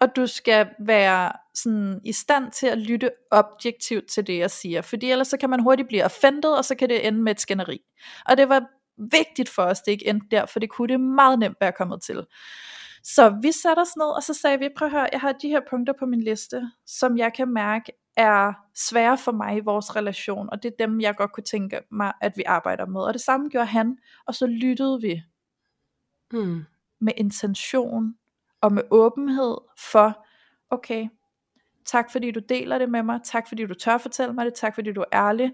og 0.00 0.16
du 0.16 0.26
skal 0.26 0.68
være 0.80 1.32
sådan 1.54 2.00
i 2.04 2.12
stand 2.12 2.52
til 2.52 2.66
at 2.66 2.78
lytte 2.78 3.10
objektivt 3.30 4.08
til 4.08 4.26
det, 4.26 4.38
jeg 4.38 4.50
siger, 4.50 4.82
fordi 4.82 5.10
ellers 5.10 5.28
så 5.28 5.36
kan 5.36 5.50
man 5.50 5.60
hurtigt 5.60 5.88
blive 5.88 6.04
offentet, 6.04 6.56
og 6.56 6.64
så 6.64 6.74
kan 6.74 6.88
det 6.88 7.06
ende 7.06 7.22
med 7.22 7.32
et 7.32 7.40
skænderi. 7.40 7.80
Og 8.26 8.36
det 8.36 8.48
var 8.48 8.66
vigtigt 9.10 9.48
for 9.48 9.62
os, 9.62 9.80
det 9.80 9.92
ikke 9.92 10.08
endte 10.08 10.26
der, 10.30 10.46
for 10.46 10.60
det 10.60 10.70
kunne 10.70 10.88
det 10.88 11.00
meget 11.00 11.38
nemt 11.38 11.56
være 11.60 11.72
kommet 11.72 12.02
til. 12.02 12.26
Så 13.02 13.38
vi 13.42 13.52
satte 13.52 13.80
os 13.80 13.96
ned, 13.96 14.06
og 14.16 14.22
så 14.22 14.34
sagde 14.34 14.58
vi, 14.58 14.68
prøv 14.76 14.86
at 14.86 14.92
høre, 14.92 15.08
jeg 15.12 15.20
har 15.20 15.32
de 15.32 15.48
her 15.48 15.60
punkter 15.70 15.94
på 15.98 16.06
min 16.06 16.22
liste, 16.22 16.70
som 16.86 17.18
jeg 17.18 17.32
kan 17.32 17.52
mærke 17.52 17.92
er 18.16 18.52
svære 18.74 19.18
for 19.18 19.32
mig 19.32 19.56
i 19.56 19.60
vores 19.60 19.96
relation, 19.96 20.48
og 20.52 20.62
det 20.62 20.72
er 20.72 20.86
dem, 20.86 21.00
jeg 21.00 21.16
godt 21.16 21.32
kunne 21.32 21.44
tænke 21.44 21.80
mig, 21.90 22.12
at 22.20 22.32
vi 22.36 22.42
arbejder 22.46 22.86
med. 22.86 23.00
Og 23.00 23.12
det 23.12 23.20
samme 23.20 23.48
gjorde 23.48 23.66
han, 23.66 23.98
og 24.26 24.34
så 24.34 24.46
lyttede 24.46 25.00
vi 25.00 25.22
Hmm. 26.30 26.64
med 27.00 27.12
intention 27.16 28.14
og 28.60 28.72
med 28.72 28.82
åbenhed 28.90 29.56
for, 29.78 30.26
okay, 30.70 31.08
tak 31.84 32.12
fordi 32.12 32.30
du 32.30 32.40
deler 32.48 32.78
det 32.78 32.90
med 32.90 33.02
mig, 33.02 33.20
tak 33.24 33.48
fordi 33.48 33.66
du 33.66 33.74
tør 33.74 33.98
fortælle 33.98 34.34
mig 34.34 34.46
det, 34.46 34.54
tak 34.54 34.74
fordi 34.74 34.92
du 34.92 35.00
er 35.00 35.06
ærlig. 35.12 35.52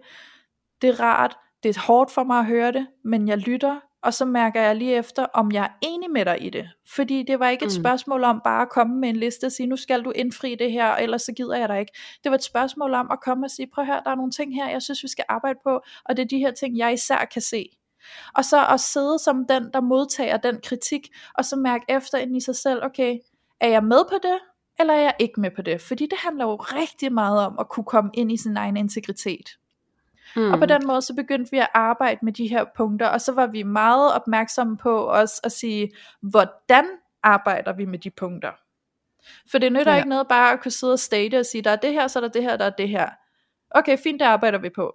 Det 0.83 0.91
er 0.91 1.01
rart, 1.01 1.37
det 1.63 1.77
er 1.77 1.81
hårdt 1.87 2.11
for 2.11 2.25
mig 2.25 2.39
at 2.39 2.47
høre 2.47 2.73
det, 2.73 2.87
men 3.05 3.29
jeg 3.29 3.39
lytter, 3.39 3.81
og 4.03 4.15
så 4.15 4.25
mærker 4.25 4.63
jeg 4.63 4.77
lige 4.77 4.95
efter, 4.97 5.27
om 5.35 5.53
jeg 5.53 5.65
er 5.65 5.69
enig 5.83 6.11
med 6.11 6.25
dig 6.25 6.37
i 6.47 6.51
det. 6.51 6.71
Fordi 6.95 7.23
det 7.23 7.39
var 7.41 7.49
ikke 7.49 7.65
et 7.65 7.73
Mm. 7.77 7.83
spørgsmål 7.83 8.25
om 8.25 8.41
bare 8.45 8.63
at 8.63 8.69
komme 8.69 8.97
med 9.01 9.09
en 9.09 9.17
liste 9.17 9.45
og 9.45 9.53
sige, 9.53 9.67
nu 9.67 9.77
skal 9.77 10.03
du 10.05 10.11
indfri 10.11 10.55
det 10.55 10.73
her, 10.73 10.95
ellers 10.97 11.23
så 11.23 11.33
gider 11.33 11.57
jeg 11.57 11.69
dig 11.69 11.81
ikke. 11.81 11.93
Det 12.25 12.31
var 12.31 12.37
et 12.37 12.45
spørgsmål 12.45 12.95
om 12.95 13.09
at 13.13 13.21
komme 13.21 13.47
og 13.47 13.51
sige, 13.51 13.69
prøv 13.75 13.83
at 13.83 13.87
høre, 13.87 14.01
der 14.05 14.11
er 14.11 14.15
nogle 14.15 14.33
ting 14.33 14.55
her, 14.55 14.71
jeg 14.71 14.83
synes 14.83 15.03
vi 15.03 15.09
skal 15.09 15.25
arbejde 15.29 15.59
på, 15.65 15.81
og 16.05 16.17
det 16.17 16.23
er 16.23 16.27
de 16.27 16.39
her 16.39 16.51
ting, 16.51 16.79
jeg 16.79 16.93
især 16.93 17.25
kan 17.33 17.43
se. 17.43 17.67
Og 18.35 18.45
så 18.45 18.67
at 18.67 18.81
sidde 18.81 19.19
som 19.19 19.45
den, 19.49 19.71
der 19.75 19.81
modtager 19.81 20.37
den 20.37 20.61
kritik, 20.65 21.09
og 21.35 21.45
så 21.45 21.57
mærke 21.57 21.85
efter 21.89 22.19
ind 22.19 22.37
i 22.37 22.41
sig 22.41 22.57
selv, 22.57 22.85
okay, 22.85 23.19
er 23.61 23.69
jeg 23.69 23.85
med 23.85 24.01
på 24.11 24.15
det, 24.23 24.39
eller 24.81 24.95
er 24.95 25.01
jeg 25.01 25.15
ikke 25.19 25.41
med 25.41 25.51
på 25.57 25.63
det? 25.63 25.81
Fordi 25.81 26.07
det 26.07 26.19
handler 26.25 26.45
jo 26.45 26.57
rigtig 26.57 27.13
meget 27.13 27.47
om 27.47 27.57
at 27.59 27.69
kunne 27.69 27.85
komme 27.85 28.11
ind 28.15 28.33
i 28.33 28.37
sin 28.37 28.57
egen 28.57 28.77
integritet. 28.77 29.49
Hmm. 30.35 30.53
Og 30.53 30.59
på 30.59 30.67
den 30.67 30.87
måde 30.87 31.03
så 31.03 31.15
begyndte 31.15 31.51
vi 31.51 31.59
at 31.59 31.69
arbejde 31.75 32.19
med 32.23 32.33
de 32.33 32.49
her 32.49 32.65
punkter, 32.77 33.07
og 33.07 33.21
så 33.21 33.33
var 33.33 33.47
vi 33.47 33.63
meget 33.63 34.15
opmærksomme 34.15 34.77
på 34.77 35.05
også 35.05 35.41
at 35.45 35.53
sige, 35.53 35.91
hvordan 36.23 36.85
arbejder 37.23 37.73
vi 37.73 37.85
med 37.85 37.99
de 37.99 38.11
punkter? 38.11 38.53
For 39.51 39.59
det 39.59 39.73
nytter 39.73 39.93
ja. 39.93 39.97
ikke 39.97 40.09
noget 40.09 40.29
bare 40.29 40.53
at 40.53 40.61
kunne 40.61 40.73
sidde 40.73 40.93
og 40.93 40.99
state 40.99 41.39
og 41.39 41.47
sige, 41.47 41.63
der 41.63 41.71
er 41.71 41.77
det 41.77 41.93
her, 41.93 42.09
så 42.09 42.19
er 42.19 42.21
der 42.21 42.29
det 42.29 42.43
her, 42.43 42.57
der 42.57 42.65
er 42.65 42.71
det 42.71 42.89
her. 42.89 43.09
Okay, 43.71 43.99
fint, 43.99 44.21
det 44.21 44.27
arbejder 44.27 44.59
vi 44.59 44.71
på. 44.71 44.95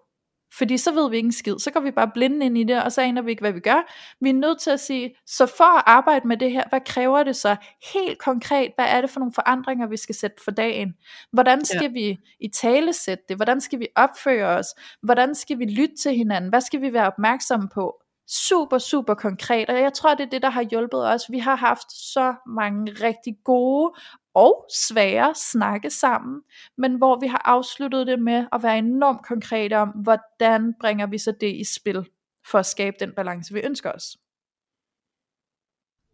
Fordi 0.53 0.77
så 0.77 0.91
ved 0.91 1.10
vi 1.10 1.15
ikke 1.15 1.25
en 1.25 1.31
skid, 1.31 1.60
så 1.60 1.71
går 1.71 1.79
vi 1.79 1.91
bare 1.91 2.12
blinde 2.13 2.45
ind 2.45 2.58
i 2.58 2.63
det, 2.63 2.84
og 2.84 2.91
så 2.91 3.01
aner 3.01 3.21
vi 3.21 3.31
ikke, 3.31 3.41
hvad 3.41 3.51
vi 3.51 3.60
gør. 3.60 3.93
Vi 4.21 4.29
er 4.29 4.34
nødt 4.34 4.60
til 4.60 4.71
at 4.71 4.79
sige, 4.79 5.15
så 5.25 5.45
for 5.45 5.77
at 5.77 5.84
arbejde 5.86 6.27
med 6.27 6.38
det 6.38 6.51
her, 6.51 6.63
hvad 6.69 6.81
kræver 6.86 7.23
det 7.23 7.36
så 7.36 7.55
helt 7.93 8.19
konkret? 8.19 8.71
Hvad 8.75 8.86
er 8.86 9.01
det 9.01 9.10
for 9.10 9.19
nogle 9.19 9.34
forandringer, 9.34 9.88
vi 9.88 9.97
skal 9.97 10.15
sætte 10.15 10.38
for 10.43 10.51
dagen? 10.51 10.93
Hvordan 11.31 11.65
skal 11.65 11.81
ja. 11.81 11.88
vi 11.88 12.17
i 12.39 12.47
tale 12.47 12.93
sætte 12.93 13.23
det? 13.29 13.38
Hvordan 13.38 13.62
skal 13.62 13.79
vi 13.79 13.88
opføre 13.95 14.47
os? 14.47 14.67
Hvordan 15.03 15.36
skal 15.36 15.60
vi 15.60 15.65
lytte 15.65 15.95
til 15.95 16.15
hinanden? 16.15 16.49
Hvad 16.49 16.62
skal 16.62 16.81
vi 16.81 16.93
være 16.93 17.08
opmærksomme 17.08 17.69
på? 17.73 18.04
Super, 18.27 18.77
super 18.77 19.13
konkret, 19.13 19.69
og 19.69 19.75
jeg 19.75 19.93
tror, 19.93 20.15
det 20.15 20.25
er 20.25 20.29
det, 20.29 20.41
der 20.41 20.49
har 20.49 20.63
hjulpet 20.63 21.07
os. 21.07 21.21
Vi 21.29 21.39
har 21.39 21.55
haft 21.55 21.91
så 21.91 22.35
mange 22.47 22.91
rigtig 22.91 23.38
gode 23.43 23.93
og 24.33 24.65
svære 24.73 25.33
snakke 25.35 25.89
sammen, 25.89 26.41
men 26.77 26.95
hvor 26.95 27.19
vi 27.19 27.27
har 27.27 27.41
afsluttet 27.45 28.07
det 28.07 28.19
med 28.19 28.45
at 28.53 28.63
være 28.63 28.77
enormt 28.77 29.25
konkrete 29.25 29.77
om, 29.77 29.89
hvordan 29.89 30.73
bringer 30.81 31.07
vi 31.07 31.17
så 31.17 31.31
det 31.41 31.55
i 31.55 31.63
spil, 31.63 32.09
for 32.47 32.59
at 32.59 32.65
skabe 32.65 32.97
den 32.99 33.11
balance, 33.15 33.53
vi 33.53 33.59
ønsker 33.59 33.91
os. 33.91 34.17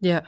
Ja. 0.02 0.20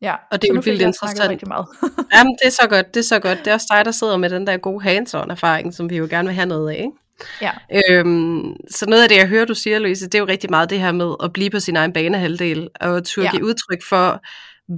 Ja, 0.00 0.14
Og 0.30 0.42
det 0.42 0.50
er 0.50 0.54
jo 0.54 0.62
vildt 0.64 0.82
interessant. 0.82 1.30
Rigtig 1.30 1.48
meget. 1.48 1.66
Jamen, 2.14 2.32
det 2.42 2.46
er 2.46 2.50
så 2.50 2.66
godt, 2.68 2.94
det 2.94 3.00
er 3.00 3.04
så 3.04 3.20
godt. 3.20 3.38
Det 3.38 3.46
er 3.46 3.54
også 3.54 3.66
dig, 3.70 3.84
der 3.84 3.90
sidder 3.90 4.16
med 4.16 4.30
den 4.30 4.46
der 4.46 4.56
gode 4.56 4.84
hands-on 4.84 5.30
erfaring, 5.30 5.74
som 5.74 5.90
vi 5.90 5.96
jo 5.96 6.06
gerne 6.10 6.28
vil 6.28 6.34
have 6.34 6.46
noget 6.46 6.70
af, 6.70 6.76
ikke? 6.76 7.05
Ja. 7.42 7.50
Øhm, 7.90 8.52
så 8.70 8.86
noget 8.88 9.02
af 9.02 9.08
det, 9.08 9.16
jeg 9.16 9.28
hører, 9.28 9.44
du 9.44 9.54
siger, 9.54 9.78
Louise, 9.78 10.04
det 10.06 10.14
er 10.14 10.18
jo 10.18 10.26
rigtig 10.26 10.50
meget 10.50 10.70
det 10.70 10.80
her 10.80 10.92
med 10.92 11.14
at 11.22 11.32
blive 11.32 11.50
på 11.50 11.60
sin 11.60 11.76
egen 11.76 11.92
banehalvdel, 11.92 12.68
og 12.80 13.04
turde 13.04 13.26
Ja. 13.26 13.30
give 13.30 13.44
udtryk 13.44 13.82
for, 13.88 14.20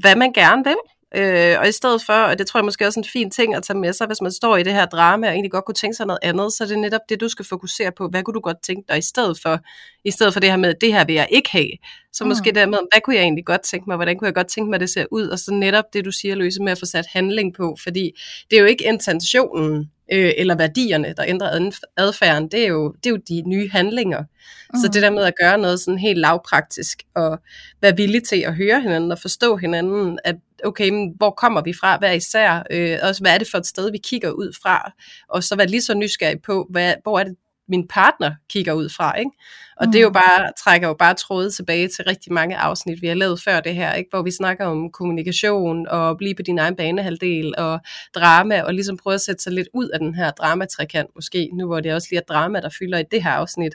hvad 0.01 0.17
man 0.17 0.33
gerne 0.33 0.65
vil. 0.65 0.77
Øh, 1.17 1.57
og 1.61 1.69
i 1.69 1.73
stedet 1.73 2.03
for, 2.07 2.13
og 2.13 2.39
det 2.39 2.47
tror 2.47 2.61
jeg 2.61 2.65
måske 2.65 2.87
også 2.87 3.01
er 3.01 3.03
en 3.05 3.09
fin 3.13 3.31
ting 3.31 3.55
at 3.55 3.63
tage 3.63 3.79
med 3.79 3.93
sig, 3.93 4.07
hvis 4.07 4.21
man 4.21 4.33
står 4.33 4.57
i 4.57 4.63
det 4.63 4.73
her 4.73 4.85
drama 4.87 5.27
og 5.27 5.33
egentlig 5.33 5.51
godt 5.51 5.65
kunne 5.65 5.75
tænke 5.75 5.95
sig 5.97 6.07
noget 6.07 6.19
andet, 6.23 6.53
så 6.53 6.65
er 6.65 6.69
det 6.69 6.79
netop 6.79 7.01
det, 7.09 7.21
du 7.21 7.29
skal 7.29 7.45
fokusere 7.45 7.93
på. 7.99 8.09
Hvad 8.09 8.23
kunne 8.23 8.35
du 8.35 8.41
godt 8.41 8.57
tænke 8.63 8.83
dig 8.89 8.99
i 8.99 9.03
stedet 9.03 9.39
for? 9.43 9.59
I 10.05 10.11
stedet 10.11 10.33
for 10.33 10.41
det 10.41 10.51
her 10.51 10.57
med, 10.57 10.75
det 10.81 10.93
her 10.93 11.05
vil 11.05 11.15
jeg 11.15 11.29
ikke 11.31 11.51
have. 11.53 11.71
Så 12.13 12.25
Mm. 12.25 12.29
måske 12.29 12.53
det 12.53 12.69
med, 12.69 12.79
hvad 12.93 13.01
kunne 13.05 13.17
jeg 13.17 13.23
egentlig 13.23 13.45
godt 13.47 13.61
tænke 13.63 13.85
mig? 13.91 13.97
Hvordan 13.97 14.19
kunne 14.19 14.27
jeg 14.27 14.35
godt 14.35 14.47
tænke 14.49 14.71
mig, 14.71 14.75
at 14.75 14.81
det 14.81 14.91
ser 14.91 15.05
ud? 15.11 15.29
Og 15.29 15.39
så 15.39 15.53
netop 15.55 15.85
det, 15.93 16.05
du 16.05 16.13
siger, 16.13 16.35
Louise, 16.35 16.63
med 16.63 16.73
at 16.73 16.79
få 16.79 16.87
sat 16.87 17.07
handling 17.13 17.55
på. 17.55 17.77
Fordi 17.83 18.11
det 18.51 18.57
er 18.57 18.61
jo 18.61 18.67
ikke 18.67 18.85
intentionen 18.85 19.91
øh, 20.13 20.33
eller 20.37 20.55
værdierne, 20.55 21.15
der 21.17 21.25
ændrer 21.27 21.51
adf- 21.51 21.93
adfærden. 21.97 22.49
Det 22.49 22.63
er, 22.63 22.69
jo, 22.69 22.93
det 22.93 23.07
er 23.07 23.11
jo 23.11 23.21
de 23.29 23.43
nye 23.47 23.71
handlinger. 23.71 24.21
Mm. 24.75 24.81
Så 24.81 24.89
det 24.93 25.03
der 25.03 25.11
med 25.11 25.23
at 25.25 25.35
gøre 25.41 25.59
noget 25.59 25.81
sådan 25.81 25.99
helt 25.99 26.19
lavpraktisk, 26.19 27.03
og 27.15 27.39
være 27.83 27.97
villig 27.97 28.25
til 28.25 28.37
at 28.37 28.55
høre 28.55 28.81
hinanden 28.81 29.13
og 29.13 29.19
forstå 29.19 29.57
hinanden, 29.57 30.19
at 30.25 30.37
okay, 30.65 30.91
men 30.91 31.13
hvor 31.17 31.31
kommer 31.31 31.63
vi 31.63 31.73
fra 31.73 31.99
hver 31.99 32.13
især, 32.13 32.63
øh, 32.71 32.99
også 33.03 33.23
hvad 33.23 33.35
er 33.35 33.39
det 33.39 33.49
for 33.51 33.59
et 33.59 33.67
sted, 33.67 33.91
vi 33.91 33.99
kigger 33.99 34.31
ud 34.31 34.53
fra, 34.63 34.93
og 35.29 35.45
så 35.45 35.57
være 35.57 35.67
lige 35.67 35.83
så 35.83 35.95
nysgerrig 35.95 36.43
på, 36.43 36.67
hvad, 36.71 36.95
hvor 37.03 37.19
er 37.19 37.25
det, 37.25 37.37
min 37.69 37.89
partner 37.89 38.35
kigger 38.51 38.73
ud 38.73 38.89
fra, 38.89 39.19
ikke? 39.19 39.31
Og 39.77 39.87
mm. 39.87 39.93
det 39.93 39.99
er 39.99 40.03
jo 40.03 40.09
Mhm. 40.09 40.15
bare, 40.15 40.53
trækker 40.65 40.89
jo 40.89 40.95
bare 40.95 41.15
tråde 41.15 41.51
tilbage 41.51 41.89
til 41.89 42.05
rigtig 42.05 42.33
mange 42.33 42.57
afsnit, 42.57 43.03
vi 43.03 43.07
har 43.07 43.15
lavet 43.15 43.41
før 43.43 43.61
det 43.61 43.75
her, 43.75 43.95
ikke? 43.95 44.11
hvor 44.11 44.23
vi 44.23 44.31
snakker 44.31 44.67
om 44.67 44.91
kommunikation 44.93 45.89
og 45.89 46.17
blive 46.17 46.35
på 46.35 46.43
din 46.43 46.59
egen 46.59 46.77
banehalvdel 46.77 47.55
og 47.59 47.81
drama, 48.15 48.63
og 48.63 48.75
ligesom 48.75 48.97
prøve 48.97 49.15
at 49.15 49.21
sætte 49.21 49.43
sig 49.43 49.53
lidt 49.53 49.69
ud 49.75 49.89
af 49.89 49.99
den 49.99 50.15
her 50.15 50.31
dramatrekant 50.31 51.11
måske, 51.15 51.51
nu 51.55 51.67
hvor 51.67 51.81
det 51.81 51.95
også 51.95 52.09
lige 52.11 52.19
er 52.21 52.25
drama, 52.35 52.61
der 52.61 52.69
fylder 52.79 52.99
i 52.99 53.05
det 53.11 53.23
her 53.23 53.31
afsnit, 53.31 53.73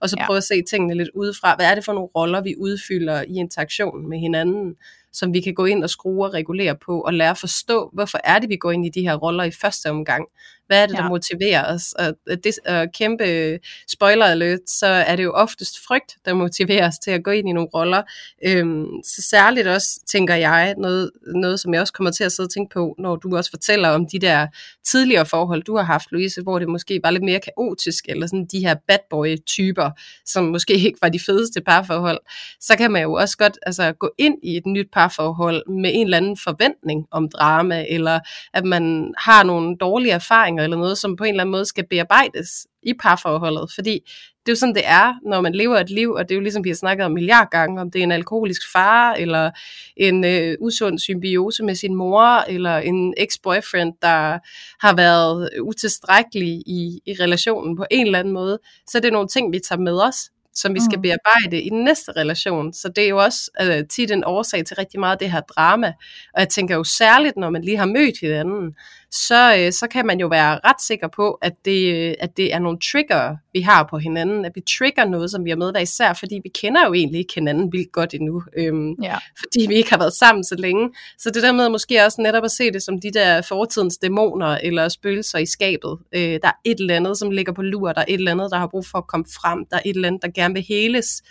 og 0.00 0.08
så 0.10 0.16
Ja. 0.18 0.26
prøve 0.26 0.36
at 0.36 0.44
se 0.44 0.62
tingene 0.70 0.94
lidt 0.94 1.08
udefra. 1.14 1.54
Hvad 1.56 1.66
er 1.70 1.74
det 1.74 1.84
for 1.84 1.92
nogle 1.92 2.08
roller, 2.16 2.40
vi 2.40 2.54
udfylder 2.58 3.22
i 3.22 3.34
interaktionen 3.34 4.08
med 4.08 4.18
hinanden, 4.18 4.74
som 5.18 5.34
vi 5.34 5.40
kan 5.40 5.54
gå 5.54 5.64
ind 5.64 5.84
og 5.84 5.90
skrue 5.90 6.26
og 6.26 6.34
regulere 6.34 6.76
på, 6.86 7.00
og 7.00 7.14
lære 7.14 7.30
at 7.30 7.38
forstå, 7.38 7.90
hvorfor 7.92 8.18
er 8.24 8.38
det, 8.38 8.48
vi 8.48 8.56
går 8.56 8.72
ind 8.72 8.86
i 8.86 8.88
de 8.88 9.00
her 9.00 9.14
roller 9.14 9.44
i 9.44 9.50
første 9.50 9.90
omgang. 9.90 10.24
Hvad 10.66 10.82
er 10.82 10.86
det, 10.86 10.96
der 10.96 11.02
Ja. 11.02 11.08
motiverer 11.08 11.74
os? 11.74 11.92
Og 11.92 12.14
det 12.44 12.58
og 12.66 12.86
kæmpe 12.94 13.58
spoiler 13.88 14.26
alert, 14.26 14.60
så 14.66 14.86
er 14.86 15.16
det 15.16 15.24
jo 15.24 15.32
oftest 15.32 15.86
frygt, 15.86 16.16
der 16.24 16.34
motiverer 16.34 16.88
os 16.88 16.98
til 16.98 17.10
at 17.10 17.24
gå 17.24 17.30
ind 17.30 17.48
i 17.48 17.52
nogle 17.52 17.68
roller. 17.74 18.02
Øhm, 18.46 18.86
så 19.04 19.22
særligt 19.30 19.66
også, 19.66 20.00
tænker 20.12 20.34
jeg, 20.34 20.74
noget, 20.78 21.10
noget, 21.34 21.60
som 21.60 21.74
jeg 21.74 21.80
også 21.80 21.92
kommer 21.92 22.10
til 22.10 22.24
at 22.24 22.32
sidde 22.32 22.46
og 22.46 22.50
tænke 22.50 22.72
på, 22.72 22.94
når 22.98 23.16
du 23.16 23.36
også 23.36 23.50
fortæller 23.50 23.88
om 23.88 24.06
de 24.12 24.18
der 24.18 24.46
tidligere 24.86 25.26
forhold, 25.26 25.62
du 25.62 25.76
har 25.76 25.84
haft, 25.84 26.12
Louise, 26.12 26.42
hvor 26.42 26.58
det 26.58 26.68
måske 26.68 27.00
var 27.02 27.10
lidt 27.10 27.24
mere 27.24 27.40
kaotisk, 27.40 28.04
eller 28.08 28.26
sådan 28.26 28.46
de 28.52 28.58
her 28.60 28.74
bad 28.88 28.98
boy-typer, 29.10 29.90
som 30.26 30.44
måske 30.44 30.72
ikke 30.74 30.98
var 31.02 31.08
de 31.08 31.20
fedeste 31.26 31.60
parforhold, 31.60 32.18
så 32.60 32.76
kan 32.76 32.90
man 32.90 33.02
jo 33.02 33.12
også 33.12 33.36
godt 33.36 33.58
altså, 33.62 33.92
gå 33.92 34.10
ind 34.18 34.34
i 34.42 34.56
et 34.56 34.66
nyt 34.66 34.88
parforhold 35.08 35.62
med 35.68 35.90
en 35.94 36.06
eller 36.06 36.16
anden 36.16 36.36
forventning 36.44 37.06
om 37.10 37.28
drama, 37.28 37.86
eller 37.88 38.20
at 38.54 38.64
man 38.64 39.14
har 39.18 39.42
nogle 39.44 39.76
dårlige 39.76 40.12
erfaringer, 40.12 40.64
eller 40.64 40.76
noget, 40.76 40.98
som 40.98 41.16
på 41.16 41.24
en 41.24 41.30
eller 41.30 41.42
anden 41.42 41.52
måde 41.52 41.64
skal 41.64 41.86
bearbejdes 41.90 42.66
i 42.82 42.92
parforholdet, 43.00 43.72
fordi 43.74 44.00
det 44.46 44.52
er 44.52 44.54
jo 44.54 44.58
sådan, 44.58 44.74
det 44.74 44.86
er, 44.86 45.14
når 45.24 45.40
man 45.40 45.54
lever 45.54 45.76
et 45.78 45.90
liv, 45.90 46.10
og 46.10 46.28
det 46.28 46.30
er 46.30 46.36
jo 46.36 46.42
ligesom, 46.42 46.64
vi 46.64 46.68
har 46.68 46.76
snakket 46.76 47.06
om 47.06 47.12
milliard 47.12 47.50
gange, 47.50 47.80
om 47.80 47.90
det 47.90 47.98
er 47.98 48.02
en 48.02 48.12
alkoholisk 48.12 48.72
far, 48.72 49.12
eller 49.12 49.50
en 49.96 50.24
øh, 50.24 50.56
usund 50.60 50.98
symbiose 50.98 51.62
med 51.62 51.74
sin 51.74 51.94
mor, 51.94 52.44
eller 52.48 52.76
en 52.76 53.14
ex-boyfriend, 53.16 53.92
der 54.02 54.38
har 54.86 54.96
været 54.96 55.50
utilstrækkelig 55.62 56.62
i, 56.66 57.00
i 57.06 57.12
relationen 57.20 57.76
på 57.76 57.84
en 57.90 58.06
eller 58.06 58.18
anden 58.18 58.34
måde, 58.34 58.58
så 58.86 59.00
det 59.00 59.08
er 59.08 59.12
nogle 59.12 59.28
ting, 59.28 59.52
vi 59.52 59.60
tager 59.68 59.80
med 59.80 60.02
os, 60.02 60.30
som 60.56 60.74
vi 60.74 60.80
skal 60.80 60.98
Mm. 60.98 61.02
bearbejde 61.02 61.62
i 61.62 61.68
den 61.70 61.84
næste 61.84 62.12
relation. 62.12 62.72
Så 62.72 62.88
det 62.88 63.04
er 63.04 63.08
jo 63.08 63.18
også 63.18 63.50
øh, 63.62 63.84
tit 63.90 64.10
en 64.10 64.24
årsag 64.24 64.64
til 64.64 64.76
rigtig 64.76 65.00
meget 65.00 65.12
af 65.12 65.18
det 65.18 65.30
her 65.30 65.40
drama. 65.40 65.92
Og 66.34 66.40
jeg 66.40 66.48
tænker 66.48 66.74
jo 66.74 66.84
særligt, 66.84 67.36
når 67.36 67.50
man 67.50 67.62
lige 67.62 67.76
har 67.76 67.86
mødt 67.86 68.20
hinanden, 68.20 68.74
så, 69.16 69.56
øh, 69.58 69.72
så 69.72 69.86
kan 69.90 70.06
man 70.06 70.20
jo 70.20 70.26
være 70.26 70.60
ret 70.64 70.82
sikker 70.82 71.08
på, 71.08 71.30
at 71.42 71.52
det, 71.64 71.94
øh, 71.94 72.14
at 72.20 72.36
det 72.36 72.54
er 72.54 72.58
nogle 72.58 72.78
trigger, 72.92 73.36
vi 73.52 73.60
har 73.60 73.86
på 73.90 73.98
hinanden, 73.98 74.44
at 74.44 74.52
vi 74.54 74.60
trigger 74.78 75.04
noget, 75.04 75.30
som 75.30 75.44
vi 75.44 75.50
har 75.50 75.56
med 75.56 75.70
hver 75.70 75.80
især, 75.80 76.12
fordi 76.12 76.40
vi 76.44 76.48
kender 76.48 76.86
jo 76.86 76.92
egentlig 76.94 77.18
ikke 77.20 77.34
hinanden 77.34 77.72
vildt 77.72 77.92
godt 77.92 78.14
endnu, 78.14 78.42
øhm, 78.56 78.94
Ja. 79.02 79.16
fordi 79.38 79.66
vi 79.68 79.74
ikke 79.74 79.90
har 79.90 79.98
været 79.98 80.12
sammen 80.12 80.44
så 80.44 80.54
længe. 80.58 80.90
Så 81.18 81.30
det 81.30 81.42
der 81.42 81.52
med 81.52 81.68
måske 81.68 82.04
også 82.04 82.20
netop 82.22 82.44
at 82.44 82.50
se 82.50 82.70
det 82.70 82.82
som 82.82 83.00
de 83.00 83.10
der 83.10 83.42
fortidens 83.42 83.96
dæmoner 83.98 84.58
eller 84.62 84.88
spøgelser 84.88 85.38
i 85.38 85.46
skabet. 85.46 85.98
Øh, 86.14 86.20
der 86.22 86.48
er 86.48 86.52
et 86.64 86.80
eller 86.80 86.96
andet, 86.96 87.18
som 87.18 87.30
ligger 87.30 87.52
på 87.52 87.62
lur, 87.62 87.92
der 87.92 88.00
er 88.00 88.04
et 88.08 88.14
eller 88.14 88.30
andet, 88.32 88.50
der 88.50 88.58
har 88.58 88.66
brug 88.66 88.86
for 88.86 88.98
at 88.98 89.06
komme 89.06 89.26
frem, 89.40 89.66
der 89.70 89.76
er 89.76 89.80
et 89.84 89.94
eller 89.96 90.08
andet, 90.08 90.22
der 90.22 90.28
gerne 90.34 90.54
vil 90.54 90.64
heles. 90.68 91.22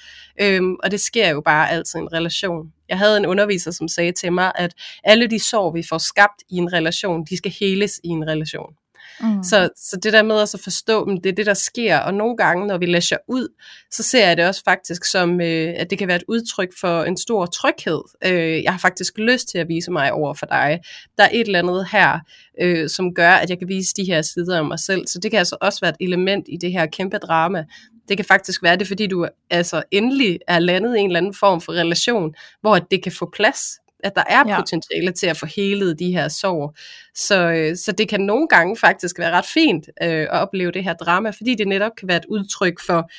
Øhm, 0.42 0.76
og 0.84 0.92
det 0.92 1.00
sker 1.00 1.30
jo 1.30 1.42
bare 1.42 1.70
altid 1.72 2.00
i 2.00 2.02
en 2.02 2.14
relation. 2.14 2.72
Jeg 2.90 2.98
havde 2.98 3.18
en 3.18 3.26
underviser, 3.26 3.72
som 3.72 3.88
sagde 3.88 4.12
til 4.12 4.34
mig, 4.34 4.52
at 4.56 4.74
alle 5.04 5.28
de 5.28 5.40
sår, 5.40 5.72
vi 5.72 5.84
får 5.90 5.98
skabt 5.98 6.44
i 6.50 6.56
en 6.56 6.74
relation, 6.74 7.26
de 7.30 7.38
skal 7.38 7.52
heles 7.60 8.00
i 8.04 8.08
en 8.08 8.28
relation. 8.28 8.76
Mm. 9.22 9.44
Så, 9.44 9.70
så 9.76 10.00
det 10.04 10.14
der 10.14 10.24
med 10.24 10.42
at 10.42 10.56
forstå, 10.64 11.04
at 11.04 11.24
det 11.24 11.30
er 11.30 11.36
det, 11.36 11.46
der 11.46 11.54
sker, 11.54 11.98
og 11.98 12.14
nogle 12.14 12.38
gange, 12.38 12.68
når 12.68 12.78
vi 12.78 12.86
læser 12.86 13.18
ud, 13.28 13.48
så 13.92 14.04
ser 14.04 14.28
jeg 14.28 14.38
det 14.38 14.48
også 14.48 14.62
faktisk 14.66 15.06
som, 15.06 15.42
øh, 15.42 15.74
at 15.78 15.90
det 15.90 15.98
kan 15.98 16.08
være 16.08 16.18
et 16.18 16.24
udtryk 16.28 16.70
for 16.80 17.04
en 17.04 17.18
stor 17.18 17.46
tryghed. 17.46 18.02
Øh, 18.26 18.64
jeg 18.64 18.72
har 18.72 18.80
faktisk 18.80 19.18
lyst 19.18 19.48
til 19.48 19.58
at 19.58 19.68
vise 19.68 19.92
mig 19.92 20.12
over 20.12 20.34
for 20.34 20.46
dig. 20.46 20.80
Der 21.18 21.24
er 21.24 21.30
et 21.32 21.42
eller 21.42 21.60
andet 21.60 21.88
her, 21.92 22.20
øh, 22.62 22.90
som 22.90 23.14
gør, 23.14 23.32
at 23.32 23.50
jeg 23.50 23.60
kan 23.60 23.68
vise 23.68 23.94
de 23.98 24.04
her 24.04 24.22
sider 24.22 24.58
af 24.58 24.66
mig 24.66 24.80
selv. 24.80 25.08
Så 25.08 25.20
det 25.20 25.32
kan 25.32 25.38
altså 25.38 25.58
også 25.62 25.80
være 25.82 25.92
et 25.92 26.06
element 26.08 26.46
i 26.50 26.58
det 26.58 26.72
her 26.72 26.86
kæmpe 26.86 27.18
drama, 27.18 27.66
det 28.10 28.18
kan 28.18 28.26
faktisk 28.26 28.64
være 28.64 28.76
det, 28.76 28.88
fordi 28.88 29.08
du 29.08 29.28
altså 29.50 29.84
endelig 29.92 30.40
er 30.48 30.60
landet 30.60 30.98
i 30.98 31.00
en 31.00 31.06
eller 31.06 31.20
anden 31.20 31.34
form 31.34 31.62
for 31.62 31.74
relation, 31.74 32.36
hvor 32.62 32.80
det 32.80 33.04
kan 33.04 33.12
få 33.12 33.30
plads 33.34 33.60
at 34.06 34.16
der 34.16 34.24
er 34.28 34.44
ja. 34.48 34.60
potentiale 34.60 35.12
til 35.12 35.28
at 35.28 35.38
få 35.38 35.46
helet 35.46 36.00
de 36.00 36.12
her 36.12 36.28
sår. 36.28 36.76
Så, 37.16 37.52
øh, 37.52 37.76
så 37.76 37.92
det 37.92 38.10
kan 38.10 38.22
nogle 38.22 38.48
gange 38.48 38.78
faktisk 38.78 39.20
være 39.20 39.32
ret 39.32 39.46
fint 39.46 39.90
øh, 40.04 40.10
at 40.10 40.30
opleve 40.30 40.72
det 40.72 40.84
her 40.84 40.94
drama, 40.94 41.30
fordi 41.30 41.56
det 41.56 41.68
netop 41.68 41.92
kan 41.98 42.08
være 42.08 42.18
et 42.18 42.26
udtryk 42.26 42.80
for, 42.86 43.10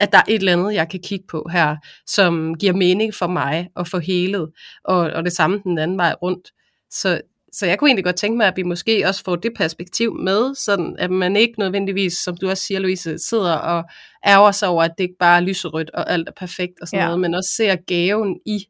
at 0.00 0.12
der 0.12 0.18
er 0.18 0.22
et 0.28 0.34
eller 0.34 0.52
andet, 0.52 0.74
jeg 0.74 0.88
kan 0.88 1.00
kigge 1.00 1.26
på 1.28 1.48
her, 1.52 1.76
som 2.06 2.54
giver 2.54 2.72
mening 2.72 3.14
for 3.14 3.26
mig 3.26 3.68
at 3.76 3.88
få 3.88 3.98
helet, 3.98 4.50
og, 4.84 4.98
og 4.98 5.24
det 5.24 5.32
samme 5.32 5.60
den 5.64 5.78
anden 5.78 5.98
vej 5.98 6.14
rundt. 6.22 6.52
Så, 6.90 7.20
så 7.54 7.66
jeg 7.66 7.78
kunne 7.78 7.88
egentlig 7.88 8.04
godt 8.04 8.16
tænke 8.16 8.36
mig, 8.36 8.46
at 8.46 8.56
vi 8.56 8.62
måske 8.62 9.08
også 9.08 9.24
får 9.24 9.36
det 9.36 9.52
perspektiv 9.56 10.14
med, 10.14 10.54
sådan 10.54 10.96
at 10.98 11.10
man 11.10 11.36
ikke 11.36 11.58
nødvendigvis, 11.58 12.12
som 12.12 12.36
du 12.36 12.48
også 12.48 12.64
siger, 12.64 12.80
Louise, 12.80 13.18
sidder 13.18 13.54
og 13.54 13.84
ærger 14.26 14.52
sig 14.52 14.68
over, 14.68 14.82
at 14.82 14.90
det 14.98 15.04
ikke 15.04 15.18
bare 15.18 15.36
er 15.36 15.40
lyserødt 15.40 15.90
og 15.90 16.12
alt 16.12 16.28
er 16.28 16.32
perfekt 16.32 16.80
og 16.80 16.88
sådan 16.88 16.98
ja. 16.98 17.04
noget, 17.04 17.20
men 17.20 17.34
også 17.34 17.50
ser 17.56 17.76
gaven 17.76 18.40
i 18.46 18.66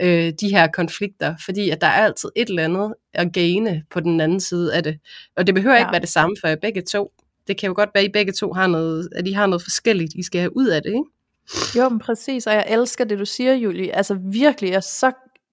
øh, 0.00 0.32
de 0.40 0.48
her 0.48 0.66
konflikter, 0.66 1.34
fordi 1.44 1.70
at 1.70 1.80
der 1.80 1.86
er 1.86 2.04
altid 2.04 2.28
et 2.36 2.48
eller 2.48 2.64
andet 2.64 2.94
at 3.14 3.32
gaine 3.32 3.82
på 3.90 4.00
den 4.00 4.20
anden 4.20 4.40
side 4.40 4.74
af 4.74 4.82
det. 4.82 4.98
Og 5.36 5.46
det 5.46 5.54
behøver 5.54 5.74
ja. 5.74 5.80
ikke 5.80 5.92
være 5.92 6.00
det 6.00 6.08
samme 6.08 6.36
for 6.40 6.48
jer 6.48 6.56
begge 6.56 6.82
to. 6.82 7.12
Det 7.46 7.56
kan 7.56 7.66
jo 7.66 7.74
godt 7.76 7.90
være, 7.94 8.04
at 8.04 8.08
I 8.08 8.12
begge 8.12 8.32
to 8.32 8.52
har 8.52 8.66
noget, 8.66 9.08
at 9.16 9.26
I 9.26 9.32
har 9.32 9.46
noget 9.46 9.62
forskelligt, 9.62 10.12
I 10.14 10.22
skal 10.22 10.40
have 10.40 10.56
ud 10.56 10.66
af 10.66 10.82
det, 10.82 10.88
ikke? 10.88 11.78
Jo, 11.78 11.88
men 11.88 11.98
præcis, 11.98 12.46
og 12.46 12.52
jeg 12.52 12.66
elsker 12.68 13.04
det, 13.04 13.18
du 13.18 13.24
siger, 13.24 13.54
Julie. 13.54 13.96
Altså 13.96 14.14
virkelig, 14.14 14.70
jeg 14.70 14.76
er 14.76 14.80
så 14.80 15.12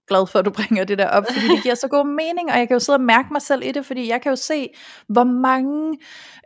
glad 0.10 0.28
for, 0.28 0.40
at 0.40 0.46
du 0.46 0.52
bringer 0.52 0.84
det 0.84 0.98
der 0.98 1.08
op, 1.10 1.24
fordi 1.34 1.48
det 1.48 1.64
giver 1.64 1.76
så 1.76 1.88
god 1.88 2.08
mening, 2.08 2.52
og 2.52 2.60
jeg 2.60 2.68
kan 2.68 2.76
jo 2.76 2.80
sidde 2.80 2.96
og 2.96 3.02
mærke 3.02 3.28
mig 3.32 3.42
selv 3.42 3.64
i 3.66 3.72
det, 3.72 3.86
fordi 3.86 4.10
jeg 4.10 4.22
kan 4.22 4.30
jo 4.30 4.36
se, 4.36 4.68
hvor 5.08 5.24
mange 5.24 5.98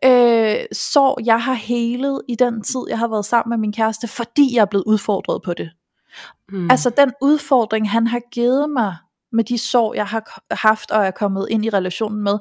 øh, 0.06 0.66
sår 0.72 1.20
jeg 1.26 1.44
har 1.44 1.54
helet 1.54 2.22
i 2.30 2.36
den 2.36 2.62
tid, 2.62 2.82
jeg 2.90 3.00
har 3.00 3.08
været 3.08 3.26
sammen 3.26 3.50
med 3.50 3.58
min 3.58 3.74
kæreste, 3.74 4.08
fordi 4.08 4.56
jeg 4.56 4.62
er 4.62 4.66
blevet 4.66 4.84
udfordret 4.88 5.42
på 5.42 5.54
det. 5.54 5.72
Mm. 6.50 6.72
Altså 6.72 6.90
den 6.90 7.12
udfordring, 7.22 7.90
han 7.90 8.08
har 8.08 8.22
givet 8.32 8.70
mig 8.70 8.96
med 9.32 9.44
de 9.44 9.58
sår, 9.58 9.94
jeg 9.94 10.06
har 10.06 10.42
haft 10.52 10.92
og 10.92 11.06
er 11.06 11.12
kommet 11.12 11.48
ind 11.50 11.66
i 11.66 11.70
relationen 11.70 12.24
med, 12.24 12.40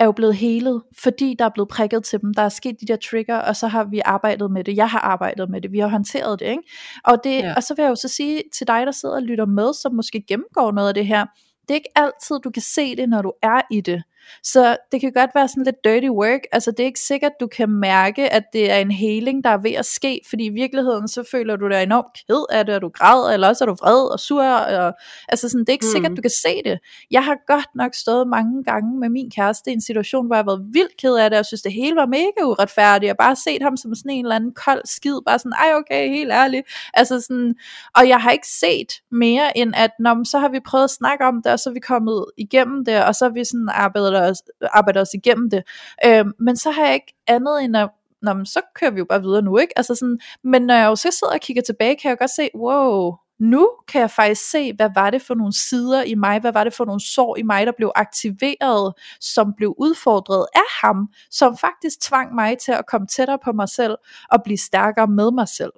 er 0.00 0.04
jo 0.04 0.12
blevet 0.12 0.36
helet, 0.36 0.82
fordi 0.98 1.36
der 1.38 1.44
er 1.44 1.48
blevet 1.48 1.68
prikket 1.68 2.04
til 2.04 2.20
dem. 2.20 2.34
Der 2.34 2.42
er 2.42 2.48
sket 2.48 2.76
de 2.80 2.86
der 2.86 2.96
trigger, 2.96 3.36
og 3.36 3.56
så 3.56 3.66
har 3.66 3.84
vi 3.84 4.00
arbejdet 4.04 4.50
med 4.50 4.64
det. 4.64 4.76
Jeg 4.76 4.90
har 4.90 4.98
arbejdet 4.98 5.50
med 5.50 5.60
det. 5.60 5.72
Vi 5.72 5.78
har 5.78 5.88
håndteret 5.88 6.40
det. 6.40 6.46
Ikke? 6.46 6.62
Og, 7.04 7.18
det 7.24 7.38
ja. 7.38 7.54
og 7.56 7.62
så 7.62 7.74
vil 7.74 7.82
jeg 7.82 7.90
jo 7.90 7.94
så 7.94 8.08
sige 8.08 8.42
til 8.54 8.66
dig, 8.66 8.86
der 8.86 8.92
sidder 8.92 9.14
og 9.14 9.22
lytter 9.22 9.46
med, 9.46 9.74
som 9.74 9.94
måske 9.94 10.24
gennemgår 10.28 10.72
noget 10.72 10.88
af 10.88 10.94
det 10.94 11.06
her, 11.06 11.26
det 11.62 11.70
er 11.70 11.74
ikke 11.74 11.98
altid, 11.98 12.40
du 12.44 12.50
kan 12.50 12.62
se 12.62 12.96
det, 12.96 13.08
når 13.08 13.22
du 13.22 13.32
er 13.42 13.60
i 13.70 13.80
det. 13.80 14.02
Så 14.42 14.76
det 14.92 15.00
kan 15.00 15.12
godt 15.12 15.30
være 15.34 15.48
sådan 15.48 15.64
lidt 15.64 15.84
dirty 15.84 16.08
work, 16.08 16.40
altså 16.52 16.70
det 16.70 16.80
er 16.80 16.84
ikke 16.84 17.00
sikkert, 17.00 17.32
du 17.40 17.46
kan 17.46 17.70
mærke, 17.70 18.32
at 18.32 18.44
det 18.52 18.72
er 18.72 18.76
en 18.76 18.90
heling, 18.90 19.44
der 19.44 19.50
er 19.50 19.58
ved 19.58 19.72
at 19.72 19.86
ske, 19.86 20.20
fordi 20.28 20.44
i 20.44 20.48
virkeligheden, 20.48 21.08
så 21.08 21.24
føler 21.30 21.56
du 21.56 21.68
dig 21.68 21.82
enormt 21.82 22.12
ked 22.14 22.44
af 22.50 22.66
det, 22.66 22.74
og 22.74 22.82
du 22.82 22.88
græder, 22.88 23.32
eller 23.32 23.48
også 23.48 23.64
er 23.64 23.66
du 23.66 23.74
vred 23.74 24.12
og 24.12 24.20
sur, 24.20 24.44
og, 24.44 24.92
altså 25.28 25.48
sådan, 25.48 25.60
det 25.60 25.68
er 25.68 25.72
ikke 25.72 25.86
mm. 25.86 25.92
sikkert, 25.92 26.16
du 26.16 26.22
kan 26.22 26.30
se 26.30 26.62
det. 26.64 26.78
Jeg 27.10 27.24
har 27.24 27.36
godt 27.46 27.68
nok 27.74 27.94
stået 27.94 28.28
mange 28.28 28.64
gange 28.64 28.98
med 29.00 29.08
min 29.08 29.30
kæreste 29.30 29.70
i 29.70 29.74
en 29.74 29.80
situation, 29.80 30.26
hvor 30.26 30.36
jeg 30.36 30.44
har 30.44 30.50
været 30.50 30.66
vildt 30.72 30.96
ked 30.96 31.14
af 31.14 31.30
det, 31.30 31.38
og 31.38 31.46
synes, 31.46 31.62
det 31.62 31.72
hele 31.72 31.96
var 31.96 32.06
mega 32.06 32.40
uretfærdigt, 32.44 33.10
og 33.10 33.16
bare 33.16 33.36
set 33.36 33.62
ham 33.62 33.76
som 33.76 33.94
sådan 33.94 34.10
en 34.10 34.24
eller 34.24 34.36
anden 34.36 34.54
kold 34.54 34.82
skid, 34.84 35.18
bare 35.26 35.38
sådan, 35.38 35.52
ej 35.52 35.74
okay, 35.74 36.08
helt 36.08 36.32
ærligt, 36.32 36.66
altså 36.94 37.20
sådan, 37.20 37.54
og 37.96 38.08
jeg 38.08 38.20
har 38.20 38.30
ikke 38.30 38.48
set 38.48 38.92
mere, 39.10 39.58
end 39.58 39.72
at, 39.76 39.90
når, 39.98 40.24
så 40.24 40.38
har 40.38 40.48
vi 40.48 40.60
prøvet 40.60 40.84
at 40.84 40.90
snakke 40.90 41.24
om 41.24 41.42
det, 41.42 41.52
og 41.52 41.58
så 41.58 41.70
er 41.70 41.74
vi 41.74 41.80
kommet 41.80 42.24
igennem 42.36 42.84
det, 42.84 43.04
og 43.04 43.14
så 43.14 43.24
har 43.24 43.32
vi 43.32 43.44
sådan 43.44 43.68
arbejdet 43.72 44.12
os, 44.22 44.42
arbejder 44.72 45.00
os 45.00 45.14
igennem 45.14 45.50
det. 45.50 45.62
Øh, 46.06 46.24
men 46.40 46.56
så 46.56 46.70
har 46.70 46.84
jeg 46.84 46.94
ikke 46.94 47.14
andet 47.26 47.64
end 47.64 47.76
at 47.76 47.90
Nå, 48.22 48.32
men 48.32 48.46
så 48.46 48.60
kører 48.74 48.90
vi 48.90 48.98
jo 48.98 49.04
bare 49.04 49.22
videre 49.22 49.42
nu, 49.42 49.58
ikke? 49.58 49.78
Altså 49.78 49.94
sådan, 49.94 50.18
men 50.44 50.62
når 50.62 50.74
jeg 50.74 50.86
jo 50.86 50.96
så 50.96 51.10
sidder 51.10 51.34
og 51.34 51.40
kigger 51.40 51.62
tilbage, 51.62 51.96
kan 51.96 52.08
jeg 52.08 52.18
godt 52.18 52.30
se, 52.30 52.48
wow, 52.54 53.14
nu 53.40 53.70
kan 53.88 54.00
jeg 54.00 54.10
faktisk 54.10 54.50
se, 54.50 54.72
hvad 54.72 54.90
var 54.94 55.10
det 55.10 55.22
for 55.22 55.34
nogle 55.34 55.52
sider 55.52 56.02
i 56.02 56.14
mig, 56.14 56.40
hvad 56.40 56.52
var 56.52 56.64
det 56.64 56.72
for 56.72 56.84
nogle 56.84 57.00
sår 57.00 57.36
i 57.36 57.42
mig, 57.42 57.66
der 57.66 57.72
blev 57.76 57.92
aktiveret, 57.94 58.94
som 59.20 59.54
blev 59.56 59.74
udfordret 59.78 60.46
af 60.54 60.70
ham, 60.82 61.08
som 61.30 61.58
faktisk 61.58 62.00
tvang 62.00 62.34
mig 62.34 62.58
til 62.58 62.72
at 62.72 62.86
komme 62.86 63.06
tættere 63.06 63.38
på 63.44 63.52
mig 63.52 63.68
selv, 63.68 63.96
og 64.30 64.42
blive 64.42 64.58
stærkere 64.58 65.06
med 65.06 65.30
mig 65.30 65.48
selv. 65.48 65.72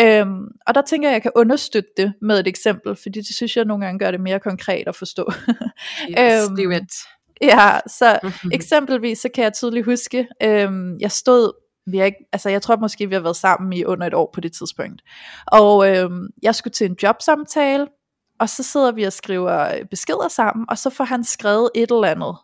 Øhm, 0.00 0.44
og 0.66 0.74
der 0.74 0.82
tænker 0.82 1.08
jeg, 1.08 1.12
at 1.12 1.14
jeg 1.14 1.22
kan 1.22 1.32
understøtte 1.34 1.90
det 1.96 2.12
med 2.22 2.40
et 2.40 2.46
eksempel, 2.46 2.96
fordi 2.96 3.20
det 3.20 3.34
synes 3.34 3.56
jeg 3.56 3.64
nogle 3.64 3.84
gange 3.84 3.98
gør 3.98 4.10
det 4.10 4.20
mere 4.20 4.40
konkret 4.40 4.88
at 4.88 4.96
forstå. 4.96 5.32
yes, 6.18 6.48
øhm, 6.48 6.56
do 6.56 6.70
it. 6.70 6.92
Ja, 7.52 7.80
så 7.86 8.18
eksempelvis 8.52 9.18
så 9.18 9.28
kan 9.34 9.44
jeg 9.44 9.52
tydeligt 9.52 9.84
huske, 9.84 10.28
øhm, 10.42 10.98
jeg 11.00 11.10
stod, 11.10 11.52
vi 11.86 11.98
har 11.98 12.04
ikke, 12.04 12.28
altså 12.32 12.48
jeg 12.48 12.62
tror 12.62 12.76
måske 12.76 13.08
vi 13.08 13.14
har 13.14 13.22
været 13.22 13.36
sammen 13.36 13.72
i 13.72 13.84
under 13.84 14.06
et 14.06 14.14
år 14.14 14.30
på 14.34 14.40
det 14.40 14.52
tidspunkt, 14.52 15.02
og 15.46 15.88
øhm, 15.88 16.26
jeg 16.42 16.54
skulle 16.54 16.72
til 16.72 16.90
en 16.90 16.96
jobsamtale, 17.02 17.86
og 18.40 18.48
så 18.48 18.62
sidder 18.62 18.92
vi 18.92 19.02
og 19.02 19.12
skriver 19.12 19.84
beskeder 19.90 20.28
sammen, 20.28 20.66
og 20.68 20.78
så 20.78 20.90
får 20.90 21.04
han 21.04 21.24
skrevet 21.24 21.70
et 21.74 21.90
eller 21.90 22.08
andet, 22.08 22.36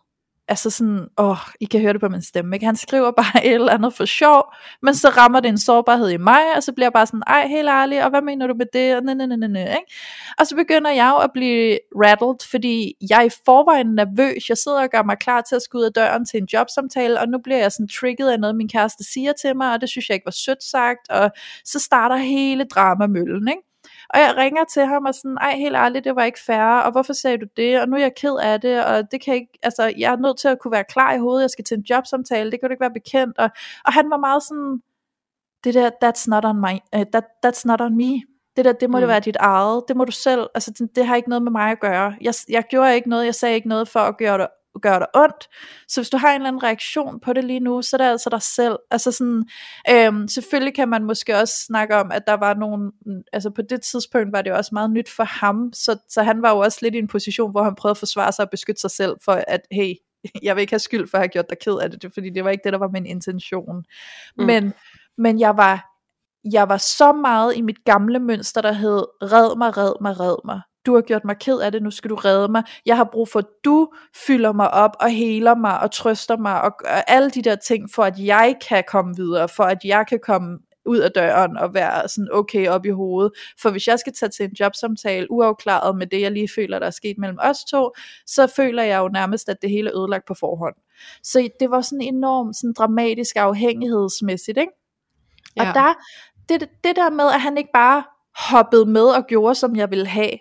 altså 0.49 0.69
sådan, 0.69 1.07
åh, 1.17 1.37
I 1.59 1.65
kan 1.65 1.81
høre 1.81 1.93
det 1.93 2.01
på 2.01 2.09
min 2.09 2.21
stemme, 2.21 2.55
ikke? 2.55 2.65
Han 2.65 2.75
skriver 2.75 3.11
bare 3.11 3.45
et 3.47 3.53
eller 3.53 3.71
andet 3.71 3.93
for 3.93 4.05
sjov, 4.05 4.53
men 4.81 4.95
så 4.95 5.09
rammer 5.09 5.39
det 5.39 5.49
en 5.49 5.57
sårbarhed 5.57 6.09
i 6.09 6.17
mig, 6.17 6.41
og 6.55 6.63
så 6.63 6.73
bliver 6.73 6.85
jeg 6.85 6.93
bare 6.93 7.05
sådan, 7.05 7.23
ej, 7.27 7.47
helt 7.47 7.69
ærligt, 7.69 8.03
og 8.03 8.09
hvad 8.09 8.21
mener 8.21 8.47
du 8.47 8.53
med 8.53 8.65
det, 8.73 8.95
og, 8.95 9.03
næ, 9.03 9.13
næ, 9.13 9.25
næ, 9.25 9.47
næ, 9.47 9.61
ikke? 9.61 9.93
og 10.39 10.47
så 10.47 10.55
begynder 10.55 10.91
jeg 10.91 11.11
jo 11.15 11.17
at 11.17 11.29
blive 11.33 11.79
rattled, 11.95 12.49
fordi 12.51 12.93
jeg 13.09 13.19
er 13.19 13.25
i 13.25 13.29
forvejen 13.45 13.87
nervøs, 13.87 14.49
jeg 14.49 14.57
sidder 14.57 14.81
og 14.81 14.89
gør 14.89 15.03
mig 15.03 15.17
klar 15.17 15.41
til 15.41 15.55
at 15.55 15.61
skulle 15.61 15.81
ud 15.81 15.85
af 15.85 15.93
døren 15.93 16.25
til 16.25 16.37
en 16.41 16.47
jobsamtale, 16.53 17.19
og 17.19 17.27
nu 17.27 17.37
bliver 17.43 17.59
jeg 17.59 17.71
sådan 17.71 17.87
trigget 17.87 18.29
af 18.29 18.39
noget, 18.39 18.55
min 18.55 18.69
kæreste 18.69 19.03
siger 19.13 19.33
til 19.41 19.57
mig, 19.57 19.73
og 19.73 19.81
det 19.81 19.89
synes 19.89 20.09
jeg 20.09 20.15
ikke 20.15 20.25
var 20.25 20.39
sødt 20.45 20.63
sagt, 20.63 21.09
og 21.09 21.31
så 21.65 21.79
starter 21.79 22.15
hele 22.15 22.63
dramamøllen, 22.63 23.47
ikke? 23.47 23.68
Og 24.09 24.19
jeg 24.19 24.33
ringer 24.37 24.63
til 24.63 24.85
ham 24.85 25.05
og 25.05 25.13
sådan, 25.13 25.37
ej 25.41 25.55
helt 25.55 25.75
ærligt, 25.75 26.05
det 26.05 26.15
var 26.15 26.23
ikke 26.23 26.39
fair, 26.45 26.79
og 26.85 26.91
hvorfor 26.91 27.13
sagde 27.13 27.37
du 27.37 27.45
det, 27.57 27.81
og 27.81 27.89
nu 27.89 27.95
er 27.95 27.99
jeg 27.99 28.15
ked 28.15 28.35
af 28.41 28.61
det, 28.61 28.85
og 28.85 29.11
det 29.11 29.21
kan 29.21 29.33
ikke, 29.33 29.59
altså 29.63 29.93
jeg 29.97 30.11
er 30.13 30.17
nødt 30.17 30.39
til 30.39 30.47
at 30.47 30.59
kunne 30.59 30.71
være 30.71 30.83
klar 30.83 31.13
i 31.13 31.19
hovedet, 31.19 31.41
jeg 31.41 31.49
skal 31.49 31.65
til 31.65 31.77
en 31.77 31.83
jobsamtale, 31.89 32.51
det 32.51 32.59
kan 32.59 32.69
du 32.69 32.73
ikke 32.73 32.81
være 32.81 32.93
bekendt, 32.93 33.37
og, 33.37 33.49
og 33.85 33.93
han 33.93 34.09
var 34.09 34.17
meget 34.17 34.43
sådan, 34.43 34.81
det 35.63 35.73
der, 35.73 35.89
that's 36.03 36.25
not 36.27 36.45
on, 36.45 36.61
my, 36.61 36.73
uh, 36.95 37.05
that, 37.13 37.25
that's 37.45 37.61
not 37.65 37.81
on 37.81 37.97
me, 37.97 38.21
det 38.55 38.65
der, 38.65 38.73
det 38.73 38.89
må 38.89 38.97
mm. 38.97 39.01
det 39.01 39.07
være 39.07 39.19
dit 39.19 39.37
eget, 39.39 39.83
det 39.87 39.97
må 39.97 40.05
du 40.05 40.11
selv, 40.11 40.47
altså 40.55 40.71
det, 40.71 40.95
det 40.95 41.05
har 41.05 41.15
ikke 41.15 41.29
noget 41.29 41.43
med 41.43 41.51
mig 41.51 41.71
at 41.71 41.79
gøre, 41.79 42.15
jeg, 42.21 42.33
jeg 42.49 42.63
gjorde 42.69 42.95
ikke 42.95 43.09
noget, 43.09 43.25
jeg 43.25 43.35
sagde 43.35 43.55
ikke 43.55 43.67
noget 43.67 43.87
for 43.87 43.99
at 43.99 44.17
gøre 44.17 44.37
det 44.37 44.47
gør 44.79 44.99
dig 44.99 45.07
ondt. 45.15 45.49
Så 45.87 46.01
hvis 46.01 46.09
du 46.09 46.17
har 46.17 46.29
en 46.29 46.35
eller 46.35 46.47
anden 46.47 46.63
reaktion 46.63 47.19
på 47.19 47.33
det 47.33 47.43
lige 47.43 47.59
nu, 47.59 47.81
så 47.81 47.95
er 47.95 47.97
det 47.97 48.05
altså 48.05 48.29
dig 48.29 48.41
selv. 48.41 48.77
Altså 48.91 49.11
sådan, 49.11 49.43
øhm, 49.89 50.27
selvfølgelig 50.27 50.75
kan 50.75 50.89
man 50.89 51.03
måske 51.03 51.37
også 51.37 51.53
snakke 51.65 51.95
om, 51.95 52.11
at 52.11 52.23
der 52.27 52.33
var 52.33 52.53
nogen, 52.53 52.91
altså 53.33 53.49
på 53.49 53.61
det 53.61 53.81
tidspunkt 53.81 54.31
var 54.31 54.41
det 54.41 54.49
jo 54.49 54.55
også 54.55 54.69
meget 54.73 54.91
nyt 54.91 55.09
for 55.09 55.23
ham, 55.23 55.73
så, 55.73 55.97
så 56.09 56.23
han 56.23 56.41
var 56.41 56.49
jo 56.49 56.59
også 56.59 56.79
lidt 56.81 56.95
i 56.95 56.97
en 56.97 57.07
position, 57.07 57.51
hvor 57.51 57.63
han 57.63 57.75
prøvede 57.75 57.91
at 57.93 57.97
forsvare 57.97 58.31
sig 58.31 58.45
og 58.45 58.49
beskytte 58.49 58.81
sig 58.81 58.91
selv 58.91 59.15
for, 59.25 59.43
at 59.47 59.61
hey, 59.71 59.93
jeg 60.43 60.55
vil 60.55 60.61
ikke 60.61 60.73
have 60.73 60.79
skyld 60.79 61.07
for 61.07 61.17
at 61.17 61.21
have 61.21 61.29
gjort 61.29 61.49
dig 61.49 61.57
ked 61.59 61.77
af 61.81 61.91
det, 61.91 62.13
fordi 62.13 62.29
det 62.29 62.43
var 62.43 62.49
ikke 62.49 62.63
det, 62.63 62.73
der 62.73 62.79
var 62.79 62.89
min 62.93 63.05
intention. 63.05 63.85
Mm. 64.37 64.45
Men, 64.45 64.73
men 65.17 65.39
jeg 65.39 65.57
var 65.57 65.85
jeg 66.53 66.69
var 66.69 66.77
så 66.77 67.13
meget 67.13 67.55
i 67.55 67.61
mit 67.61 67.83
gamle 67.85 68.19
mønster, 68.19 68.61
der 68.61 68.71
hed, 68.71 69.05
red 69.21 69.57
mig, 69.57 69.77
red 69.77 69.93
mig, 70.01 70.19
red 70.19 70.35
mig 70.45 70.61
du 70.85 70.95
har 70.95 71.01
gjort 71.01 71.25
mig 71.25 71.37
ked 71.37 71.59
af 71.59 71.71
det, 71.71 71.83
nu 71.83 71.91
skal 71.91 72.09
du 72.09 72.15
redde 72.15 72.47
mig, 72.51 72.63
jeg 72.85 72.97
har 72.97 73.09
brug 73.11 73.29
for, 73.29 73.39
at 73.39 73.45
du 73.65 73.89
fylder 74.27 74.53
mig 74.53 74.71
op 74.71 74.91
og 74.99 75.09
heler 75.09 75.55
mig 75.55 75.79
og 75.79 75.91
trøster 75.91 76.37
mig 76.37 76.61
og 76.61 76.71
gør 76.77 76.89
alle 76.89 77.29
de 77.29 77.41
der 77.41 77.55
ting, 77.55 77.91
for 77.95 78.03
at 78.03 78.19
jeg 78.19 78.55
kan 78.69 78.83
komme 78.87 79.15
videre, 79.15 79.49
for 79.49 79.63
at 79.63 79.77
jeg 79.83 80.05
kan 80.09 80.19
komme 80.23 80.59
ud 80.85 80.97
af 80.97 81.11
døren 81.11 81.57
og 81.57 81.73
være 81.73 82.07
sådan 82.07 82.27
okay 82.31 82.67
op 82.67 82.85
i 82.85 82.89
hovedet. 82.89 83.31
For 83.61 83.69
hvis 83.69 83.87
jeg 83.87 83.99
skal 83.99 84.13
tage 84.13 84.29
til 84.29 84.45
en 84.45 84.51
jobsamtale 84.59 85.31
uafklaret 85.31 85.97
med 85.97 86.07
det, 86.07 86.21
jeg 86.21 86.31
lige 86.31 86.49
føler, 86.55 86.79
der 86.79 86.85
er 86.85 86.91
sket 86.91 87.17
mellem 87.17 87.37
os 87.41 87.57
to, 87.71 87.91
så 88.25 88.47
føler 88.47 88.83
jeg 88.83 88.99
jo 88.99 89.07
nærmest, 89.07 89.49
at 89.49 89.61
det 89.61 89.69
hele 89.69 89.89
er 89.89 89.97
ødelagt 89.97 90.25
på 90.27 90.33
forhånd. 90.33 90.75
Så 91.23 91.49
det 91.59 91.71
var 91.71 91.81
sådan 91.81 92.01
enormt 92.01 92.55
sådan 92.55 92.73
dramatisk 92.73 93.35
afhængighedsmæssigt, 93.35 94.57
ikke? 94.57 94.71
Ja. 95.57 95.69
Og 95.69 95.75
der, 95.75 95.93
det, 96.49 96.69
det 96.83 96.95
der 96.95 97.09
med, 97.09 97.25
at 97.25 97.41
han 97.41 97.57
ikke 97.57 97.71
bare 97.73 98.03
hoppede 98.35 98.85
med 98.85 99.05
og 99.05 99.27
gjorde, 99.27 99.55
som 99.55 99.75
jeg 99.75 99.89
ville 99.89 100.07
have, 100.07 100.31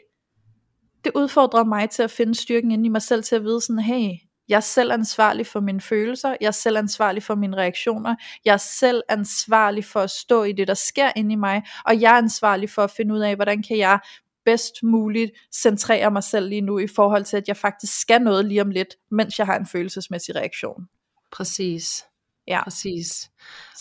det 1.08 1.20
udfordrede 1.20 1.68
mig 1.68 1.90
til 1.90 2.02
at 2.02 2.10
finde 2.10 2.34
styrken 2.34 2.70
inde 2.70 2.86
i 2.86 2.88
mig 2.88 3.02
selv, 3.02 3.22
til 3.22 3.36
at 3.36 3.44
vide 3.44 3.60
sådan, 3.60 3.78
hey, 3.78 4.10
jeg 4.48 4.56
er 4.56 4.60
selv 4.60 4.92
ansvarlig 4.92 5.46
for 5.46 5.60
mine 5.60 5.80
følelser, 5.80 6.36
jeg 6.40 6.46
er 6.46 6.50
selv 6.50 6.76
ansvarlig 6.76 7.22
for 7.22 7.34
mine 7.34 7.56
reaktioner, 7.56 8.16
jeg 8.44 8.52
er 8.52 8.56
selv 8.56 9.02
ansvarlig 9.08 9.84
for 9.84 10.00
at 10.00 10.10
stå 10.10 10.42
i 10.42 10.52
det, 10.52 10.68
der 10.68 10.74
sker 10.74 11.12
inde 11.16 11.32
i 11.32 11.36
mig, 11.36 11.62
og 11.84 12.00
jeg 12.00 12.12
er 12.12 12.18
ansvarlig 12.18 12.70
for 12.70 12.82
at 12.82 12.90
finde 12.90 13.14
ud 13.14 13.20
af, 13.20 13.34
hvordan 13.34 13.62
kan 13.62 13.78
jeg 13.78 13.98
bedst 14.44 14.74
muligt 14.82 15.30
centrere 15.54 16.10
mig 16.10 16.22
selv 16.22 16.48
lige 16.48 16.60
nu, 16.60 16.78
i 16.78 16.86
forhold 16.86 17.24
til, 17.24 17.36
at 17.36 17.48
jeg 17.48 17.56
faktisk 17.56 18.00
skal 18.00 18.22
noget 18.22 18.44
lige 18.44 18.62
om 18.62 18.70
lidt, 18.70 18.94
mens 19.10 19.38
jeg 19.38 19.46
har 19.46 19.58
en 19.58 19.66
følelsesmæssig 19.66 20.36
reaktion. 20.36 20.88
Præcis. 21.32 22.04
Ja. 22.48 22.64
Præcis. 22.64 23.30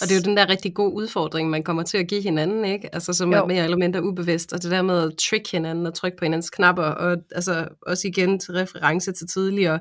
Og 0.02 0.08
det 0.08 0.12
er 0.12 0.16
jo 0.16 0.22
den 0.22 0.38
der 0.38 0.50
rigtig 0.50 0.74
gode 0.74 0.94
udfordring, 0.94 1.50
man 1.50 1.64
kommer 1.64 1.84
til 1.84 1.98
at 1.98 2.08
give 2.08 2.22
hinanden, 2.22 2.66
ikke? 2.66 2.96
Altså 2.96 3.14
som 3.14 3.34
er 3.34 3.38
Jo. 3.38 3.46
mere 3.46 3.64
eller 3.64 3.78
mindre 3.78 4.04
ubevidst, 4.04 4.54
og 4.54 4.64
det 4.64 4.72
der 4.72 4.82
med 4.82 5.04
at 5.04 5.14
trick 5.30 5.52
hinanden 5.52 5.86
og 5.86 5.94
trykke 5.94 6.18
på 6.18 6.26
hinandens 6.26 6.50
knapper, 6.50 6.84
og 6.84 7.18
altså 7.32 7.68
også 7.88 8.08
igen 8.08 8.40
til 8.40 8.54
reference 8.54 9.12
til 9.12 9.28
tidligere, 9.28 9.80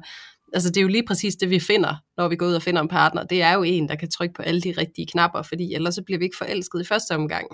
altså 0.55 0.69
det 0.69 0.77
er 0.77 0.83
jo 0.83 0.89
lige 0.89 1.07
præcis 1.07 1.35
det, 1.37 1.51
vi 1.51 1.61
finder, 1.61 1.95
når 2.17 2.29
vi 2.29 2.37
går 2.37 2.47
ud 2.47 2.55
og 2.55 2.63
finder 2.63 2.83
en 2.83 2.89
partner. 2.89 3.25
Det 3.25 3.43
er 3.43 3.53
jo 3.53 3.63
en, 3.63 3.89
der 3.89 3.95
kan 3.95 4.11
trykke 4.11 4.35
på 4.35 4.43
alle 4.43 4.61
de 4.61 4.75
rigtige 4.79 5.07
knapper, 5.07 5.43
fordi 5.43 5.75
ellers 5.75 5.95
så 5.95 6.03
bliver 6.03 6.19
vi 6.19 6.25
ikke 6.25 6.37
forelsket 6.37 6.81
i 6.81 6.85
første 6.85 7.15
omgang. 7.15 7.47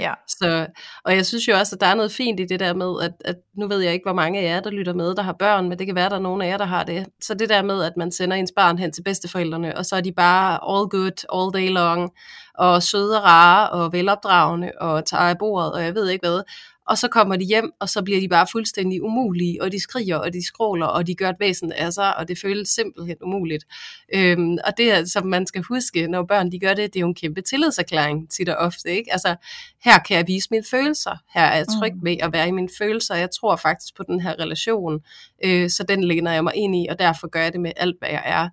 Ja. 0.00 0.12
Så, 0.28 0.66
og 1.04 1.14
jeg 1.16 1.26
synes 1.26 1.48
jo 1.48 1.56
også, 1.58 1.76
at 1.76 1.80
der 1.80 1.86
er 1.86 1.94
noget 1.94 2.12
fint 2.12 2.40
i 2.40 2.44
det 2.44 2.60
der 2.60 2.74
med, 2.74 3.02
at, 3.02 3.12
at 3.24 3.36
nu 3.58 3.68
ved 3.68 3.80
jeg 3.80 3.92
ikke, 3.92 4.04
hvor 4.04 4.14
mange 4.14 4.40
af 4.40 4.44
jer, 4.44 4.60
der 4.60 4.70
lytter 4.70 4.94
med, 4.94 5.14
der 5.14 5.22
har 5.22 5.36
børn, 5.38 5.68
men 5.68 5.78
det 5.78 5.86
kan 5.86 5.94
være, 5.94 6.04
at 6.04 6.10
der 6.10 6.16
er 6.16 6.22
nogen 6.22 6.42
af 6.42 6.48
jer, 6.48 6.56
der 6.56 6.64
har 6.64 6.84
det. 6.84 7.06
Så 7.22 7.34
det 7.34 7.48
der 7.48 7.62
med, 7.62 7.82
at 7.82 7.92
man 7.96 8.12
sender 8.12 8.36
ens 8.36 8.52
barn 8.56 8.78
hen 8.78 8.92
til 8.92 9.02
bedsteforældrene, 9.02 9.76
og 9.78 9.86
så 9.86 9.96
er 9.96 10.00
de 10.00 10.12
bare 10.12 10.52
all 10.52 10.88
good, 10.88 11.24
all 11.34 11.62
day 11.62 11.72
long, 11.72 12.10
og 12.54 12.82
søde 12.82 13.18
og 13.18 13.24
rare, 13.24 13.70
og 13.70 13.92
velopdragende, 13.92 14.72
og 14.80 15.06
tager 15.06 15.22
af 15.22 15.38
bordet, 15.38 15.72
og 15.72 15.84
jeg 15.84 15.94
ved 15.94 16.08
ikke 16.08 16.26
hvad. 16.26 16.42
Og 16.88 16.98
så 16.98 17.08
kommer 17.08 17.36
de 17.36 17.44
hjem, 17.44 17.70
og 17.80 17.88
så 17.88 18.02
bliver 18.02 18.20
de 18.20 18.28
bare 18.28 18.46
fuldstændig 18.52 19.02
umulige, 19.02 19.62
og 19.62 19.72
de 19.72 19.80
skriger, 19.80 20.16
og 20.16 20.32
de 20.32 20.46
skråler, 20.46 20.86
og 20.86 21.06
de 21.06 21.14
gør 21.14 21.28
et 21.28 21.36
væsen 21.40 21.72
af 21.72 21.92
sig, 21.92 22.16
og 22.16 22.28
det 22.28 22.38
føles 22.38 22.68
simpelthen 22.68 23.16
umuligt. 23.22 23.64
Øhm, 24.14 24.58
og 24.66 24.72
det 24.76 24.92
er, 24.92 25.04
som 25.04 25.26
man 25.26 25.46
skal 25.46 25.62
huske, 25.62 26.06
når 26.06 26.22
børn 26.22 26.52
de 26.52 26.58
gør 26.58 26.74
det, 26.74 26.94
det 26.94 26.96
er 26.96 27.00
jo 27.00 27.06
en 27.08 27.14
kæmpe 27.14 27.40
tillidserklæring 27.40 28.30
tit 28.30 28.48
og 28.48 28.56
ofte. 28.56 28.90
Ikke? 28.90 29.12
Altså, 29.12 29.36
her 29.84 29.98
kan 29.98 30.16
jeg 30.16 30.24
vise 30.26 30.48
mine 30.50 30.64
følelser, 30.70 31.16
her 31.34 31.42
er 31.44 31.56
jeg 31.56 31.66
tryg 31.80 31.94
Mm. 31.94 32.04
ved 32.04 32.16
at 32.20 32.32
være 32.32 32.48
i 32.48 32.50
mine 32.50 32.68
følelser, 32.78 33.14
jeg 33.14 33.30
tror 33.30 33.56
faktisk 33.56 33.96
på 33.96 34.02
den 34.02 34.20
her 34.20 34.34
relation, 34.40 35.00
øh, 35.44 35.70
så 35.70 35.84
den 35.88 36.04
læner 36.04 36.32
jeg 36.32 36.44
mig 36.44 36.54
ind 36.56 36.76
i, 36.76 36.86
og 36.90 36.98
derfor 36.98 37.28
gør 37.28 37.42
jeg 37.42 37.52
det 37.52 37.60
med 37.60 37.72
alt, 37.76 37.96
hvad 38.00 38.08
jeg 38.08 38.22
er. 38.24 38.48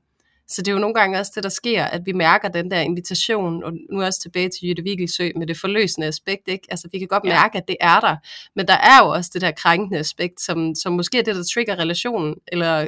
Så 0.49 0.61
det 0.61 0.67
er 0.67 0.71
jo 0.73 0.79
nogle 0.79 0.93
gange 0.93 1.19
også 1.19 1.31
det, 1.35 1.43
der 1.43 1.49
sker, 1.49 1.83
at 1.85 2.05
vi 2.05 2.11
mærker 2.11 2.47
den 2.47 2.71
der 2.71 2.79
invitation, 2.79 3.63
og 3.63 3.73
nu 3.91 4.01
også 4.03 4.21
tilbage 4.21 4.49
til 4.49 4.67
Jytte 4.69 4.83
Vigelsø 4.83 5.29
med 5.35 5.47
det 5.47 5.57
forløsende 5.57 6.07
aspekt, 6.07 6.47
ikke? 6.47 6.67
Altså 6.69 6.89
vi 6.91 6.99
kan 6.99 7.07
godt 7.07 7.23
Ja. 7.25 7.29
mærke, 7.29 7.57
at 7.57 7.67
det 7.67 7.75
er 7.81 7.99
der, 7.99 8.15
men 8.55 8.67
der 8.67 8.73
er 8.73 8.99
jo 9.03 9.09
også 9.09 9.31
det 9.33 9.41
der 9.41 9.51
krænkende 9.51 9.99
aspekt, 9.99 10.41
som, 10.41 10.75
som 10.75 10.93
måske 10.93 11.19
er 11.19 11.23
det, 11.23 11.35
der 11.35 11.43
trigger 11.53 11.79
relationen, 11.79 12.35
eller 12.47 12.87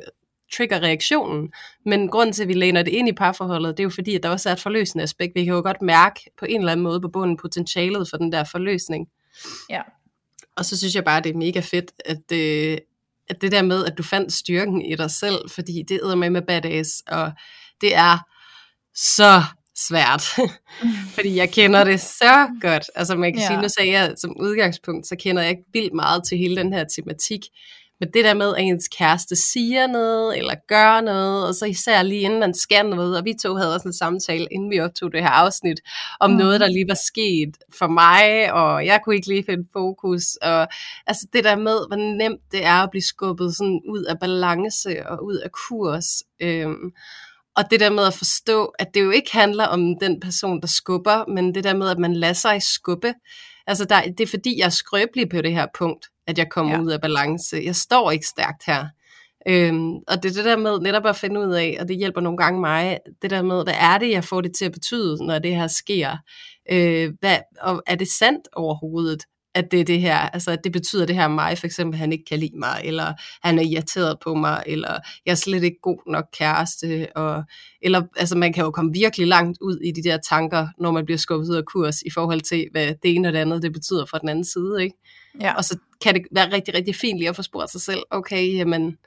trigger 0.57 0.79
reaktionen, 0.79 1.51
men 1.85 2.07
grunden 2.07 2.33
til, 2.33 2.41
at 2.41 2.47
vi 2.47 2.53
læner 2.53 2.83
det 2.83 2.91
ind 2.91 3.07
i 3.09 3.13
parforholdet, 3.13 3.77
det 3.77 3.79
er 3.79 3.85
jo 3.85 3.89
fordi, 3.89 4.15
at 4.15 4.23
der 4.23 4.29
også 4.29 4.49
er 4.49 4.53
et 4.53 4.59
forløsende 4.59 5.03
aspekt. 5.03 5.35
Vi 5.35 5.45
kan 5.45 5.53
jo 5.53 5.61
godt 5.61 5.81
mærke 5.81 6.19
på 6.39 6.45
en 6.45 6.59
eller 6.59 6.71
anden 6.71 6.83
måde 6.83 7.01
på 7.01 7.07
bunden 7.07 7.37
potentialet 7.37 8.09
for 8.09 8.17
den 8.17 8.31
der 8.31 8.43
forløsning. 8.43 9.07
Ja. 9.69 9.81
Og 10.55 10.65
så 10.65 10.77
synes 10.77 10.95
jeg 10.95 11.03
bare, 11.03 11.21
det 11.21 11.29
er 11.29 11.37
mega 11.37 11.59
fedt, 11.59 11.91
at, 12.05 12.31
øh, 12.33 12.77
at 13.31 13.41
det 13.41 13.51
der 13.51 13.61
med, 13.61 13.85
at 13.85 13.97
du 13.97 14.03
fandt 14.03 14.33
styrken 14.33 14.81
i 14.81 14.95
dig 14.95 15.11
selv, 15.11 15.49
fordi 15.49 15.83
det 15.87 15.99
æder 16.03 16.15
med 16.15 16.29
med 16.29 16.41
badass, 16.41 16.89
og 17.07 17.31
det 17.81 17.95
er 17.95 18.17
så 18.95 19.43
svært, 19.87 20.23
fordi 21.15 21.35
jeg 21.35 21.51
kender 21.51 21.83
det 21.83 21.99
så 21.99 22.47
godt. 22.61 22.83
Altså 22.95 23.15
man 23.15 23.33
kan 23.33 23.41
ja. 23.41 23.47
sige, 23.47 23.61
nu 23.61 23.67
sagde 23.77 23.91
jeg 23.91 24.13
som 24.17 24.35
udgangspunkt, 24.39 25.07
så 25.07 25.15
kender 25.19 25.41
jeg 25.41 25.51
ikke 25.51 25.63
vildt 25.73 25.93
meget 25.93 26.23
til 26.29 26.37
hele 26.37 26.55
den 26.55 26.73
her 26.73 26.85
tematik, 26.95 27.41
men 28.01 28.09
det 28.13 28.25
der 28.25 28.33
med, 28.33 28.55
at 28.55 28.63
ens 28.63 28.87
kæreste 28.97 29.35
siger 29.35 29.87
noget, 29.87 30.37
eller 30.37 30.53
gør 30.67 31.01
noget, 31.01 31.47
og 31.47 31.55
så 31.55 31.65
især 31.65 32.01
lige 32.03 32.21
inden 32.21 32.39
man 32.39 32.53
skal 32.53 32.85
noget, 32.85 33.17
og 33.17 33.25
vi 33.25 33.33
to 33.43 33.55
havde 33.55 33.73
også 33.75 33.87
en 33.87 33.93
samtale, 33.93 34.47
inden 34.51 34.69
vi 34.71 34.79
optog 34.79 35.11
det 35.11 35.21
her 35.21 35.29
afsnit, 35.29 35.79
om 36.19 36.31
Mm. 36.31 36.37
noget, 36.37 36.59
der 36.59 36.67
lige 36.67 36.85
var 36.87 36.99
sket 37.07 37.57
for 37.79 37.87
mig, 37.87 38.53
og 38.53 38.85
jeg 38.85 39.01
kunne 39.03 39.15
ikke 39.15 39.27
lige 39.27 39.43
finde 39.43 39.67
fokus, 39.73 40.23
og 40.41 40.67
altså 41.07 41.27
det 41.33 41.43
der 41.43 41.55
med, 41.55 41.77
hvor 41.87 42.17
nemt 42.17 42.41
det 42.51 42.65
er 42.65 42.83
at 42.83 42.89
blive 42.91 43.03
skubbet 43.03 43.57
sådan 43.57 43.81
ud 43.89 44.03
af 44.03 44.19
balance, 44.19 45.07
og 45.09 45.25
ud 45.25 45.35
af 45.35 45.49
kurs, 45.51 46.05
øhm, 46.41 46.91
og 47.57 47.63
det 47.71 47.79
der 47.79 47.89
med 47.89 48.03
at 48.03 48.13
forstå, 48.13 48.65
at 48.79 48.87
det 48.93 49.01
jo 49.03 49.09
ikke 49.09 49.31
handler 49.33 49.65
om 49.65 49.99
den 50.01 50.19
person, 50.19 50.61
der 50.61 50.67
skubber, 50.67 51.25
men 51.33 51.55
det 51.55 51.63
der 51.63 51.73
med, 51.75 51.89
at 51.89 51.99
man 51.99 52.13
lader 52.15 52.33
sig 52.33 52.61
skubbe. 52.61 53.13
Altså 53.67 53.85
der, 53.85 54.01
det 54.01 54.19
er 54.23 54.27
fordi, 54.27 54.59
jeg 54.59 54.65
er 54.65 54.69
skrøbelig 54.69 55.29
på 55.29 55.41
det 55.41 55.51
her 55.53 55.67
punkt, 55.77 56.05
at 56.27 56.37
jeg 56.37 56.49
kommer 56.49 56.73
Ja. 56.75 56.81
ud 56.81 56.91
af 56.91 57.01
balance. 57.01 57.61
Jeg 57.65 57.75
står 57.75 58.11
ikke 58.11 58.27
stærkt 58.27 58.63
her. 58.65 58.85
Øhm, 59.47 59.95
og 59.95 60.23
det 60.23 60.29
er 60.29 60.33
det 60.33 60.45
der 60.45 60.57
med 60.57 60.79
netop 60.79 61.05
at 61.05 61.15
finde 61.15 61.39
ud 61.39 61.53
af, 61.53 61.77
og 61.79 61.87
det 61.87 61.97
hjælper 61.97 62.21
nogle 62.21 62.37
gange 62.37 62.59
mig, 62.59 62.99
det 63.21 63.29
der 63.29 63.41
med, 63.41 63.63
hvad 63.63 63.73
er 63.79 63.97
det, 63.97 64.11
jeg 64.11 64.23
får 64.23 64.41
det 64.41 64.51
til 64.57 64.65
at 64.65 64.71
betyde, 64.71 65.25
når 65.25 65.39
det 65.39 65.55
her 65.55 65.67
sker? 65.67 66.17
Øh, 66.71 67.13
hvad, 67.19 67.37
og 67.61 67.83
er 67.87 67.95
det 67.95 68.07
sandt 68.07 68.47
overhovedet, 68.53 69.23
at 69.55 69.71
det 69.71 69.79
er 69.79 69.83
det 69.83 70.01
her, 70.01 70.17
altså 70.17 70.51
at 70.51 70.63
det 70.63 70.71
betyder 70.71 71.05
det 71.05 71.15
her 71.15 71.27
mig, 71.27 71.57
for 71.57 71.65
eksempel, 71.65 71.99
han 71.99 72.11
ikke 72.11 72.25
kan 72.25 72.39
lide 72.39 72.57
mig, 72.57 72.81
eller 72.83 73.13
han 73.43 73.59
er 73.59 73.63
irriteret 73.63 74.17
på 74.23 74.35
mig, 74.35 74.63
eller 74.65 74.99
jeg 75.25 75.31
er 75.31 75.35
slet 75.35 75.63
ikke 75.63 75.77
god 75.81 76.11
nok 76.11 76.25
kæreste, 76.33 77.07
og, 77.15 77.43
eller 77.81 78.01
altså 78.17 78.37
man 78.37 78.53
kan 78.53 78.63
jo 78.63 78.71
komme 78.71 78.93
virkelig 78.93 79.27
langt 79.27 79.57
ud 79.61 79.77
i 79.77 79.91
de 79.91 80.03
der 80.03 80.17
tanker, 80.29 80.67
når 80.79 80.91
man 80.91 81.05
bliver 81.05 81.17
skubbet 81.17 81.49
ud 81.49 81.55
af 81.55 81.65
kurs, 81.65 82.01
i 82.01 82.09
forhold 82.09 82.41
til, 82.41 82.67
hvad 82.71 82.87
det 82.87 83.15
ene 83.15 83.27
og 83.27 83.33
det 83.33 83.39
andet, 83.39 83.61
det 83.61 83.73
betyder 83.73 84.05
for 84.05 84.17
den 84.17 84.29
anden 84.29 84.45
side, 84.45 84.83
ikke? 84.83 84.95
Ja. 85.41 85.53
Og 85.53 85.63
så 85.63 85.77
kan 86.03 86.13
det 86.13 86.21
være 86.31 86.51
rigtig, 86.51 86.73
rigtig 86.73 86.95
fint 86.95 87.17
lige 87.17 87.29
at 87.29 87.35
få 87.35 87.41
spurgt 87.41 87.71
sig 87.71 87.81
selv, 87.81 87.99
okay, 88.11 88.53
jamen, 88.55 88.97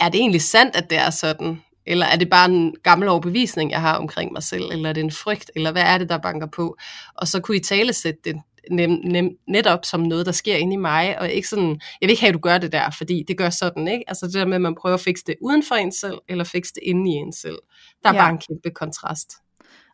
er 0.00 0.08
det 0.08 0.20
egentlig 0.20 0.42
sandt, 0.42 0.76
at 0.76 0.90
det 0.90 0.98
er 0.98 1.10
sådan? 1.10 1.62
Eller 1.86 2.06
er 2.06 2.16
det 2.16 2.30
bare 2.30 2.50
en 2.50 2.74
gammel 2.82 3.08
overbevisning, 3.08 3.70
jeg 3.70 3.80
har 3.80 3.96
omkring 3.96 4.32
mig 4.32 4.42
selv? 4.42 4.64
Eller 4.72 4.88
er 4.88 4.92
det 4.92 5.00
en 5.00 5.10
frygt? 5.10 5.50
Eller 5.56 5.72
hvad 5.72 5.82
er 5.82 5.98
det, 5.98 6.08
der 6.08 6.18
banker 6.18 6.46
på? 6.46 6.76
Og 7.14 7.28
så 7.28 7.40
kunne 7.40 7.56
I 7.56 7.60
tale 7.60 7.92
sætte 7.92 8.20
det 8.24 8.36
nem, 8.70 8.90
nem, 8.90 9.30
netop 9.48 9.84
som 9.84 10.00
noget, 10.00 10.26
der 10.26 10.32
sker 10.32 10.56
inde 10.56 10.74
i 10.74 10.76
mig, 10.76 11.18
og 11.20 11.30
ikke 11.30 11.48
sådan, 11.48 11.68
jeg 11.68 12.06
vil 12.06 12.10
ikke 12.10 12.20
have, 12.20 12.28
at 12.28 12.34
du 12.34 12.38
gør 12.38 12.58
det 12.58 12.72
der, 12.72 12.90
fordi 12.98 13.24
det 13.28 13.38
gør 13.38 13.50
sådan, 13.50 13.88
ikke? 13.88 14.04
Altså 14.08 14.26
det 14.26 14.34
der 14.34 14.46
med, 14.46 14.54
at 14.54 14.60
man 14.60 14.74
prøver 14.74 14.94
at 14.94 15.00
fikse 15.00 15.24
det 15.26 15.34
uden 15.42 15.62
for 15.62 15.74
en 15.74 15.92
selv, 15.92 16.18
eller 16.28 16.44
fikse 16.44 16.72
det 16.74 16.82
inde 16.82 17.10
i 17.10 17.14
en 17.14 17.32
selv. 17.32 17.58
Der 18.02 18.08
er 18.10 18.14
Ja. 18.14 18.20
bare 18.20 18.30
en 18.30 18.38
kæmpe 18.48 18.70
kontrast. 18.70 19.32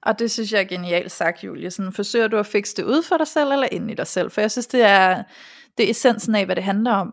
Og 0.03 0.19
det 0.19 0.31
synes 0.31 0.53
jeg 0.53 0.61
er 0.61 0.65
genialt 0.65 1.13
sagt, 1.13 1.45
Julie. 1.45 1.71
Sådan, 1.71 1.93
forsøger 1.93 2.29
du 2.29 2.37
at 2.37 2.47
fikse 2.47 2.77
det 2.77 2.85
ud 2.85 3.03
for 3.03 3.17
dig 3.17 3.27
selv, 3.27 3.53
eller 3.53 3.69
ind 3.73 3.91
i 3.91 3.95
dig 3.95 4.07
selv? 4.07 4.31
For 4.31 4.41
jeg 4.41 4.51
synes, 4.51 4.67
det 4.67 4.83
er, 4.83 5.23
det 5.79 5.87
er 5.87 5.91
essensen 5.91 6.35
af, 6.35 6.45
hvad 6.45 6.57
det 6.57 6.65
handler 6.65 6.93
om. 6.93 7.13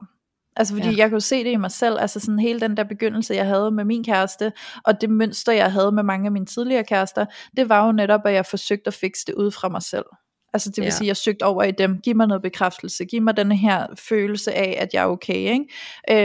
Altså 0.55 0.73
fordi 0.73 0.89
ja. 0.89 0.97
Jeg 0.97 1.09
kunne 1.09 1.21
se 1.21 1.43
det 1.43 1.51
i 1.51 1.55
mig 1.55 1.71
selv, 1.71 1.97
altså 1.99 2.19
sådan 2.19 2.39
hele 2.39 2.59
den 2.59 2.77
der 2.77 2.83
begyndelse, 2.83 3.33
jeg 3.33 3.45
havde 3.45 3.71
med 3.71 3.85
min 3.85 4.03
kæreste, 4.03 4.51
og 4.85 5.01
det 5.01 5.09
mønster, 5.09 5.51
jeg 5.51 5.71
havde 5.71 5.91
med 5.91 6.03
mange 6.03 6.25
af 6.25 6.31
mine 6.31 6.45
tidligere 6.45 6.83
kærester, 6.83 7.25
det 7.57 7.69
var 7.69 7.85
jo 7.85 7.91
netop, 7.91 8.21
at 8.25 8.33
jeg 8.33 8.45
forsøgte 8.45 8.87
at 8.87 8.93
fikse 8.93 9.25
det 9.27 9.35
ud 9.35 9.51
fra 9.51 9.69
mig 9.69 9.81
selv. 9.81 10.05
Altså 10.53 10.69
det 10.69 10.77
vil 10.77 10.83
Ja. 10.85 10.89
sige, 10.89 11.05
at 11.05 11.07
jeg 11.07 11.17
søgte 11.17 11.43
over 11.43 11.63
i 11.63 11.71
dem, 11.71 11.99
giv 12.03 12.15
mig 12.15 12.27
noget 12.27 12.41
bekræftelse, 12.41 13.05
giv 13.05 13.21
mig 13.21 13.37
den 13.37 13.51
her 13.51 13.87
følelse 13.95 14.53
af, 14.53 14.77
at 14.81 14.93
jeg 14.93 15.01
er 15.03 15.07
okay. 15.07 15.33
Ikke? 15.35 15.65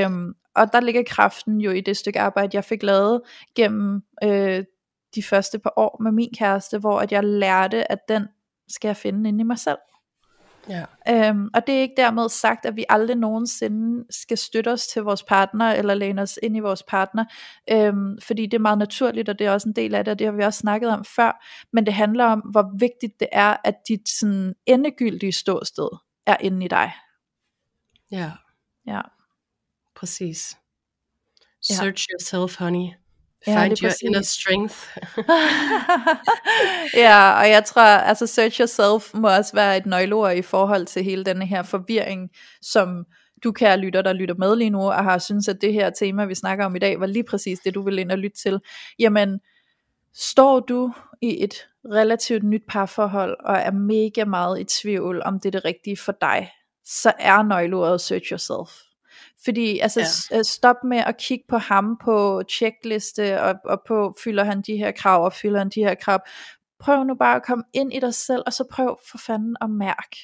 Øhm, 0.05 0.33
og 0.57 0.73
der 0.73 0.81
ligger 0.81 1.03
kraften 1.07 1.61
jo 1.61 1.71
i 1.71 1.81
det 1.81 1.97
stykke 1.97 2.21
arbejde, 2.21 2.51
jeg 2.55 2.65
fik 2.65 2.83
lavet 2.83 3.21
gennem 3.57 4.03
øh, 4.25 4.65
de 5.15 5.23
første 5.23 5.59
par 5.59 5.73
år 5.77 6.03
med 6.03 6.13
min 6.13 6.31
kæreste, 6.39 6.79
hvor 6.79 6.99
at 7.01 7.13
jeg 7.13 7.25
lærte, 7.25 7.93
at 7.93 7.99
den 8.09 8.25
skal 8.69 8.89
jeg 8.89 8.97
finde 8.97 9.29
inde 9.29 9.41
i 9.41 9.45
mig 9.45 9.59
selv. 9.59 9.79
Ja. 10.69 10.85
Øhm, 11.09 11.49
og 11.55 11.67
det 11.67 11.75
er 11.75 11.81
ikke 11.81 11.95
dermed 11.97 12.29
sagt, 12.29 12.67
at 12.67 12.77
vi 12.77 12.85
aldrig 12.89 13.17
nogensinde 13.17 14.05
skal 14.11 14.39
støtte 14.39 14.73
os 14.73 14.87
til 14.87 15.03
vores 15.03 15.23
partner, 15.23 15.73
eller 15.73 15.95
læne 15.95 16.23
os 16.23 16.39
ind 16.43 16.57
i 16.57 16.61
vores 16.61 16.83
partner, 16.83 17.25
øhm, 17.71 18.19
fordi 18.23 18.47
det 18.47 18.55
er 18.55 18.59
meget 18.59 18.79
naturligt, 18.79 19.29
og 19.29 19.39
det 19.39 19.47
er 19.47 19.51
også 19.51 19.69
en 19.69 19.77
del 19.77 19.95
af 19.95 20.05
det, 20.05 20.13
og 20.13 20.19
det 20.19 20.27
har 20.27 20.33
vi 20.33 20.43
også 20.43 20.59
snakket 20.59 20.91
om 20.91 21.05
før, 21.05 21.45
men 21.73 21.87
det 21.87 21.95
handler 21.95 22.25
om, 22.25 22.41
hvor 22.41 22.79
vigtigt 22.79 23.21
det 23.21 23.29
er, 23.33 23.57
at 23.65 23.75
dit 23.89 24.09
sådan, 24.09 24.55
endegyldige 24.67 25.33
ståsted 25.33 25.89
er 26.27 26.37
inde 26.41 26.65
i 26.65 26.69
dig. 26.69 26.93
Ja, 28.11 28.31
Ja, 28.87 29.01
præcis. 29.95 30.59
Ja. 31.71 31.75
Search 31.75 32.07
yourself, 32.13 32.59
honey. 32.59 32.89
Ja, 33.47 33.63
Find 33.63 33.71
lige 33.71 33.87
your 33.87 33.95
inner 34.03 34.23
strength. 34.23 34.77
ja, 37.05 37.41
og 37.41 37.51
jeg 37.51 37.65
tror, 37.65 37.83
altså 37.83 38.27
search 38.27 38.61
yourself 38.61 39.15
må 39.15 39.29
også 39.29 39.53
være 39.55 39.77
et 39.77 39.87
nøgleord 39.87 40.37
i 40.37 40.43
forhold 40.43 40.87
til 40.87 41.05
hele 41.05 41.25
denne 41.25 41.47
her 41.47 41.63
forvirring, 41.63 42.31
som 42.63 43.05
du 43.45 43.53
kære 43.53 43.79
lytter, 43.79 44.03
der 44.03 44.13
lytter 44.13 44.35
med 44.35 44.57
lige 44.57 44.71
nu, 44.71 44.81
og 44.81 45.05
har 45.05 45.19
synes 45.19 45.49
at 45.49 45.61
det 45.61 45.73
her 45.73 45.91
tema, 45.91 46.25
vi 46.25 46.35
snakker 46.35 46.65
om 46.65 46.77
i 46.77 46.79
dag, 46.79 47.01
var 47.01 47.07
lige 47.07 47.25
præcis 47.25 47.59
det, 47.59 47.75
du 47.75 47.83
ville 47.83 48.01
ind 48.01 48.13
og 48.13 48.19
lytte 48.19 48.37
til. 48.37 48.61
Jamen, 48.99 49.41
står 50.15 50.61
du 50.61 50.93
i 51.23 51.45
et 51.45 51.55
relativt 51.93 52.43
nyt 52.43 52.63
parforhold, 52.69 53.37
og 53.45 53.57
er 53.57 53.71
mega 53.71 54.25
meget 54.25 54.61
i 54.61 54.65
tvivl, 54.65 55.23
om 55.23 55.41
det 55.41 55.47
er 55.47 55.51
det 55.51 55.65
rigtige 55.65 55.97
for 55.97 56.13
dig, 56.21 56.51
så 56.85 57.13
er 57.19 57.43
nøgleordet 57.43 58.01
search 58.01 58.33
yourself. 58.33 58.86
Fordi 59.47 59.79
altså 59.79 60.01
Ja. 60.01 60.37
ja. 60.37 60.43
stop 60.43 60.77
med 60.85 60.99
at 60.99 61.17
kigge 61.17 61.45
på 61.49 61.59
ham 61.59 61.99
på 62.05 62.43
checkliste 62.51 63.43
og, 63.43 63.55
og 63.65 63.83
på 63.89 64.15
fylder 64.25 64.45
han 64.45 64.63
de 64.63 64.77
her 64.77 64.91
krav 64.91 65.25
og 65.25 65.33
fylder 65.33 65.59
han 65.59 65.69
de 65.69 65.81
her 65.81 65.95
krav. 65.95 66.21
Prøv 66.81 67.05
nu 67.05 67.15
bare 67.15 67.37
at 67.37 67.43
komme 67.43 67.65
ind 67.73 67.93
i 67.93 68.01
dig 68.01 68.15
selv 68.15 68.43
og 68.47 68.53
så 68.53 68.65
prøv 68.73 68.99
for 69.11 69.19
fanden 69.19 69.57
at 69.61 69.71
mærke. 69.71 70.17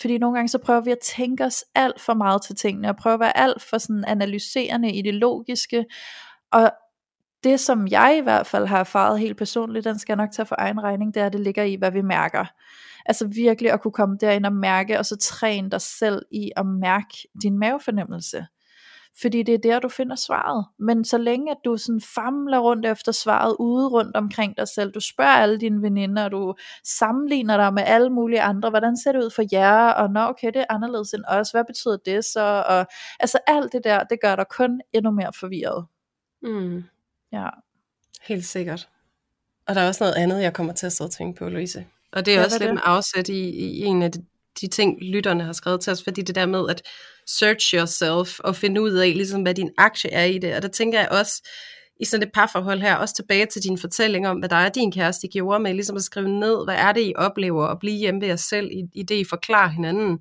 Fordi 0.00 0.18
nogle 0.18 0.36
gange 0.36 0.48
så 0.48 0.58
prøver 0.58 0.80
vi 0.80 0.90
at 0.90 0.98
tænke 0.98 1.44
os 1.44 1.64
alt 1.74 2.00
for 2.00 2.14
meget 2.14 2.42
til 2.42 2.56
tingene 2.56 2.88
og 2.88 2.96
prøve 2.96 3.14
at 3.14 3.20
være 3.20 3.36
alt 3.36 3.62
for 3.62 3.78
sådan 3.78 4.04
analyserende 4.06 4.92
i 4.92 5.02
det 5.02 5.14
logiske. 5.14 5.84
Og 6.52 6.70
det 7.44 7.60
som 7.60 7.86
jeg 7.88 8.16
i 8.18 8.20
hvert 8.20 8.46
fald 8.46 8.66
har 8.66 8.78
erfaret 8.78 9.20
helt 9.20 9.36
personligt, 9.36 9.84
den 9.84 9.98
skal 9.98 10.12
jeg 10.12 10.24
nok 10.24 10.32
tage 10.32 10.46
for 10.46 10.56
egen 10.58 10.82
regning, 10.82 11.14
det 11.14 11.22
er 11.22 11.26
at 11.26 11.32
det 11.32 11.40
ligger 11.40 11.62
i 11.62 11.74
hvad 11.74 11.90
vi 11.90 12.02
mærker. 12.02 12.44
Altså 13.06 13.26
virkelig 13.26 13.72
at 13.72 13.82
kunne 13.82 13.92
komme 13.92 14.16
derind 14.20 14.46
og 14.46 14.52
mærke, 14.52 14.98
og 14.98 15.06
så 15.06 15.16
træne 15.16 15.70
dig 15.70 15.80
selv 15.80 16.22
i 16.32 16.50
at 16.56 16.66
mærke 16.66 17.28
din 17.42 17.58
mavefornemmelse. 17.58 18.46
Fordi 19.20 19.42
det 19.42 19.54
er 19.54 19.58
der, 19.58 19.78
du 19.78 19.88
finder 19.88 20.16
svaret. 20.16 20.66
Men 20.78 21.04
så 21.04 21.18
længe 21.18 21.50
at 21.50 21.56
du 21.64 21.76
sådan 21.76 22.00
famler 22.00 22.58
rundt 22.58 22.86
efter 22.86 23.12
svaret 23.12 23.56
ude 23.58 23.88
rundt 23.88 24.16
omkring 24.16 24.56
dig 24.56 24.68
selv, 24.68 24.92
du 24.92 25.00
spørger 25.00 25.30
alle 25.30 25.60
dine 25.60 25.82
veninder, 25.82 26.24
og 26.24 26.30
du 26.30 26.54
sammenligner 26.84 27.56
dig 27.56 27.74
med 27.74 27.82
alle 27.86 28.10
mulige 28.10 28.42
andre, 28.42 28.70
hvordan 28.70 28.96
ser 28.96 29.12
det 29.12 29.24
ud 29.24 29.30
for 29.30 29.42
jer, 29.52 29.88
og 29.88 30.10
nå 30.10 30.20
okay, 30.20 30.46
det 30.46 30.56
er 30.56 30.64
anderledes 30.68 31.12
end 31.12 31.24
os, 31.28 31.50
hvad 31.50 31.64
betyder 31.64 31.96
det 31.96 32.24
så, 32.24 32.64
og 32.68 32.86
altså 33.20 33.38
alt 33.46 33.72
det 33.72 33.84
der, 33.84 34.04
det 34.04 34.18
gør 34.20 34.36
dig 34.36 34.46
kun 34.50 34.80
endnu 34.92 35.10
mere 35.10 35.32
forvirret. 35.32 35.86
Mm. 36.42 36.84
Ja. 37.32 37.48
Helt 38.22 38.44
sikkert. 38.44 38.88
Og 39.66 39.74
der 39.74 39.80
er 39.80 39.88
også 39.88 40.04
noget 40.04 40.14
andet, 40.14 40.42
jeg 40.42 40.52
kommer 40.52 40.72
til 40.72 40.86
at 40.86 40.92
sidde 40.92 41.08
og 41.08 41.12
tænke 41.12 41.38
på, 41.38 41.48
Louise. 41.48 41.86
Og 42.12 42.26
det 42.26 42.34
er 42.34 42.38
Ja, 42.38 42.44
også 42.44 42.58
lidt 42.58 42.74
med 42.74 42.82
afsæt 42.84 43.28
i, 43.28 43.50
i 43.50 43.84
en 43.84 44.02
af 44.02 44.12
de, 44.12 44.24
de 44.60 44.66
ting, 44.66 44.98
lytterne 45.02 45.44
har 45.44 45.52
skrevet 45.52 45.80
til 45.80 45.90
os, 45.90 46.02
fordi 46.04 46.22
det 46.22 46.34
der 46.34 46.46
med 46.46 46.70
at 46.70 46.82
search 47.26 47.74
yourself 47.74 48.40
og 48.40 48.56
finde 48.56 48.82
ud 48.82 48.92
af, 48.92 49.12
ligesom, 49.14 49.42
hvad 49.42 49.54
din 49.54 49.70
aktie 49.78 50.10
er 50.10 50.24
i 50.24 50.38
det. 50.38 50.54
Og 50.56 50.62
der 50.62 50.68
tænker 50.68 51.00
jeg 51.00 51.08
også, 51.10 51.42
i 52.00 52.04
sådan 52.04 52.26
et 52.26 52.32
parforhold 52.34 52.80
her, 52.80 52.94
også 52.94 53.14
tilbage 53.14 53.46
til 53.46 53.62
din 53.62 53.78
fortælling 53.78 54.28
om, 54.28 54.38
hvad 54.38 54.48
der 54.48 54.56
er 54.56 54.68
din 54.68 54.92
kæreste 54.92 55.28
gjorde 55.28 55.60
med, 55.60 55.74
ligesom 55.74 55.96
at 55.96 56.02
skrive 56.02 56.28
ned, 56.28 56.64
hvad 56.64 56.74
er 56.74 56.92
det, 56.92 57.00
I 57.00 57.12
oplever, 57.16 57.66
og 57.66 57.78
blive 57.78 57.96
hjemme 57.96 58.20
ved 58.20 58.28
jer 58.28 58.36
selv, 58.36 58.70
i, 58.70 58.82
i 58.94 59.02
det, 59.02 59.14
I 59.14 59.24
forklarer 59.24 59.68
hinanden. 59.68 60.18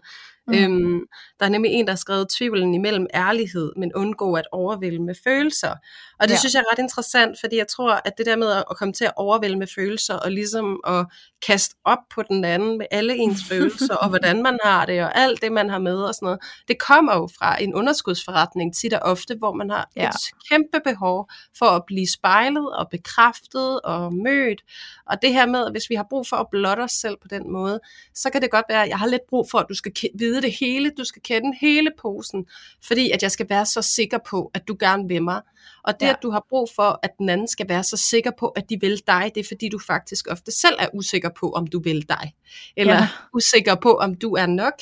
Mm. 0.47 0.53
Øhm, 0.53 0.99
der 1.39 1.45
er 1.45 1.49
nemlig 1.49 1.71
en, 1.71 1.85
der 1.85 1.91
har 1.91 1.97
skrevet 1.97 2.27
tvivlen 2.37 2.73
imellem 2.73 3.07
ærlighed, 3.13 3.71
men 3.77 3.91
undgå 3.95 4.33
at 4.33 4.47
overvælde 4.51 4.99
med 5.03 5.15
følelser. 5.23 5.71
Og 6.19 6.27
det 6.27 6.33
Ja. 6.33 6.37
synes 6.39 6.53
jeg 6.53 6.59
er 6.59 6.71
ret 6.71 6.79
interessant, 6.79 7.37
fordi 7.39 7.57
jeg 7.57 7.67
tror, 7.67 8.01
at 8.05 8.13
det 8.17 8.25
der 8.25 8.35
med 8.35 8.51
at 8.51 8.77
komme 8.77 8.93
til 8.93 9.05
at 9.05 9.11
overvælde 9.15 9.57
med 9.57 9.67
følelser, 9.75 10.13
og 10.15 10.31
ligesom 10.31 10.79
at 10.87 11.05
kaste 11.47 11.75
op 11.85 11.97
på 12.15 12.21
den 12.29 12.45
anden 12.45 12.77
med 12.77 12.85
alle 12.91 13.15
ens 13.15 13.39
følelser, 13.49 13.95
og 13.95 14.09
hvordan 14.09 14.43
man 14.43 14.59
har 14.63 14.85
det, 14.85 15.03
og 15.03 15.17
alt 15.17 15.41
det, 15.41 15.51
man 15.51 15.69
har 15.69 15.79
med 15.79 15.97
og 15.97 16.15
sådan 16.15 16.25
noget, 16.25 16.39
det 16.67 16.79
kommer 16.79 17.15
jo 17.15 17.29
fra 17.39 17.61
en 17.63 17.73
underskudsforretning 17.75 18.75
tit 18.75 18.93
og 18.93 18.99
ofte, 19.01 19.35
hvor 19.35 19.53
man 19.53 19.69
har 19.69 19.89
Ja. 19.95 20.09
et 20.09 20.15
kæmpe 20.51 20.79
behov 20.83 21.29
for 21.57 21.65
at 21.65 21.83
blive 21.87 22.07
spejlet 22.07 22.75
og 22.75 22.87
bekræftet 22.91 23.81
og 23.81 24.13
mødt. 24.13 24.61
Og 25.09 25.21
det 25.21 25.33
her 25.33 25.45
med, 25.45 25.65
at 25.65 25.71
hvis 25.71 25.89
vi 25.89 25.95
har 25.95 26.05
brug 26.09 26.27
for 26.27 26.35
at 26.37 26.47
blotte 26.51 26.81
os 26.81 26.91
selv 26.91 27.15
på 27.21 27.27
den 27.27 27.51
måde, 27.51 27.79
så 28.15 28.29
kan 28.29 28.41
det 28.41 28.51
godt 28.51 28.65
være, 28.69 28.83
at 28.83 28.89
jeg 28.89 28.99
har 28.99 29.07
lidt 29.07 29.21
brug 29.29 29.47
for, 29.51 29.57
at 29.59 29.65
du 29.69 29.73
skal 29.75 29.91
ke- 29.99 30.11
vide 30.35 30.41
det 30.41 30.55
hele, 30.59 30.91
du 30.97 31.03
skal 31.03 31.21
kende 31.21 31.57
hele 31.61 31.91
posen, 32.01 32.45
fordi 32.87 33.11
at 33.11 33.23
jeg 33.23 33.31
skal 33.31 33.49
være 33.49 33.65
så 33.65 33.81
sikker 33.81 34.17
på, 34.29 34.51
at 34.53 34.67
du 34.67 34.75
gerne 34.79 35.07
vil 35.07 35.23
mig. 35.23 35.41
Og 35.83 35.93
det, 35.99 36.05
Ja. 36.05 36.11
at 36.11 36.17
du 36.23 36.29
har 36.31 36.45
brug 36.49 36.69
for, 36.75 36.99
at 37.03 37.09
den 37.19 37.29
anden 37.29 37.47
skal 37.47 37.69
være 37.69 37.83
så 37.83 37.97
sikker 37.97 38.31
på, 38.39 38.47
at 38.47 38.69
de 38.69 38.77
vil 38.81 39.01
dig, 39.07 39.31
det 39.35 39.41
er 39.41 39.47
fordi, 39.47 39.69
du 39.69 39.79
faktisk 39.87 40.27
ofte 40.31 40.51
selv 40.51 40.75
er 40.79 40.87
usikker 40.93 41.29
på, 41.39 41.51
om 41.51 41.67
du 41.67 41.79
vil 41.83 42.09
dig. 42.09 42.33
Eller 42.77 42.93
Ja. 42.93 43.07
usikker 43.37 43.75
på, 43.75 43.93
om 43.97 44.15
du 44.15 44.33
er 44.35 44.45
nok. 44.45 44.73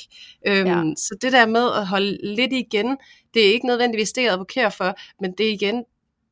Øhm, 0.48 0.68
ja. 0.68 0.84
Så 0.98 1.18
det 1.22 1.32
der 1.32 1.46
med 1.46 1.72
at 1.78 1.88
holde 1.88 2.36
lidt 2.36 2.54
igen, 2.54 2.98
det 3.34 3.48
er 3.48 3.54
ikke 3.54 3.68
nødvendigvis 3.68 4.12
det, 4.12 4.24
jeg 4.24 4.32
advokerer 4.32 4.70
for, 4.70 4.96
men 5.22 5.32
det 5.38 5.48
er 5.48 5.52
igen, 5.54 5.84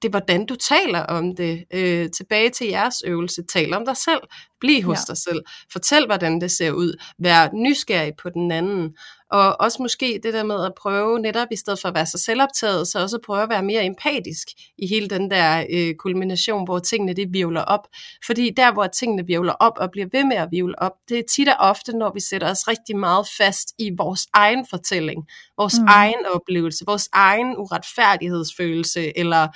det 0.01 0.07
er 0.07 0.09
hvordan 0.09 0.45
du 0.45 0.55
taler 0.55 0.99
om 0.99 1.35
det. 1.35 1.63
Øh, 1.73 2.09
tilbage 2.09 2.49
til 2.49 2.67
jeres 2.67 2.95
øvelse. 3.05 3.43
Tal 3.53 3.73
om 3.73 3.85
dig 3.85 3.97
selv. 3.97 4.21
Bliv 4.59 4.83
hos 4.83 4.97
Ja. 4.97 5.13
dig 5.13 5.17
selv. 5.17 5.41
Fortæl, 5.71 6.05
hvordan 6.05 6.41
det 6.41 6.51
ser 6.51 6.71
ud. 6.71 6.93
Vær 7.19 7.49
nysgerrig 7.53 8.13
på 8.21 8.29
den 8.29 8.51
anden. 8.51 8.95
Og 9.31 9.61
også 9.61 9.81
måske 9.81 10.19
det 10.23 10.33
der 10.33 10.43
med 10.43 10.65
at 10.65 10.73
prøve 10.77 11.19
netop, 11.19 11.47
i 11.51 11.55
stedet 11.55 11.79
for 11.79 11.87
at 11.87 11.95
være 11.95 12.05
så 12.05 12.17
selvoptaget, 12.17 12.87
så 12.87 12.99
også 12.99 13.19
prøve 13.25 13.43
at 13.43 13.49
være 13.49 13.63
mere 13.63 13.85
empatisk 13.85 14.47
i 14.77 14.87
hele 14.87 15.07
den 15.07 15.31
der 15.31 15.65
øh, 15.69 15.95
kulmination, 15.95 16.65
hvor 16.65 16.79
tingene 16.79 17.13
det 17.13 17.33
virvler 17.33 17.61
op. 17.61 17.87
Fordi 18.25 18.49
der, 18.57 18.73
hvor 18.73 18.87
tingene 18.87 19.25
virvler 19.27 19.53
op 19.53 19.73
og 19.77 19.91
bliver 19.91 20.07
ved 20.11 20.23
med 20.23 20.37
at 20.37 20.47
virvle 20.51 20.79
op, 20.79 20.91
det 21.09 21.19
er 21.19 21.23
tit 21.35 21.47
og 21.47 21.55
ofte, 21.59 21.97
når 21.97 22.11
vi 22.13 22.19
sætter 22.19 22.51
os 22.51 22.67
rigtig 22.67 22.97
meget 22.97 23.27
fast 23.37 23.73
i 23.79 23.91
vores 23.97 24.27
egen 24.33 24.65
fortælling, 24.69 25.27
vores 25.57 25.79
mm. 25.79 25.87
egen 25.87 26.25
oplevelse, 26.33 26.85
vores 26.87 27.09
egen 27.13 27.57
uretfærdighedsfølelse 27.57 29.17
eller 29.17 29.47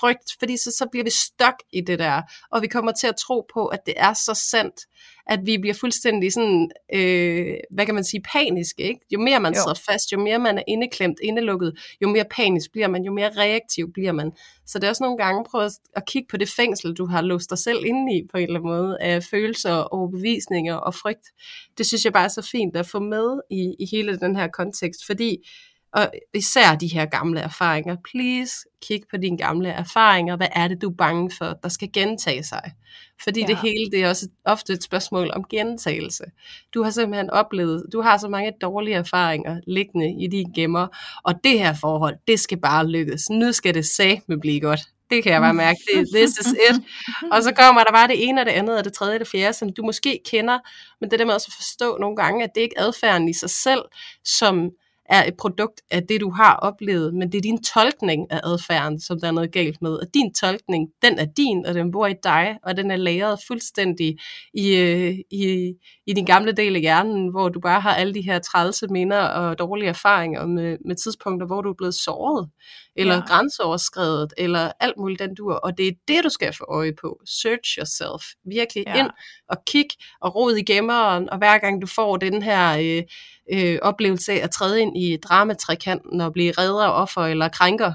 frygt, 0.00 0.30
fordi 0.38 0.56
så, 0.56 0.70
så 0.78 0.86
bliver 0.90 1.04
vi 1.04 1.10
stok 1.10 1.54
i 1.72 1.80
det 1.80 1.98
der, 1.98 2.22
og 2.52 2.62
vi 2.62 2.66
kommer 2.66 2.92
til 2.92 3.06
at 3.06 3.16
tro 3.16 3.46
på, 3.54 3.66
at 3.66 3.80
det 3.86 3.94
er 3.96 4.12
så 4.12 4.34
sandt, 4.34 4.80
at 5.26 5.40
vi 5.44 5.58
bliver 5.58 5.74
fuldstændig 5.74 6.32
sådan, 6.32 6.70
øh, 6.94 7.54
hvad 7.70 7.86
kan 7.86 7.94
man 7.94 8.04
sige, 8.04 8.22
paniske, 8.32 8.82
ikke? 8.82 9.00
Jo 9.10 9.18
mere 9.20 9.40
man 9.40 9.52
Jo. 9.54 9.60
sidder 9.60 9.80
fast, 9.90 10.12
jo 10.12 10.18
mere 10.20 10.38
man 10.38 10.58
er 10.58 10.62
indeklemt, 10.68 11.18
indelukket, 11.22 11.78
jo 12.02 12.08
mere 12.08 12.24
panisk 12.30 12.72
bliver 12.72 12.88
man, 12.88 13.04
jo 13.04 13.12
mere 13.12 13.30
reaktiv 13.36 13.92
bliver 13.92 14.12
man. 14.12 14.32
Så 14.66 14.78
det 14.78 14.84
er 14.84 14.88
også 14.88 15.02
nogle 15.04 15.18
gange 15.18 15.44
prøve 15.50 15.64
at- 15.64 15.78
at 15.96 16.06
kigge 16.06 16.28
på 16.30 16.36
det 16.36 16.48
fængsel, 16.48 16.92
du 16.94 17.06
har 17.06 17.20
låst 17.22 17.50
dig 17.50 17.58
selv 17.58 17.84
inde 17.86 18.16
i 18.16 18.22
på 18.30 18.36
en 18.36 18.42
eller 18.42 18.60
anden 18.60 18.70
måde, 18.72 18.96
af 19.00 19.22
følelser, 19.22 19.74
overbevisninger 19.74 20.74
og 20.74 20.94
frygt. 20.94 21.26
Det 21.78 21.86
synes 21.86 22.04
jeg 22.04 22.12
bare 22.12 22.24
er 22.24 22.28
så 22.28 22.42
fint 22.52 22.76
at 22.76 22.86
få 22.86 23.00
med 23.00 23.40
i, 23.50 23.74
i 23.78 23.86
hele 23.90 24.18
den 24.18 24.36
her 24.36 24.48
kontekst, 24.48 25.06
fordi 25.06 25.48
og 25.92 26.10
især 26.34 26.74
de 26.74 26.86
her 26.88 27.06
gamle 27.06 27.40
erfaringer. 27.40 27.96
Please 28.10 28.52
kig 28.86 29.02
på 29.10 29.16
dine 29.16 29.38
gamle 29.38 29.68
erfaringer. 29.68 30.36
Hvad 30.36 30.46
er 30.52 30.68
det, 30.68 30.82
du 30.82 30.88
er 30.90 30.94
bange 30.94 31.30
for, 31.38 31.58
der 31.62 31.68
skal 31.68 31.92
gentage 31.92 32.42
sig? 32.44 32.72
Fordi 33.24 33.40
Ja. 33.40 33.46
det 33.46 33.56
hele, 33.56 33.90
det 33.90 34.02
er 34.04 34.08
også 34.08 34.28
ofte 34.44 34.72
et 34.72 34.82
spørgsmål 34.82 35.30
om 35.34 35.44
gentagelse. 35.50 36.24
Du 36.74 36.82
har 36.82 36.90
simpelthen 36.90 37.30
oplevet, 37.30 37.84
du 37.92 38.00
har 38.00 38.18
så 38.18 38.28
mange 38.28 38.52
dårlige 38.62 38.96
erfaringer 38.96 39.60
liggende 39.66 40.24
i 40.24 40.26
de 40.26 40.44
gemmer, 40.54 40.86
og 41.24 41.34
det 41.44 41.58
her 41.58 41.74
forhold, 41.80 42.16
det 42.28 42.40
skal 42.40 42.58
bare 42.60 42.86
lykkes. 42.86 43.30
Nu 43.30 43.52
skal 43.52 43.74
det 43.74 43.86
med 44.28 44.40
blive 44.40 44.60
godt. 44.60 44.80
Det 45.10 45.22
kan 45.22 45.32
jeg 45.32 45.40
bare 45.40 45.54
mærke. 45.66 45.78
Det, 45.94 46.08
this 46.14 46.30
is 46.30 46.46
it. 46.46 46.82
Og 47.32 47.42
så 47.42 47.52
kommer 47.54 47.84
der 47.84 47.92
bare 47.92 48.08
det 48.08 48.28
ene 48.28 48.40
og 48.40 48.46
det 48.46 48.52
andet 48.52 48.78
og 48.78 48.84
det 48.84 48.92
tredje 48.92 49.16
og 49.16 49.20
det 49.20 49.28
fjerde, 49.28 49.52
som 49.52 49.72
du 49.72 49.82
måske 49.82 50.20
kender, 50.30 50.58
men 51.00 51.10
det 51.10 51.18
der 51.18 51.24
med 51.24 51.34
også 51.34 51.46
at 51.50 51.54
forstå 51.56 51.96
nogle 52.00 52.16
gange, 52.16 52.44
at 52.44 52.50
det 52.54 52.60
ikke 52.60 52.74
er 52.78 52.84
adfærden 52.84 53.28
i 53.28 53.32
sig 53.32 53.50
selv, 53.50 53.82
som 54.24 54.70
er 55.10 55.24
et 55.24 55.34
produkt 55.38 55.80
af 55.90 56.02
det, 56.06 56.20
du 56.20 56.30
har 56.30 56.56
oplevet, 56.56 57.14
men 57.14 57.32
det 57.32 57.38
er 57.38 57.42
din 57.42 57.62
tolkning 57.62 58.32
af 58.32 58.40
adfærden, 58.44 59.00
som 59.00 59.20
der 59.20 59.28
er 59.28 59.32
noget 59.32 59.52
galt 59.52 59.82
med. 59.82 59.90
Og 59.92 60.06
din 60.14 60.34
tolkning, 60.34 60.88
den 61.02 61.18
er 61.18 61.24
din, 61.36 61.66
og 61.66 61.74
den 61.74 61.90
bor 61.92 62.06
i 62.06 62.14
dig, 62.22 62.56
og 62.62 62.76
den 62.76 62.90
er 62.90 62.96
lagret 62.96 63.38
fuldstændig 63.46 64.18
i, 64.54 64.76
øh, 64.76 65.14
i, 65.30 65.72
i 66.06 66.12
din 66.12 66.24
gamle 66.24 66.52
del 66.52 66.74
af 66.74 66.80
hjernen, 66.80 67.28
hvor 67.28 67.48
du 67.48 67.60
bare 67.60 67.80
har 67.80 67.94
alle 67.94 68.14
de 68.14 68.22
her 68.22 68.38
trælse 68.38 68.86
minder 68.86 69.20
og 69.20 69.58
dårlige 69.58 69.88
erfaringer 69.88 70.46
med, 70.46 70.76
med 70.84 70.96
tidspunkter, 70.96 71.46
hvor 71.46 71.60
du 71.62 71.70
er 71.70 71.74
blevet 71.74 71.94
såret, 71.94 72.48
eller 72.96 73.14
Ja. 73.14 73.20
grænseoverskredet, 73.20 74.34
eller 74.38 74.72
alt 74.80 74.96
muligt 74.98 75.20
den 75.20 75.34
dur. 75.34 75.54
Og 75.54 75.78
det 75.78 75.88
er 75.88 75.92
det, 76.08 76.24
du 76.24 76.28
skal 76.28 76.52
få 76.52 76.64
øje 76.68 76.92
på. 77.00 77.20
Search 77.26 77.78
yourself. 77.78 78.24
Virkelig 78.44 78.84
ja. 78.86 78.98
ind 78.98 79.10
og 79.48 79.56
kig 79.66 79.86
og 80.20 80.34
rod 80.34 80.56
i 80.56 80.62
gemmeren, 80.62 81.30
og 81.30 81.38
hver 81.38 81.58
gang 81.58 81.82
du 81.82 81.86
får 81.86 82.16
den 82.16 82.42
her 82.42 82.78
øh, 82.78 83.02
øh, 83.52 83.78
oplevelse 83.82 84.32
af 84.32 84.44
at 84.44 84.50
træde 84.50 84.80
ind 84.80 84.98
i 84.98 85.16
dramatrikanten 85.16 86.20
og 86.20 86.32
blive 86.32 86.52
redder, 86.52 86.86
offer 86.86 87.22
eller 87.22 87.48
krænker, 87.48 87.92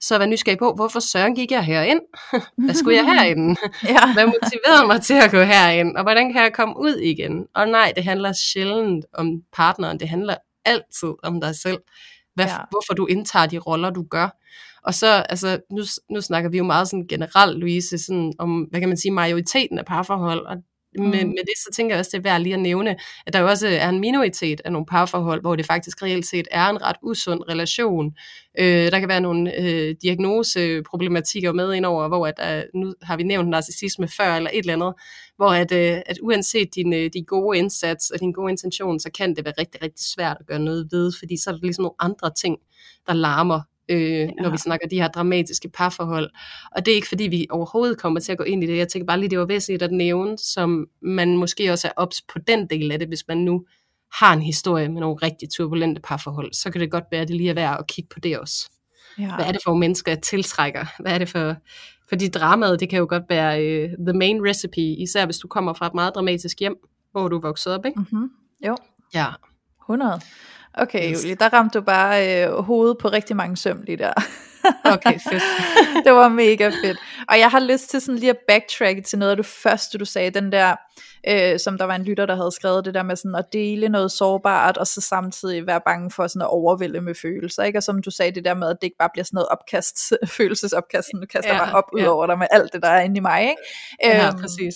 så 0.00 0.18
vær 0.18 0.26
nysgerrig 0.26 0.58
på, 0.58 0.72
hvorfor 0.72 1.00
søren 1.00 1.34
gik 1.34 1.50
jeg 1.50 1.64
herind? 1.64 2.00
Hvad 2.64 2.74
skulle 2.74 2.96
jeg 2.96 3.04
herinde? 3.04 3.56
ja. 3.84 4.12
Hvad 4.14 4.26
motiverede 4.26 4.86
mig 4.86 5.02
til 5.02 5.14
at 5.14 5.30
gå 5.30 5.40
herind? 5.40 5.96
Og 5.96 6.02
hvordan 6.02 6.32
kan 6.32 6.42
jeg 6.42 6.52
komme 6.52 6.74
ud 6.78 6.96
igen? 6.96 7.46
Og 7.54 7.68
nej, 7.68 7.92
det 7.96 8.04
handler 8.04 8.32
sjældent 8.32 9.04
om 9.14 9.42
partneren. 9.52 10.00
Det 10.00 10.08
handler 10.08 10.36
altid 10.64 11.12
om 11.22 11.40
dig 11.40 11.56
selv. 11.56 11.78
Hvad, 12.34 12.44
Ja. 12.46 12.56
Hvorfor 12.70 12.94
du 12.94 13.06
indtager 13.06 13.46
de 13.46 13.58
roller, 13.58 13.90
du 13.90 14.02
gør. 14.10 14.28
Og 14.84 14.94
så, 14.94 15.06
altså, 15.06 15.60
nu, 15.70 15.82
nu 16.10 16.20
snakker 16.20 16.50
vi 16.50 16.58
jo 16.58 16.64
meget 16.64 16.88
sådan 16.88 17.06
generelt, 17.06 17.58
Louise, 17.58 17.98
sådan 17.98 18.32
om, 18.38 18.62
hvad 18.70 18.80
kan 18.80 18.88
man 18.88 18.98
sige, 18.98 19.12
majoriteten 19.12 19.78
af 19.78 19.84
parforhold. 19.84 20.46
Og 20.46 20.56
Mm. 20.98 21.06
med 21.06 21.44
det, 21.46 21.56
så 21.56 21.70
tænker 21.72 21.94
jeg 21.94 21.98
også, 21.98 22.10
det 22.12 22.18
er 22.18 22.30
værd 22.30 22.40
lige 22.40 22.54
at 22.54 22.60
nævne, 22.60 22.96
at 23.26 23.32
der 23.32 23.40
jo 23.40 23.48
også 23.48 23.68
er 23.68 23.88
en 23.88 24.00
minoritet 24.00 24.60
af 24.64 24.72
nogle 24.72 24.86
parforhold, 24.86 25.40
hvor 25.40 25.56
det 25.56 25.66
faktisk 25.66 26.02
reelt 26.02 26.26
set 26.26 26.48
er 26.50 26.68
en 26.68 26.82
ret 26.82 26.96
usund 27.02 27.40
relation. 27.48 28.14
Øh, 28.58 28.90
der 28.90 28.98
kan 28.98 29.08
være 29.08 29.20
nogle 29.20 29.60
øh, 29.60 29.94
diagnoseproblematikker 30.02 31.52
med 31.52 31.74
indover, 31.74 32.08
hvor 32.08 32.26
at, 32.26 32.58
øh, 32.58 32.62
nu 32.74 32.94
har 33.02 33.16
vi 33.16 33.22
nævnt 33.22 33.48
narcissisme 33.48 34.08
før, 34.08 34.36
eller 34.36 34.50
et 34.52 34.58
eller 34.58 34.72
andet, 34.72 34.94
hvor 35.36 35.48
at, 35.48 35.72
øh, 35.72 36.02
at 36.06 36.18
uanset 36.22 36.74
din, 36.74 36.92
øh, 36.92 37.10
din 37.14 37.24
gode 37.24 37.58
indsats 37.58 38.10
og 38.10 38.20
din 38.20 38.32
gode 38.32 38.50
intention, 38.50 39.00
så 39.00 39.10
kan 39.18 39.36
det 39.36 39.44
være 39.44 39.54
rigtig, 39.58 39.82
rigtig 39.82 40.04
svært 40.14 40.36
at 40.40 40.46
gøre 40.46 40.58
noget 40.58 40.88
ved, 40.92 41.12
fordi 41.18 41.36
så 41.36 41.50
er 41.50 41.54
der 41.54 41.60
ligesom 41.62 41.82
nogle 41.82 41.96
andre 41.98 42.30
ting, 42.40 42.58
der 43.06 43.12
larmer, 43.12 43.60
øh, 43.88 44.00
ja. 44.00 44.26
når 44.40 44.50
vi 44.50 44.56
snakker 44.56 44.88
de 44.88 44.96
her 44.96 45.08
dramatiske 45.08 45.68
parforhold. 45.68 46.30
Og 46.76 46.86
det 46.86 46.92
er 46.92 46.96
ikke 46.96 47.08
fordi, 47.08 47.24
vi 47.24 47.46
overhovedet 47.50 47.98
kommer 47.98 48.20
til 48.20 48.32
at 48.32 48.38
gå 48.38 48.44
ind 48.44 48.64
i 48.64 48.66
det. 48.66 48.76
Jeg 48.76 48.88
tænker 48.88 49.06
bare 49.06 49.20
lige, 49.20 49.30
det 49.30 49.38
var 49.38 49.46
væsentligt 49.46 49.82
at 49.82 49.92
nævne, 49.92 50.38
som 50.38 50.86
man 51.02 51.36
måske 51.36 51.72
også 51.72 51.88
er 51.88 51.92
ops 51.96 52.22
på 52.32 52.38
den 52.38 52.66
del 52.66 52.92
af 52.92 52.98
det, 52.98 53.08
hvis 53.08 53.24
man 53.28 53.38
nu 53.38 53.64
har 54.12 54.32
en 54.32 54.42
historie 54.42 54.88
med 54.88 55.00
nogle 55.00 55.16
rigtig 55.16 55.48
turbulente 55.50 56.00
parforhold, 56.00 56.52
så 56.52 56.70
kan 56.70 56.80
det 56.80 56.90
godt 56.90 57.04
være, 57.10 57.20
at 57.20 57.28
det 57.28 57.36
lige 57.36 57.50
er 57.50 57.54
værd 57.54 57.76
at 57.78 57.86
kigge 57.86 58.08
på 58.12 58.20
det 58.20 58.38
også. 58.38 58.70
ja. 59.18 59.34
Hvad 59.34 59.44
er 59.44 59.52
det 59.52 59.60
for 59.64 59.74
mennesker, 59.74 60.12
jeg 60.12 60.22
tiltrækker? 60.22 60.86
Hvad 61.02 61.12
er 61.12 61.18
det 61.18 61.28
for... 61.28 61.54
Fordi 62.08 62.28
dramaet, 62.28 62.80
det 62.80 62.88
kan 62.88 62.98
jo 62.98 63.06
godt 63.08 63.22
være 63.28 63.84
uh, 63.84 64.06
the 64.06 64.18
main 64.18 64.48
recipe, 64.48 64.80
især 64.80 65.24
hvis 65.24 65.38
du 65.38 65.48
kommer 65.48 65.72
fra 65.72 65.86
et 65.86 65.94
meget 65.94 66.14
dramatisk 66.14 66.60
hjem, 66.60 66.76
hvor 67.12 67.28
du 67.28 67.36
er 67.36 67.40
vokset 67.40 67.72
op, 67.74 67.86
ikke? 67.86 68.00
Mm-hmm. 68.00 68.30
Jo, 68.66 68.76
Ja. 69.14 69.26
100. 69.82 70.20
Okay, 70.74 71.10
Yes. 71.10 71.24
Julie, 71.24 71.34
der 71.34 71.48
ramte 71.48 71.78
du 71.78 71.84
bare 71.84 72.44
øh, 72.44 72.52
hovedet 72.52 72.98
på 72.98 73.08
rigtig 73.08 73.36
mange 73.36 73.56
søm 73.56 73.82
lige 73.82 73.96
der. 73.98 74.12
Okay, 74.84 75.18
fedt. 75.30 75.42
det 76.04 76.12
var 76.12 76.28
mega 76.28 76.68
fedt. 76.68 76.98
Og 77.28 77.38
jeg 77.38 77.50
har 77.50 77.60
lyst 77.60 77.90
til 77.90 78.00
sådan 78.00 78.18
lige 78.18 78.30
at 78.30 78.38
backtrack 78.48 79.04
til 79.04 79.18
noget 79.18 79.30
af 79.30 79.36
det 79.36 79.46
første, 79.46 79.98
du 79.98 80.04
sagde, 80.04 80.30
den 80.30 80.52
der, 80.52 80.76
øh, 81.28 81.58
som 81.60 81.78
der 81.78 81.84
var 81.84 81.94
en 81.94 82.04
lytter, 82.04 82.26
der 82.26 82.36
havde 82.36 82.52
skrevet 82.52 82.84
det 82.84 82.94
der 82.94 83.02
med 83.02 83.16
sådan 83.16 83.34
at 83.34 83.44
dele 83.52 83.88
noget 83.88 84.12
sårbart, 84.12 84.76
og 84.76 84.86
så 84.86 85.00
samtidig 85.00 85.66
være 85.66 85.80
bange 85.86 86.10
for 86.10 86.26
sådan 86.26 86.42
at 86.42 86.48
overvælde 86.48 87.00
med 87.00 87.14
følelser, 87.14 87.62
ikke? 87.62 87.78
Og 87.78 87.82
som 87.82 88.02
du 88.02 88.10
sagde, 88.10 88.32
det 88.32 88.44
der 88.44 88.54
med, 88.54 88.68
at 88.68 88.76
det 88.80 88.86
ikke 88.86 88.98
bare 88.98 89.10
bliver 89.12 89.24
sådan 89.24 89.36
noget 89.36 89.48
opkast, 89.48 90.12
følelsesopkast, 90.36 91.08
nu 91.14 91.26
kaster 91.26 91.54
ja, 91.54 91.64
bare 91.64 91.74
op 91.74 91.84
ja. 91.98 92.02
ud 92.02 92.06
over 92.08 92.26
dig 92.26 92.38
med 92.38 92.46
alt 92.50 92.72
det, 92.72 92.82
der 92.82 92.88
er 92.88 93.00
inde 93.00 93.16
i 93.16 93.20
mig, 93.20 93.42
ikke? 93.42 93.62
Ja, 94.04 94.26
øhm, 94.26 94.40
præcis. 94.40 94.74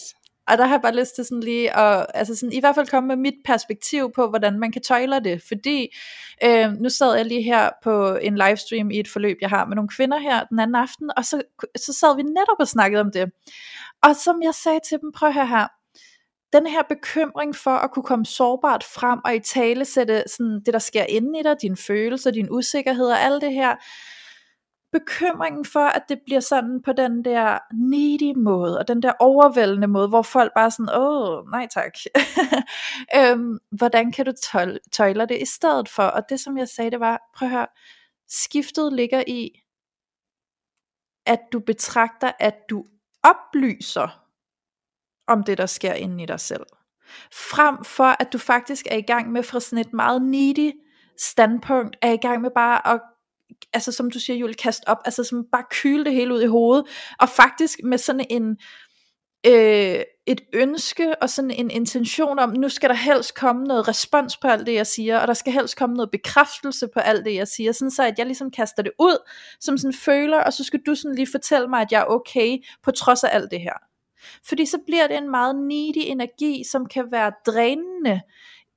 Og 0.49 0.59
der 0.59 0.65
har 0.65 0.75
jeg 0.75 0.83
bare 0.83 0.97
lyst 0.97 1.15
til 1.15 1.25
sådan 1.25 1.43
lige 1.43 1.77
at, 1.77 2.07
altså 2.15 2.35
sådan, 2.35 2.53
i 2.53 2.61
hvert 2.61 2.75
fald 2.75 2.87
komme 2.87 3.07
med 3.07 3.17
mit 3.17 3.35
perspektiv 3.45 4.13
på, 4.15 4.29
hvordan 4.29 4.59
man 4.59 4.73
kan 4.73 4.83
tøjle 4.83 5.21
det. 5.21 5.43
Fordi 5.49 5.97
øh, 6.45 6.73
nu 6.73 6.89
sad 6.89 7.17
jeg 7.17 7.25
lige 7.25 7.43
her 7.43 7.71
på 7.83 8.15
en 8.15 8.37
livestream 8.37 8.91
i 8.91 9.01
et 9.01 9.09
forløb, 9.09 9.37
jeg 9.41 9.51
har 9.51 9.65
med 9.65 9.77
nogle 9.77 9.89
kvinder 9.89 10.19
her 10.19 10.45
den 10.45 10.59
anden 10.59 10.75
aften, 10.75 11.11
og 11.17 11.25
så, 11.25 11.43
så 11.77 11.93
sad 11.93 12.17
vi 12.17 12.23
netop 12.23 12.57
og 12.61 12.69
snakkede 12.69 13.01
om 13.01 13.11
det. 13.13 13.31
Og 14.03 14.17
som 14.17 14.43
jeg 14.43 14.55
sagde 14.55 14.81
til 14.89 14.99
dem, 15.03 15.13
prøv 15.13 15.29
at 15.29 15.35
høre 15.35 15.47
her, 15.47 15.67
den 16.53 16.67
her 16.67 16.83
bekymring 16.89 17.57
for 17.57 17.71
at 17.71 17.91
kunne 17.91 18.03
komme 18.03 18.27
sårbart 18.27 18.85
frem 18.85 19.19
og 19.25 19.35
i 19.35 19.41
tale 19.41 19.85
sætte 19.85 20.23
sådan 20.27 20.63
det, 20.67 20.75
der 20.75 20.79
sker 20.79 21.05
inde 21.05 21.41
i 21.41 21.43
dig, 21.43 21.57
dine 21.63 21.77
følelser, 21.77 22.31
din 22.31 22.51
usikkerheder, 22.51 23.15
og 23.15 23.21
alt 23.21 23.43
det 23.43 23.53
her, 23.53 23.75
bekymringen 24.99 25.65
for, 25.65 25.81
at 25.81 26.03
det 26.09 26.21
bliver 26.25 26.41
sådan 26.41 26.83
på 26.83 26.93
den 26.93 27.25
der 27.25 27.59
needy 27.75 28.37
måde, 28.37 28.79
og 28.79 28.89
den 28.89 29.03
der 29.03 29.13
overvældende 29.19 29.89
måde, 29.89 30.09
hvor 30.09 30.23
folk 30.23 30.53
bare 30.55 30.71
sådan, 30.71 30.95
åh, 30.95 31.51
nej 31.51 31.67
tak. 31.71 31.93
øhm, 33.19 33.59
hvordan 33.71 34.13
kan 34.13 34.27
du 34.27 34.33
tøjle 34.93 35.27
det 35.27 35.43
i 35.43 35.45
stedet 35.45 35.89
for? 35.89 36.03
Og 36.03 36.23
det 36.29 36.41
som 36.41 36.59
jeg 36.59 36.69
sagde, 36.69 36.91
det 36.91 37.01
var, 37.01 37.21
prøv 37.37 37.49
at 37.49 37.53
høre, 37.53 37.67
skiftet 38.29 38.93
ligger 38.93 39.25
i, 39.27 39.51
at 41.27 41.41
du 41.53 41.61
betragter, 41.61 42.33
at 42.41 42.55
du 42.71 42.85
oplyser 43.23 44.25
om 45.27 45.45
det, 45.45 45.59
der 45.59 45.67
sker 45.67 45.93
inde 45.93 46.23
i 46.23 46.27
dig 46.27 46.41
selv. 46.41 46.67
Frem 47.33 47.85
for, 47.85 48.23
at 48.23 48.33
du 48.33 48.39
faktisk 48.39 48.87
er 48.91 48.97
i 48.97 49.03
gang 49.03 49.33
med 49.33 49.43
fra 49.43 49.61
sådan 49.61 49.79
et 49.79 49.93
meget 49.93 50.23
needy 50.23 50.73
standpunkt, 51.19 51.97
er 52.03 52.13
i 52.13 52.17
gang 52.17 52.43
med 52.43 52.51
bare 52.55 52.95
at 52.95 53.01
altså 53.73 53.93
som 53.93 54.11
du 54.11 54.19
siger, 54.19 54.37
Julie, 54.37 54.55
kast 54.55 54.83
op, 54.87 54.99
altså 55.05 55.25
som 55.25 55.45
bare 55.53 55.65
kyle 55.71 56.05
det 56.05 56.13
hele 56.13 56.35
ud 56.35 56.43
i 56.43 56.47
hovedet, 56.47 56.87
og 57.21 57.29
faktisk 57.29 57.79
med 57.85 57.99
sådan 57.99 58.27
en, 58.31 58.57
øh, 59.47 60.03
et 60.27 60.41
ønske 60.55 61.23
og 61.23 61.31
sådan 61.31 61.51
en 61.51 61.71
intention 61.71 62.39
om, 62.39 62.51
nu 62.51 62.69
skal 62.69 62.89
der 62.89 62.97
helst 62.97 63.35
komme 63.35 63.65
noget 63.65 63.89
respons 63.89 64.37
på 64.37 64.49
alt 64.49 64.67
det, 64.67 64.75
jeg 64.75 64.87
siger, 64.87 65.19
og 65.19 65.29
der 65.29 65.35
skal 65.35 65.53
helst 65.53 65.77
komme 65.77 65.95
noget 65.97 66.11
bekræftelse 66.11 66.89
på 66.95 67.01
alt 67.01 67.25
det, 67.25 67.35
jeg 67.35 67.49
siger, 67.49 67.73
sådan 67.73 67.91
så 67.91 68.03
at 68.03 68.15
jeg 68.19 68.27
ligesom 68.27 68.51
kaster 68.51 68.83
det 68.83 68.93
ud, 68.99 69.31
som 69.61 69.79
sådan 69.79 69.95
føler, 69.95 70.39
og 70.39 70.53
så 70.53 70.65
skal 70.65 70.81
du 70.87 70.95
sådan 70.95 71.15
lige 71.15 71.29
fortælle 71.33 71.69
mig, 71.69 71.81
at 71.81 71.93
jeg 71.93 72.01
er 72.01 72.05
okay, 72.05 72.59
på 72.83 72.91
trods 72.91 73.25
af 73.25 73.31
alt 73.33 73.51
det 73.51 73.61
her. 73.61 73.75
Fordi 74.49 74.67
så 74.67 74.79
bliver 74.87 75.07
det 75.07 75.17
en 75.17 75.31
meget 75.31 75.57
needy 75.57 76.03
energi, 76.07 76.65
som 76.71 76.87
kan 76.87 77.05
være 77.11 77.33
drænende, 77.47 78.21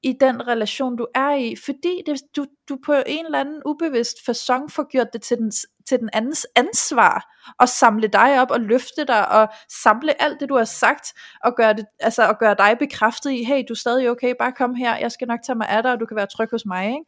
i 0.04 0.14
den 0.20 0.48
relation 0.48 0.96
du 0.96 1.08
er 1.16 1.36
i, 1.36 1.56
fordi 1.66 2.04
det, 2.06 2.22
du, 2.36 2.46
du 2.70 2.78
på 2.86 2.94
en 3.06 3.26
eller 3.26 3.40
anden 3.40 3.62
ubevidst 3.66 4.18
façon 4.30 4.70
får 4.70 4.90
gjort 4.92 5.08
det 5.14 5.22
til 5.22 5.38
den, 5.38 5.52
til 5.88 6.00
den 6.00 6.10
andens 6.14 6.48
ansvar, 6.56 7.38
og 7.60 7.70
samle 7.70 8.08
dig 8.08 8.42
op 8.42 8.52
og 8.52 8.60
løfte 8.60 9.06
dig, 9.08 9.32
og 9.32 9.48
samle 9.70 10.22
alt 10.22 10.40
det 10.40 10.50
du 10.50 10.58
har 10.58 10.66
sagt, 10.66 11.14
og 11.44 11.56
gøre, 11.56 11.74
det, 11.74 11.86
altså, 12.00 12.28
og 12.28 12.40
gøre 12.40 12.56
dig 12.58 12.76
bekræftet 12.80 13.32
i, 13.32 13.44
hey 13.44 13.64
du 13.68 13.74
er 13.74 13.78
stadig 13.78 14.10
okay, 14.10 14.34
bare 14.40 14.52
kom 14.52 14.76
her, 14.76 14.98
jeg 14.98 15.12
skal 15.12 15.28
nok 15.28 15.40
tage 15.46 15.56
mig 15.56 15.70
af 15.70 15.84
dig, 15.84 15.92
og 15.92 16.00
du 16.00 16.06
kan 16.06 16.18
være 16.18 16.28
tryg 16.28 16.50
hos 16.52 16.66
mig, 16.66 16.86
ikke? 16.86 17.06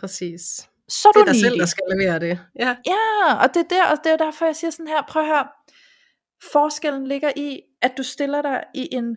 Præcis. 0.00 0.68
Så 0.88 1.08
det 1.14 1.20
er 1.20 1.24
dig 1.24 1.40
selv, 1.40 1.58
der 1.58 1.66
skal 1.66 1.84
levere 1.96 2.18
det. 2.18 2.40
Ja. 2.58 2.76
ja, 2.86 3.34
og 3.42 3.54
det 3.54 3.60
er, 3.60 3.68
der, 3.70 3.90
og 3.90 3.98
det 4.04 4.12
er 4.12 4.16
derfor, 4.16 4.44
jeg 4.44 4.56
siger 4.56 4.70
sådan 4.70 4.88
her, 4.88 5.02
prøv 5.08 5.24
her, 5.24 5.44
forskellen 6.52 7.06
ligger 7.06 7.32
i, 7.36 7.60
at 7.82 7.92
du 7.98 8.02
stiller 8.02 8.42
dig 8.42 8.64
i 8.74 8.88
en 8.92 9.16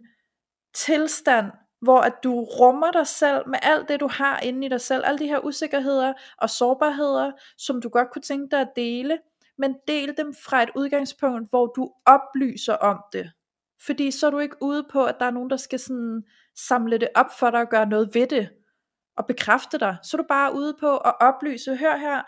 tilstand, 0.74 1.46
hvor 1.82 2.00
at 2.00 2.14
du 2.24 2.40
rummer 2.40 2.92
dig 2.92 3.08
selv 3.08 3.48
med 3.48 3.60
alt 3.62 3.90
det 3.90 4.00
du 4.00 4.08
har 4.08 4.40
inde 4.40 4.66
i 4.66 4.70
dig 4.70 4.82
selv, 4.82 5.04
alle 5.06 5.20
de 5.20 5.28
her 5.28 5.40
usikkerheder 5.40 6.14
og 6.38 6.50
sårbarheder, 6.50 7.32
som 7.58 7.82
du 7.82 7.90
godt 7.90 8.12
kunne 8.12 8.22
tænke 8.22 8.52
dig 8.52 8.62
at 8.62 8.70
dele, 8.76 9.20
men 9.58 9.76
del 9.88 10.18
dem 10.18 10.34
fra 10.46 10.64
et 10.64 10.70
udgangspunkt, 10.76 11.50
hvor 11.50 11.66
du 11.66 11.92
oplyser 12.06 12.74
om 12.74 13.00
det. 13.14 13.32
Fordi 13.86 14.12
så 14.12 14.28
er 14.28 14.32
du 14.32 14.40
ikke 14.40 14.56
ude 14.62 14.88
på, 14.92 15.06
at 15.06 15.16
der 15.20 15.26
er 15.26 15.32
nogen, 15.32 15.50
der 15.50 15.58
skal 15.58 15.80
sådan 15.80 16.24
samle 16.56 16.98
det 16.98 17.10
op 17.16 17.32
for 17.40 17.50
dig 17.50 17.60
og 17.60 17.70
gøre 17.70 17.86
noget 17.86 18.10
ved 18.14 18.28
det, 18.28 18.50
og 19.18 19.26
bekræfte 19.26 19.78
dig. 19.78 19.98
Så 20.04 20.18
er 20.18 20.22
du 20.22 20.28
bare 20.28 20.56
ude 20.56 20.78
på 20.80 20.98
at 20.98 21.14
oplyse, 21.22 21.76
hør 21.76 21.98
her, 21.98 22.22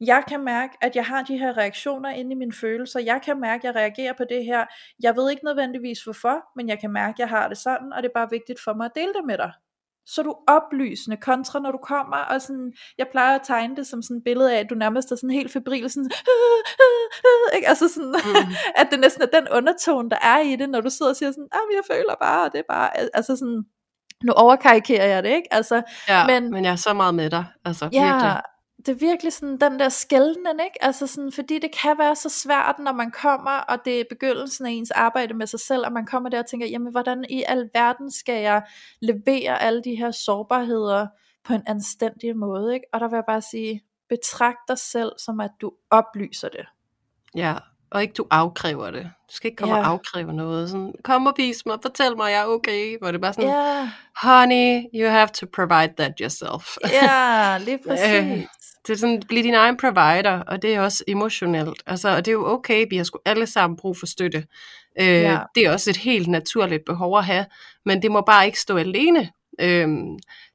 jeg 0.00 0.22
kan 0.28 0.44
mærke, 0.44 0.76
at 0.80 0.96
jeg 0.96 1.04
har 1.04 1.22
de 1.22 1.38
her 1.38 1.56
reaktioner 1.56 2.10
inde 2.10 2.32
i 2.32 2.34
mine 2.34 2.52
følelser. 2.52 3.00
Jeg 3.00 3.20
kan 3.24 3.40
mærke, 3.40 3.68
at 3.68 3.74
jeg 3.74 3.82
reagerer 3.82 4.12
på 4.12 4.24
det 4.28 4.44
her. 4.44 4.64
Jeg 5.02 5.16
ved 5.16 5.30
ikke 5.30 5.44
nødvendigvis 5.44 6.04
hvorfor, 6.04 6.36
men 6.56 6.68
jeg 6.68 6.78
kan 6.80 6.90
mærke, 6.90 7.14
at 7.14 7.18
jeg 7.18 7.28
har 7.28 7.48
det 7.48 7.58
sådan, 7.58 7.92
og 7.92 8.02
det 8.02 8.08
er 8.08 8.20
bare 8.20 8.30
vigtigt 8.30 8.60
for 8.64 8.74
mig 8.74 8.84
at 8.84 8.94
dele 8.94 9.12
det 9.12 9.24
med 9.26 9.38
dig. 9.38 9.52
Så 10.06 10.20
er 10.20 10.22
du 10.22 10.34
oplysende 10.46 11.16
kontra, 11.16 11.60
når 11.60 11.72
du 11.72 11.78
kommer, 11.78 12.16
og 12.16 12.42
sådan, 12.42 12.72
jeg 12.98 13.06
plejer 13.10 13.34
at 13.34 13.40
tegne 13.44 13.76
det 13.76 13.86
som 13.86 14.02
sådan 14.02 14.16
et 14.16 14.24
billede 14.24 14.54
af, 14.54 14.60
at 14.60 14.70
du 14.70 14.74
nærmest 14.74 15.12
er 15.12 15.16
sådan 15.16 15.30
helt 15.30 15.52
febril, 15.52 15.90
sådan, 15.90 16.10
ikke? 17.56 17.68
Altså 17.68 17.88
sådan, 17.88 18.08
mm. 18.08 18.54
at 18.80 18.88
det 18.90 19.00
næsten 19.00 19.22
er 19.22 19.40
den 19.40 19.48
undertone, 19.48 20.10
der 20.10 20.18
er 20.22 20.38
i 20.38 20.56
det, 20.56 20.70
når 20.70 20.80
du 20.80 20.90
sidder 20.90 21.10
og 21.12 21.16
siger 21.16 21.30
sådan, 21.32 21.48
ah, 21.52 21.74
jeg 21.74 21.96
føler 21.96 22.14
bare, 22.22 22.44
og 22.44 22.52
det 22.52 22.58
er 22.58 22.68
bare, 22.68 22.98
altså 22.98 23.36
sådan, 23.36 23.64
nu 24.24 24.32
overkarikerer 24.32 25.06
jeg 25.06 25.22
det, 25.22 25.30
ikke? 25.30 25.48
Altså, 25.54 25.82
ja, 26.08 26.26
men, 26.26 26.50
men 26.50 26.64
jeg 26.64 26.72
er 26.72 26.76
så 26.76 26.94
meget 26.94 27.14
med 27.14 27.30
dig, 27.30 27.44
altså 27.64 27.88
ja, 27.92 28.04
virkelig 28.04 28.42
det 28.86 28.88
er 28.88 28.98
virkelig 28.98 29.32
sådan 29.32 29.60
den 29.60 29.80
der 29.80 29.88
skældnen, 29.88 30.60
ikke? 30.64 30.84
Altså 30.84 31.06
sådan, 31.06 31.32
fordi 31.32 31.58
det 31.58 31.70
kan 31.82 31.98
være 31.98 32.16
så 32.16 32.28
svært, 32.28 32.78
når 32.78 32.92
man 32.92 33.10
kommer, 33.10 33.50
og 33.50 33.78
det 33.84 34.00
er 34.00 34.04
begyndelsen 34.08 34.66
af 34.66 34.70
ens 34.70 34.90
arbejde 34.90 35.34
med 35.34 35.46
sig 35.46 35.60
selv, 35.60 35.86
og 35.86 35.92
man 35.92 36.06
kommer 36.06 36.28
der 36.28 36.38
og 36.38 36.46
tænker, 36.46 36.66
jamen 36.66 36.92
hvordan 36.92 37.24
i 37.30 37.44
al 37.48 37.70
verden 37.74 38.10
skal 38.10 38.42
jeg 38.42 38.62
levere 39.00 39.62
alle 39.62 39.82
de 39.82 39.94
her 39.94 40.10
sårbarheder 40.10 41.06
på 41.44 41.54
en 41.54 41.62
anstændig 41.66 42.36
måde, 42.36 42.74
ikke? 42.74 42.86
Og 42.92 43.00
der 43.00 43.08
vil 43.08 43.16
jeg 43.16 43.24
bare 43.26 43.42
sige, 43.42 43.82
betragt 44.08 44.58
dig 44.68 44.78
selv 44.78 45.12
som 45.18 45.40
at 45.40 45.50
du 45.60 45.72
oplyser 45.90 46.48
det. 46.48 46.66
Ja, 47.34 47.54
og 47.90 48.02
ikke 48.02 48.14
du 48.14 48.26
afkræver 48.30 48.90
det. 48.90 49.04
Du 49.04 49.34
skal 49.34 49.48
ikke 49.48 49.56
komme 49.56 49.74
yeah. 49.74 49.86
og 49.86 49.92
afkræve 49.92 50.32
noget. 50.32 50.70
Sådan, 50.70 50.94
kom 51.04 51.26
og 51.26 51.34
vis 51.36 51.66
mig, 51.66 51.78
fortæl 51.82 52.16
mig, 52.16 52.30
jeg 52.30 52.40
er 52.40 52.46
okay. 52.46 52.98
Hvor 52.98 53.12
det 53.12 53.20
bare 53.20 53.32
sådan, 53.32 53.50
yeah. 53.50 53.88
honey, 54.22 54.84
you 54.94 55.08
have 55.10 55.28
to 55.28 55.46
provide 55.56 55.94
that 55.96 56.12
yourself. 56.20 56.76
Ja, 56.92 57.04
yeah, 57.04 57.60
lige 57.66 57.78
præcis. 57.88 58.48
Det 58.86 58.92
er 58.92 58.96
sådan, 58.96 59.22
bliv 59.28 59.42
din 59.42 59.54
egen 59.54 59.76
provider, 59.76 60.40
og 60.46 60.62
det 60.62 60.74
er 60.74 60.80
også 60.80 61.04
emotionelt. 61.08 61.82
Altså, 61.86 62.16
og 62.16 62.24
det 62.24 62.28
er 62.28 62.32
jo 62.32 62.46
okay, 62.46 62.86
vi 62.90 62.96
har 62.96 63.04
sgu 63.04 63.18
alle 63.24 63.46
sammen 63.46 63.76
brug 63.76 63.96
for 63.96 64.06
støtte. 64.06 64.44
Øh, 65.00 65.06
ja. 65.06 65.38
Det 65.54 65.66
er 65.66 65.72
også 65.72 65.90
et 65.90 65.96
helt 65.96 66.28
naturligt 66.28 66.84
behov 66.86 67.18
at 67.18 67.24
have, 67.24 67.46
men 67.84 68.02
det 68.02 68.10
må 68.10 68.20
bare 68.20 68.46
ikke 68.46 68.60
stå 68.60 68.76
alene. 68.76 69.30
Øh, 69.60 69.88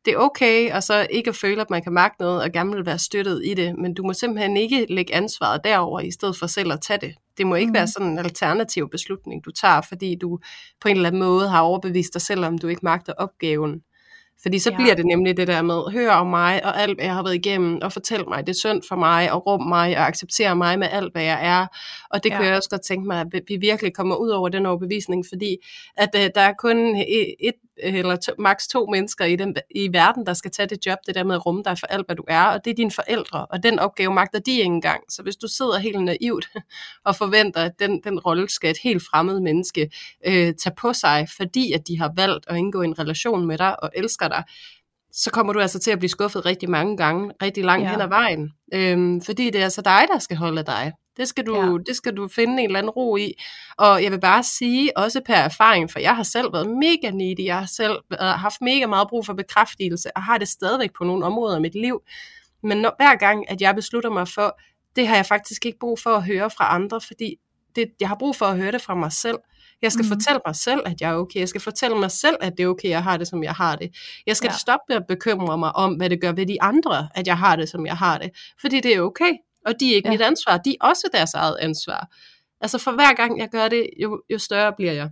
det 0.06 0.14
er 0.14 0.18
okay, 0.18 0.72
og 0.72 0.84
så 0.84 1.08
ikke 1.10 1.30
at 1.30 1.36
føle, 1.36 1.62
at 1.62 1.70
man 1.70 1.84
kan 1.84 1.94
magte 1.94 2.22
noget, 2.22 2.44
og 2.44 2.52
gerne 2.52 2.76
vil 2.76 2.86
være 2.86 3.00
støttet 3.00 3.42
i 3.46 3.54
det, 3.54 3.76
men 3.78 3.94
du 3.94 4.04
må 4.04 4.14
simpelthen 4.14 4.58
ikke 4.58 4.86
lægge 4.90 5.16
ansvaret 5.16 5.62
derover 5.64 6.00
i 6.00 6.12
stedet 6.12 6.38
for 6.38 6.48
selv 6.48 6.74
at 6.74 6.82
tage 6.82 7.00
det. 7.02 7.16
Det 7.38 7.48
må 7.48 7.56
ikke 7.56 7.70
mm. 7.70 7.76
være 7.76 7.88
sådan 7.88 8.08
en 8.08 8.20
alternativ 8.20 8.90
beslutning, 8.90 9.46
du 9.46 9.52
tager, 9.52 9.82
fordi 9.82 10.16
du 10.22 10.40
på 10.82 10.88
en 10.88 10.96
eller 10.96 11.08
anden 11.08 11.22
måde 11.22 11.50
har 11.50 11.62
overbevist 11.62 12.14
dig 12.14 12.22
selv, 12.22 12.46
om 12.46 12.58
du 12.58 12.68
ikke 12.68 12.82
magter 12.84 13.14
opgaven. 13.18 13.82
Fordi 14.42 14.60
så 14.60 14.70
ja. 14.72 14.76
bliver 14.76 14.96
det 14.96 15.06
nemlig 15.06 15.38
det 15.38 15.48
der 15.48 15.62
med, 15.62 15.92
hør 15.92 16.12
om 16.12 16.28
mig 16.28 16.66
og 16.66 16.82
alt, 16.82 16.98
hvad 16.98 17.06
jeg 17.06 17.14
har 17.14 17.24
været 17.24 17.36
igennem, 17.36 17.80
og 17.82 17.92
fortæl 17.92 18.30
mig, 18.30 18.48
det 18.48 18.54
er 18.54 18.60
synd 18.60 18.82
for 18.88 18.96
mig, 18.96 19.32
og 19.32 19.48
rum 19.48 19.68
mig, 19.68 19.98
og 19.98 20.08
acceptere 20.08 20.56
mig 20.56 20.80
med 20.80 20.88
alt, 20.92 21.14
hvad 21.14 21.24
jeg 21.24 21.40
er. 21.48 21.68
Og 22.10 22.24
det 22.24 22.30
ja. 22.30 22.38
kan 22.38 22.46
jeg 22.46 22.56
også 22.56 22.70
godt 22.70 22.82
tænke 22.82 23.08
mig, 23.08 23.22
at 23.22 23.42
vi 23.48 23.58
virkelig 23.58 23.94
kommer 23.94 24.16
ud 24.16 24.30
over 24.30 24.50
den 24.50 24.66
overbevisning, 24.66 25.26
fordi 25.30 25.58
at 25.98 26.10
uh, 26.16 26.22
der 26.36 26.42
er 26.42 26.54
kun 26.60 26.96
et 27.40 27.54
eller 27.78 28.16
to, 28.16 28.32
maks 28.40 28.68
to 28.68 28.86
mennesker 28.86 29.26
i, 29.26 29.36
den, 29.36 29.56
i 29.76 29.94
verden, 29.94 30.26
der 30.26 30.34
skal 30.34 30.52
tage 30.52 30.68
det 30.68 30.86
job, 30.86 30.98
det 31.08 31.16
der 31.16 31.24
med 31.24 31.36
at 31.36 31.46
rumme 31.46 31.64
dig 31.66 31.80
for 31.80 31.88
alt, 31.88 32.06
hvad 32.08 32.16
du 32.16 32.24
er, 32.28 32.44
og 32.44 32.66
det 32.66 32.72
er 32.72 32.76
dine 32.76 32.92
forældre, 32.92 33.46
og 33.46 33.64
den 33.64 33.80
opgave 33.80 34.14
magter 34.14 34.40
de 34.40 34.52
ikke 34.52 34.64
engang. 34.64 35.04
Så 35.10 35.24
hvis 35.24 35.36
du 35.36 35.48
sidder 35.48 35.78
helt 35.78 36.04
naivt 36.04 36.50
og 37.06 37.16
forventer, 37.16 37.62
at 37.62 37.80
den, 37.80 38.02
den 38.04 38.20
rolle 38.20 38.50
skal 38.50 38.72
et 38.72 38.78
helt 38.84 39.04
fremmed 39.12 39.40
menneske 39.40 39.90
øh, 40.28 40.54
tage 40.64 40.76
på 40.78 40.94
sig, 40.94 41.28
fordi 41.38 41.72
at 41.72 41.88
de 41.88 42.00
har 42.00 42.12
valgt 42.16 42.46
at 42.48 42.58
indgå 42.58 42.82
en 42.82 43.00
relation 43.00 43.48
med 43.48 43.58
dig 43.58 43.84
og 43.84 43.92
elsker 43.96 44.28
dig, 44.28 44.44
så 45.12 45.32
kommer 45.32 45.54
du 45.54 45.60
altså 45.60 45.80
til 45.80 45.92
at 45.92 46.00
blive 46.00 46.10
skuffet 46.10 46.46
rigtig 46.46 46.70
mange 46.70 46.98
gange, 46.98 47.34
rigtig 47.42 47.64
langt 47.64 47.86
ja. 47.86 47.92
hen 47.92 48.02
ad 48.02 48.08
vejen. 48.08 48.52
Øhm, 48.74 49.22
fordi 49.22 49.46
det 49.46 49.60
er 49.60 49.64
altså 49.64 49.82
dig, 49.82 50.06
der 50.14 50.20
skal 50.20 50.38
holde 50.38 50.64
dig. 50.64 50.92
Det 51.18 51.28
skal, 51.28 51.46
du, 51.46 51.56
ja. 51.56 51.78
det 51.88 51.96
skal 51.96 52.18
du 52.18 52.28
finde 52.28 52.54
en 52.54 52.66
eller 52.66 52.80
anden 52.80 52.90
ro 52.90 53.18
i. 53.18 53.34
Og 53.78 54.04
jeg 54.04 54.12
vil 54.12 54.20
bare 54.20 54.44
sige, 54.44 54.98
også 54.98 55.22
per 55.26 55.36
erfaring, 55.36 55.92
for 55.92 56.00
jeg 56.00 56.16
har 56.16 56.24
selv 56.24 56.54
været 56.54 56.70
mega 56.70 57.12
needy, 57.12 57.46
jeg 57.46 57.58
har 57.58 57.66
selv 57.66 57.98
haft 58.20 58.62
mega 58.62 58.86
meget 58.86 59.08
brug 59.08 59.26
for 59.26 59.34
bekræftelse, 59.34 60.18
og 60.18 60.24
har 60.24 60.38
det 60.38 60.48
stadigvæk 60.48 60.90
på 60.98 61.04
nogle 61.04 61.26
områder 61.26 61.56
af 61.56 61.62
mit 61.62 61.76
liv. 61.76 62.02
Men 62.64 62.78
når, 62.78 62.94
hver 62.98 63.16
gang, 63.16 63.50
at 63.50 63.62
jeg 63.62 63.76
beslutter 63.76 64.10
mig 64.10 64.28
for, 64.28 64.60
det 64.96 65.08
har 65.08 65.16
jeg 65.16 65.26
faktisk 65.26 65.66
ikke 65.66 65.80
brug 65.80 66.00
for 66.00 66.10
at 66.10 66.24
høre 66.24 66.50
fra 66.50 66.76
andre, 66.76 67.02
fordi 67.02 67.36
det, 67.76 67.92
jeg 68.00 68.08
har 68.08 68.16
brug 68.16 68.36
for 68.36 68.46
at 68.46 68.58
høre 68.58 68.72
det 68.72 68.82
fra 68.82 68.96
mig 68.96 69.12
selv. 69.12 69.38
Jeg 69.82 69.92
skal 69.92 70.04
mm. 70.04 70.10
fortælle 70.10 70.42
mig 70.46 70.56
selv, 70.56 70.82
at 70.86 71.02
jeg 71.02 71.12
er 71.12 71.16
okay. 71.16 71.40
Jeg 71.40 71.50
skal 71.50 71.62
fortælle 71.62 71.98
mig 72.00 72.12
selv, 72.12 72.36
at 72.42 72.54
det 72.58 72.64
er 72.64 72.68
okay, 72.68 72.90
jeg 72.90 73.04
har 73.04 73.18
det, 73.18 73.28
som 73.28 73.44
jeg 73.44 73.54
har 73.54 73.76
det. 73.76 73.96
Jeg 74.28 74.38
skal 74.38 74.48
ja. 74.48 74.58
stoppe 74.58 74.84
med 74.90 74.96
at 74.96 75.08
bekymre 75.08 75.58
mig 75.58 75.76
om, 75.76 75.94
hvad 75.94 76.10
det 76.10 76.22
gør 76.22 76.32
ved 76.32 76.46
de 76.46 76.62
andre, 76.62 77.10
at 77.16 77.28
jeg 77.28 77.38
har 77.38 77.56
det, 77.56 77.70
som 77.70 77.86
jeg 77.86 77.98
har 77.98 78.18
det. 78.18 78.30
Fordi 78.62 78.80
det 78.80 78.96
er 78.96 79.02
okay. 79.02 79.32
Og 79.66 79.80
de 79.80 79.92
er 79.92 79.96
ikke 79.96 80.08
Ja. 80.08 80.12
mit 80.12 80.22
ansvar, 80.22 80.58
de 80.58 80.70
er 80.82 80.86
også 80.88 81.10
deres 81.14 81.34
eget 81.34 81.58
ansvar. 81.62 82.08
Altså 82.62 82.78
for 82.78 82.92
hver 82.92 83.14
gang 83.14 83.40
jeg 83.40 83.50
gør 83.50 83.68
det, 83.68 83.90
jo, 84.02 84.22
jo 84.30 84.38
større 84.38 84.74
bliver 84.78 84.92
jeg. 84.94 85.10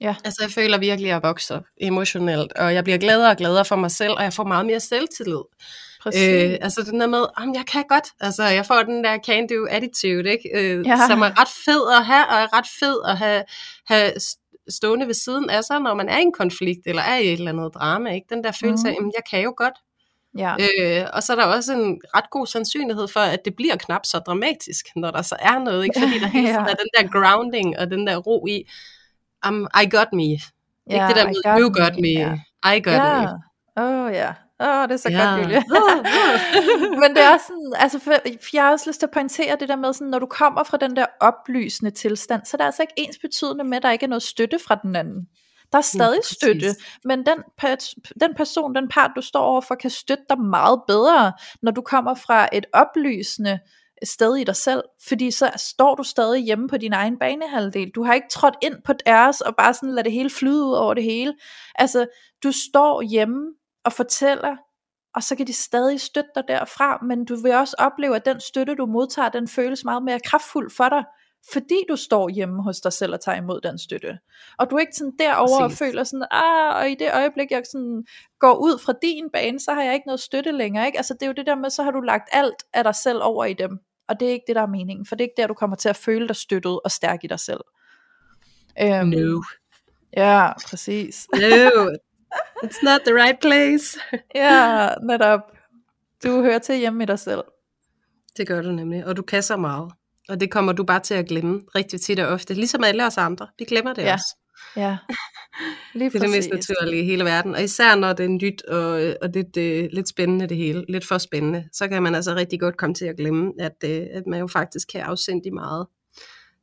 Ja. 0.00 0.14
Altså 0.24 0.42
jeg 0.42 0.50
føler 0.50 0.78
virkelig, 0.78 1.10
at 1.10 1.14
jeg 1.14 1.22
vokser 1.22 1.60
emotionelt, 1.80 2.52
og 2.52 2.74
jeg 2.74 2.84
bliver 2.84 2.98
gladere 2.98 3.30
og 3.30 3.36
gladere 3.36 3.64
for 3.64 3.76
mig 3.76 3.90
selv, 3.90 4.12
og 4.12 4.22
jeg 4.22 4.32
får 4.32 4.44
meget 4.44 4.66
mere 4.66 4.80
selvtillid. 4.80 5.42
Præcis. 6.02 6.28
Øh, 6.50 6.58
altså 6.60 6.82
den 6.82 7.00
der 7.00 7.06
med, 7.06 7.24
om 7.36 7.54
jeg 7.54 7.64
kan 7.72 7.84
godt, 7.88 8.04
altså 8.20 8.44
jeg 8.44 8.66
får 8.66 8.82
den 8.82 9.04
der 9.04 9.18
can 9.26 9.46
do 9.48 9.66
attitude, 9.70 10.30
ikke? 10.30 10.50
Øh, 10.54 10.86
Ja. 10.86 10.96
som 11.08 11.22
er 11.22 11.40
ret 11.40 11.48
fed 11.64 11.82
at 11.98 12.04
have, 12.06 12.26
og 12.28 12.34
er 12.36 12.58
ret 12.58 12.66
fed 12.80 12.96
at 13.08 13.18
have, 13.18 13.42
have 13.86 14.12
stående 14.68 15.06
ved 15.06 15.14
siden 15.14 15.50
af 15.50 15.64
sig, 15.64 15.80
når 15.80 15.94
man 15.94 16.08
er 16.08 16.18
i 16.18 16.22
en 16.22 16.32
konflikt, 16.32 16.80
eller 16.86 17.02
er 17.02 17.16
i 17.18 17.26
et 17.26 17.32
eller 17.32 17.52
andet 17.52 17.74
drama, 17.74 18.10
ikke? 18.14 18.26
Den 18.30 18.44
der 18.44 18.52
følelse 18.60 18.88
af, 18.88 18.90
Mhm. 18.92 18.96
jamen, 18.98 19.12
jeg 19.16 19.22
kan 19.30 19.42
jo 19.44 19.54
godt. 19.56 19.74
Ja. 20.38 20.54
Øh, 20.80 21.06
og 21.12 21.22
så 21.22 21.32
er 21.32 21.36
der 21.36 21.44
også 21.44 21.72
en 21.72 22.00
ret 22.16 22.30
god 22.30 22.46
sandsynlighed 22.46 23.08
for, 23.08 23.20
at 23.20 23.40
det 23.44 23.56
bliver 23.56 23.76
knap 23.76 24.06
så 24.06 24.18
dramatisk, 24.18 24.86
når 24.96 25.10
der 25.10 25.22
så 25.22 25.36
er 25.40 25.58
noget, 25.58 25.84
ikke? 25.84 26.00
Fordi 26.00 26.18
der 26.18 26.26
hele 26.38 26.48
Ja. 26.48 26.54
er 26.60 26.74
den 26.74 26.88
der 26.98 27.08
grounding, 27.08 27.78
og 27.78 27.90
den 27.90 28.06
der 28.06 28.16
ro 28.16 28.46
i, 28.46 28.70
um, 29.48 29.66
I 29.82 29.88
got 29.90 30.06
me. 30.12 30.22
Ikke 30.22 30.42
ja, 30.90 31.08
det 31.08 31.16
der 31.16 31.26
med, 31.26 31.60
you 31.60 31.68
got 31.84 31.96
me, 32.00 32.08
Ja. 32.08 32.32
I 32.76 32.80
got 32.80 32.92
ja. 32.92 33.20
me. 33.20 33.28
Åh 33.76 34.04
oh, 34.06 34.12
ja. 34.12 34.32
Åh, 34.60 34.68
oh, 34.68 34.88
det 34.88 34.92
er 34.92 34.96
så 34.96 35.08
Ja. 35.10 35.30
godt, 35.30 35.42
Julie. 35.42 35.62
Men 37.02 37.16
det 37.16 37.24
er 37.24 37.30
også 37.32 37.46
sådan, 37.46 37.72
altså 37.76 37.98
for, 37.98 38.12
for 38.42 38.48
jeg 38.52 38.62
har 38.64 38.70
også 38.70 38.90
lyst 38.90 39.00
til 39.00 39.06
at 39.06 39.10
pointere 39.10 39.56
det 39.60 39.68
der 39.68 39.76
med, 39.76 39.92
sådan, 39.92 40.08
når 40.08 40.18
du 40.18 40.26
kommer 40.26 40.62
fra 40.64 40.76
den 40.76 40.96
der 40.96 41.06
oplysende 41.20 41.90
tilstand, 41.90 42.42
så 42.44 42.56
er 42.56 42.58
det 42.58 42.64
altså 42.64 42.82
ikke 42.82 42.92
ens 42.96 43.18
betydende 43.18 43.64
med, 43.64 43.76
at 43.76 43.82
der 43.82 43.90
ikke 43.90 44.04
er 44.04 44.08
noget 44.08 44.22
støtte 44.22 44.58
fra 44.66 44.74
den 44.82 44.96
anden. 44.96 45.26
Der 45.72 45.78
er 45.78 45.82
stadig 45.82 46.18
præcis. 46.18 46.36
støtte, 46.36 46.66
men 47.04 47.26
den, 47.26 47.38
den 48.20 48.34
person, 48.36 48.74
den 48.74 48.88
part, 48.88 49.10
du 49.16 49.20
står 49.20 49.40
overfor, 49.40 49.74
kan 49.74 49.90
støtte 49.90 50.24
dig 50.30 50.40
meget 50.40 50.82
bedre, 50.86 51.32
når 51.62 51.72
du 51.72 51.80
kommer 51.80 52.14
fra 52.14 52.48
et 52.52 52.66
oplysende 52.72 53.58
sted 54.02 54.36
i 54.36 54.44
dig 54.44 54.56
selv, 54.56 54.82
fordi 55.08 55.30
så 55.30 55.50
står 55.56 55.94
du 55.94 56.02
stadig 56.02 56.42
hjemme 56.42 56.68
på 56.68 56.76
din 56.76 56.92
egen 56.92 57.18
banehalvdel. 57.18 57.90
Du 57.90 58.04
har 58.04 58.14
ikke 58.14 58.28
trådt 58.30 58.56
ind 58.62 58.74
på 58.84 58.92
deres 59.06 59.40
og 59.40 59.56
bare 59.56 59.74
sådan 59.74 59.94
lade 59.94 60.04
det 60.04 60.12
hele 60.12 60.30
flyde 60.30 60.64
ud 60.64 60.72
over 60.72 60.94
det 60.94 61.04
hele. 61.04 61.34
Altså, 61.74 62.06
du 62.42 62.52
står 62.52 63.02
hjemme 63.02 63.46
og 63.84 63.92
fortæller, 63.92 64.56
og 65.14 65.22
så 65.22 65.36
kan 65.36 65.46
de 65.46 65.52
stadig 65.52 66.00
støtte 66.00 66.30
dig 66.34 66.44
derfra, 66.48 66.98
men 67.02 67.24
du 67.24 67.36
vil 67.36 67.52
også 67.52 67.76
opleve, 67.78 68.16
at 68.16 68.24
den 68.24 68.40
støtte, 68.40 68.74
du 68.74 68.86
modtager, 68.86 69.28
den 69.28 69.48
føles 69.48 69.84
meget 69.84 70.02
mere 70.02 70.20
kraftfuld 70.20 70.70
for 70.70 70.88
dig, 70.88 71.04
fordi 71.52 71.78
du 71.88 71.96
står 71.96 72.28
hjemme 72.28 72.62
hos 72.62 72.80
dig 72.80 72.92
selv 72.92 73.12
og 73.12 73.20
tager 73.20 73.38
imod 73.38 73.60
den 73.60 73.78
støtte. 73.78 74.18
Og 74.58 74.70
du 74.70 74.76
er 74.76 74.80
ikke 74.80 74.92
sådan 74.96 75.12
derover 75.18 75.60
og 75.62 75.68
Præcis. 75.70 75.78
føler 75.78 76.04
sådan, 76.04 76.26
ah, 76.30 76.76
og 76.76 76.90
i 76.90 76.94
det 76.94 77.10
øjeblik, 77.14 77.50
jeg 77.50 77.62
sådan 77.72 78.04
går 78.38 78.54
ud 78.54 78.78
fra 78.78 78.94
din 79.02 79.30
bane, 79.32 79.60
så 79.60 79.72
har 79.72 79.82
jeg 79.82 79.94
ikke 79.94 80.06
noget 80.06 80.20
støtte 80.20 80.52
længere. 80.52 80.86
Ikke? 80.86 80.98
Altså 80.98 81.14
det 81.14 81.22
er 81.22 81.26
jo 81.26 81.32
det 81.32 81.46
der 81.46 81.54
med, 81.54 81.70
så 81.70 81.82
har 81.82 81.90
du 81.90 82.00
lagt 82.00 82.28
alt 82.32 82.64
af 82.72 82.84
dig 82.84 82.94
selv 82.94 83.18
over 83.22 83.44
i 83.44 83.52
dem. 83.54 83.78
Og 84.08 84.20
det 84.20 84.28
er 84.28 84.32
ikke 84.32 84.44
det, 84.46 84.56
der 84.56 84.62
er 84.62 84.66
meningen, 84.66 85.06
for 85.06 85.14
det 85.14 85.24
er 85.24 85.26
ikke 85.26 85.40
der, 85.42 85.46
du 85.46 85.54
kommer 85.54 85.76
til 85.76 85.88
at 85.88 85.96
føle 85.96 86.28
dig 86.28 86.36
støttet 86.36 86.80
og 86.84 86.90
stærk 86.90 87.24
i 87.24 87.26
dig 87.26 87.40
selv. 87.40 87.60
Øhm, 88.82 89.08
No. 89.08 89.42
Ja, 90.16 90.52
præcis. 90.66 91.26
No. 91.32 91.90
It's 92.64 92.78
not 92.82 93.00
the 93.06 93.14
right 93.22 93.40
place. 93.40 94.00
Ja, 94.34 94.88
netop. 95.02 95.40
Du 96.24 96.42
hører 96.42 96.58
til 96.58 96.76
hjemme 96.76 97.02
i 97.02 97.06
dig 97.06 97.18
selv. 97.18 97.42
Det 98.36 98.46
gør 98.46 98.62
du 98.62 98.72
nemlig, 98.72 99.06
og 99.06 99.16
du 99.16 99.22
kan 99.22 99.42
så 99.42 99.56
meget. 99.56 99.92
Og 100.28 100.40
det 100.40 100.50
kommer 100.50 100.72
du 100.72 100.84
bare 100.84 101.00
til 101.00 101.14
at 101.14 101.26
glemme 101.28 101.60
rigtig 101.74 102.00
tit 102.00 102.18
og 102.18 102.28
ofte, 102.28 102.54
ligesom 102.54 102.84
alle 102.84 103.06
os 103.06 103.18
andre. 103.18 103.46
Vi 103.58 103.64
glemmer 103.64 103.92
det 103.92 104.02
Ja, 104.02 104.12
også. 104.12 104.36
Ja, 104.76 104.96
lige 105.94 106.10
Det 106.10 106.16
er 106.16 106.20
det 106.20 106.30
mest 106.30 106.50
naturlige 106.52 107.02
i 107.02 107.06
hele 107.06 107.24
verden. 107.24 107.54
Og 107.54 107.62
især 107.62 107.94
når 107.94 108.12
det 108.12 108.24
er 108.24 108.28
nyt 108.28 108.62
og, 108.64 109.14
og 109.22 109.28
lidt, 109.34 109.56
øh, 109.56 109.88
lidt 109.92 110.08
spændende 110.08 110.46
det 110.48 110.56
hele, 110.56 110.84
lidt 110.88 111.06
for 111.06 111.18
spændende, 111.18 111.68
så 111.72 111.88
kan 111.88 112.02
man 112.02 112.14
altså 112.14 112.34
rigtig 112.34 112.60
godt 112.60 112.76
komme 112.76 112.94
til 112.94 113.04
at 113.04 113.16
glemme, 113.16 113.52
at, 113.60 113.76
øh, 113.84 114.06
at 114.12 114.22
man 114.26 114.40
jo 114.40 114.46
faktisk 114.46 114.88
kan 114.92 115.00
afsende 115.00 115.50
meget. 115.50 115.86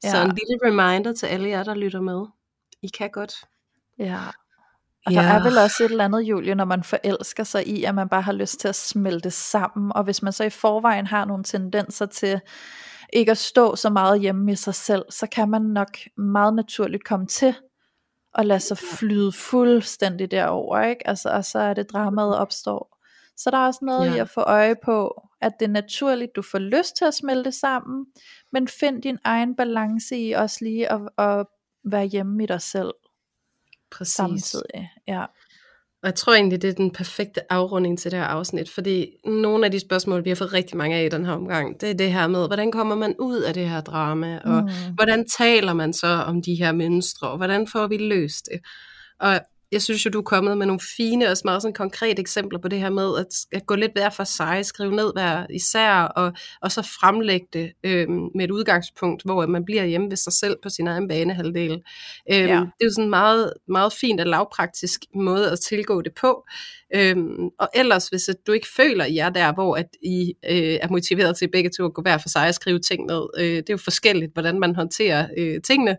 Så 0.03 0.17
Ja. 0.17 0.23
en 0.23 0.29
lille 0.29 0.57
reminder 0.65 1.13
til 1.13 1.25
alle 1.25 1.49
jer, 1.49 1.63
der 1.63 1.75
lytter 1.75 2.01
med. 2.01 2.25
I 2.81 2.87
kan 2.87 3.09
godt. 3.09 3.33
Ja. 3.99 4.17
Og 5.05 5.11
der 5.13 5.21
Ja. 5.23 5.33
er 5.33 5.43
vel 5.43 5.57
også 5.57 5.83
et 5.83 5.91
eller 5.91 6.05
andet, 6.05 6.21
Julie, 6.21 6.55
når 6.55 6.65
man 6.65 6.83
forelsker 6.83 7.43
sig 7.43 7.67
i, 7.67 7.83
at 7.83 7.95
man 7.95 8.09
bare 8.09 8.21
har 8.21 8.31
lyst 8.31 8.59
til 8.59 8.67
at 8.67 8.75
smelte 8.75 9.31
sammen. 9.31 9.91
Og 9.95 10.03
hvis 10.03 10.21
man 10.21 10.33
så 10.33 10.43
i 10.43 10.49
forvejen 10.49 11.07
har 11.07 11.25
nogle 11.25 11.43
tendenser 11.43 12.05
til 12.05 12.39
ikke 13.13 13.31
at 13.31 13.37
stå 13.37 13.75
så 13.75 13.89
meget 13.89 14.21
hjemme 14.21 14.51
i 14.51 14.55
sig 14.55 14.75
selv, 14.75 15.05
så 15.09 15.27
kan 15.27 15.49
man 15.49 15.61
nok 15.61 15.97
meget 16.17 16.53
naturligt 16.53 17.03
komme 17.03 17.27
til 17.27 17.55
at 18.35 18.45
lade 18.45 18.59
sig 18.59 18.77
flyde 18.77 19.31
fuldstændig 19.31 20.31
derover, 20.31 20.81
ikke? 20.81 21.07
Altså, 21.07 21.29
og 21.29 21.45
så 21.45 21.59
er 21.59 21.73
det 21.73 21.91
dramaet 21.91 22.37
opstår. 22.37 22.97
Så 23.37 23.51
der 23.51 23.57
er 23.57 23.65
også 23.65 23.85
noget 23.85 24.09
ja. 24.09 24.15
i 24.15 24.19
at 24.19 24.29
få 24.29 24.41
øje 24.41 24.75
på, 24.83 25.27
at 25.41 25.51
det 25.59 25.65
er 25.65 25.71
naturligt, 25.71 26.35
du 26.35 26.41
får 26.41 26.59
lyst 26.59 26.95
til 26.95 27.05
at 27.05 27.13
smelte 27.13 27.51
sammen, 27.51 28.05
men 28.51 28.67
find 28.67 29.01
din 29.01 29.17
egen 29.23 29.55
balance 29.55 30.17
i 30.17 30.31
også 30.31 30.57
lige 30.61 30.91
at, 30.91 31.01
at 31.17 31.45
være 31.83 32.05
hjemme 32.05 32.43
i 32.43 32.47
dig 32.47 32.61
selv 32.61 32.93
Præcis. 33.91 34.13
samtidig. 34.13 34.91
Ja. 35.07 35.25
Og 36.03 36.07
jeg 36.07 36.15
tror 36.15 36.33
egentlig, 36.33 36.61
det 36.61 36.69
er 36.69 36.73
den 36.73 36.91
perfekte 36.91 37.51
afrunding 37.53 37.99
til 37.99 38.11
det 38.11 38.19
her 38.19 38.25
afsnit, 38.25 38.69
fordi 38.69 39.07
nogle 39.25 39.65
af 39.65 39.71
de 39.71 39.79
spørgsmål, 39.79 40.23
vi 40.25 40.29
har 40.29 40.35
fået 40.35 40.53
rigtig 40.53 40.77
mange 40.77 40.95
af 40.97 41.05
i 41.05 41.09
den 41.09 41.25
her 41.25 41.33
omgang, 41.33 41.81
det 41.81 41.89
er 41.89 41.93
det 41.93 42.11
her 42.13 42.27
med, 42.27 42.47
hvordan 42.47 42.71
kommer 42.71 42.95
man 42.95 43.15
ud 43.19 43.37
af 43.41 43.53
det 43.53 43.69
her 43.69 43.81
drama, 43.81 44.39
og 44.45 44.63
Mm. 44.63 44.69
hvordan 44.95 45.25
taler 45.37 45.73
man 45.73 45.93
så 45.93 46.07
om 46.07 46.41
de 46.41 46.55
her 46.55 46.71
mønstre, 46.71 47.29
og 47.29 47.37
hvordan 47.37 47.67
får 47.67 47.87
vi 47.87 47.97
løst 47.97 48.45
det? 48.51 48.59
Og 49.19 49.39
jeg 49.71 49.81
synes 49.81 50.05
jo, 50.05 50.09
du 50.09 50.17
er 50.17 50.23
kommet 50.23 50.57
med 50.57 50.65
nogle 50.65 50.79
fine 50.97 51.29
og 51.29 51.37
meget 51.45 51.61
sådan 51.61 51.73
konkrete 51.73 52.19
eksempler 52.19 52.59
på 52.59 52.67
det 52.67 52.79
her 52.79 52.89
med 52.89 53.17
at, 53.19 53.57
at 53.59 53.65
gå 53.65 53.75
lidt 53.75 53.91
hver 53.91 54.09
for 54.09 54.23
sig, 54.23 54.65
skrive 54.65 54.95
ned 54.95 55.13
hver 55.13 55.45
især, 55.49 55.91
og, 55.91 56.33
og 56.61 56.71
så 56.71 56.81
fremlægge 56.81 57.47
det 57.53 57.71
øhm, 57.83 58.29
med 58.35 58.45
et 58.45 58.51
udgangspunkt, 58.51 59.23
hvor 59.25 59.45
man 59.45 59.65
bliver 59.65 59.85
hjemme 59.85 60.09
ved 60.09 60.17
sig 60.17 60.33
selv 60.33 60.55
på 60.63 60.69
sin 60.69 60.87
egen 60.87 61.07
banehalvdel. 61.07 61.71
Øhm, 61.71 61.81
Ja. 62.47 62.55
Det 62.55 62.81
er 62.81 62.85
jo 62.85 62.91
sådan 62.91 63.03
en 63.03 63.09
meget, 63.09 63.53
meget 63.67 63.93
fint 63.93 64.19
og 64.21 64.27
lavpraktisk 64.27 65.01
måde 65.15 65.51
at 65.51 65.59
tilgå 65.59 66.01
det 66.01 66.13
på. 66.21 66.45
Øhm, 66.95 67.49
og 67.59 67.69
ellers, 67.75 68.07
hvis 68.07 68.29
du 68.47 68.51
ikke 68.51 68.67
føler, 68.75 69.03
at 69.03 69.11
I 69.11 69.17
er 69.17 69.29
der, 69.29 69.53
hvor 69.53 69.75
at 69.75 69.87
I 70.03 70.33
øh, 70.49 70.77
er 70.81 70.87
motiveret 70.89 71.37
til 71.37 71.49
begge 71.51 71.69
to 71.77 71.85
at 71.85 71.93
gå 71.93 72.01
hver 72.01 72.17
for 72.17 72.29
sig 72.29 72.47
og 72.47 72.53
skrive 72.53 72.79
ting 72.79 73.05
ned, 73.05 73.23
øh, 73.37 73.45
det 73.45 73.69
er 73.69 73.73
jo 73.73 73.77
forskelligt, 73.77 74.33
hvordan 74.33 74.59
man 74.59 74.75
håndterer 74.75 75.27
øh, 75.37 75.61
tingene, 75.61 75.97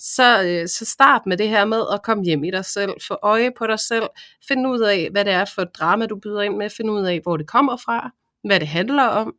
så, 0.00 0.42
øh, 0.42 0.68
så 0.68 0.84
start 0.84 1.26
med 1.26 1.36
det 1.36 1.48
her 1.48 1.64
med 1.64 1.82
at 1.92 2.02
komme 2.02 2.24
hjem 2.24 2.44
i 2.44 2.50
dig 2.50 2.64
selv, 2.64 2.90
få 3.08 3.18
øje 3.22 3.50
på 3.58 3.66
dig 3.66 3.80
selv, 3.80 4.04
find 4.48 4.66
ud 4.66 4.80
af, 4.80 5.08
hvad 5.12 5.24
det 5.24 5.32
er 5.32 5.44
for 5.44 5.62
et 5.62 5.74
drama, 5.74 6.06
du 6.06 6.16
byder 6.16 6.42
ind 6.42 6.56
med, 6.56 6.70
find 6.70 6.90
ud 6.90 7.04
af, 7.04 7.20
hvor 7.22 7.36
det 7.36 7.46
kommer 7.46 7.76
fra, 7.76 8.10
hvad 8.44 8.60
det 8.60 8.68
handler 8.68 9.04
om, 9.04 9.34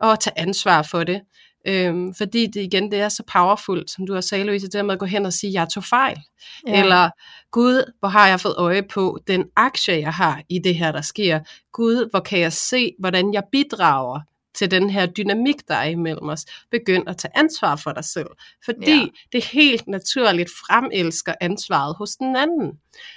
og 0.00 0.20
tage 0.20 0.38
ansvar 0.38 0.82
for 0.82 1.04
det. 1.04 1.20
Øhm, 1.66 2.14
fordi 2.14 2.46
det 2.46 2.60
igen, 2.60 2.90
det 2.90 3.00
er 3.00 3.08
så 3.08 3.22
powerfult, 3.32 3.90
som 3.90 4.06
du 4.06 4.14
har 4.14 4.20
sagt, 4.20 4.46
Louise, 4.46 4.66
det 4.66 4.72
der 4.72 4.82
med 4.82 4.92
at 4.94 4.98
gå 4.98 5.06
hen 5.06 5.26
og 5.26 5.32
sige, 5.32 5.52
jeg 5.52 5.68
tog 5.68 5.84
fejl. 5.84 6.18
Ja. 6.66 6.82
Eller, 6.82 7.10
Gud, 7.50 7.92
hvor 7.98 8.08
har 8.08 8.28
jeg 8.28 8.40
fået 8.40 8.54
øje 8.58 8.82
på 8.82 9.18
den 9.26 9.44
aktie, 9.56 10.00
jeg 10.00 10.14
har 10.14 10.42
i 10.48 10.58
det 10.58 10.74
her, 10.74 10.92
der 10.92 11.00
sker. 11.00 11.40
Gud, 11.72 12.10
hvor 12.10 12.20
kan 12.20 12.40
jeg 12.40 12.52
se, 12.52 12.94
hvordan 12.98 13.34
jeg 13.34 13.42
bidrager 13.52 14.20
til 14.54 14.70
den 14.70 14.90
her 14.90 15.06
dynamik, 15.06 15.68
der 15.68 15.74
er 15.74 15.84
imellem 15.88 16.28
os. 16.28 16.44
Begynd 16.70 17.08
at 17.08 17.16
tage 17.16 17.32
ansvar 17.38 17.76
for 17.76 17.92
dig 17.92 18.04
selv. 18.04 18.26
Fordi 18.64 18.90
Ja. 18.98 19.06
det 19.32 19.44
helt 19.44 19.88
naturligt 19.88 20.50
fremelsker 20.50 21.34
ansvaret 21.40 21.96
hos 21.98 22.10
den 22.16 22.36
anden. 22.36 22.72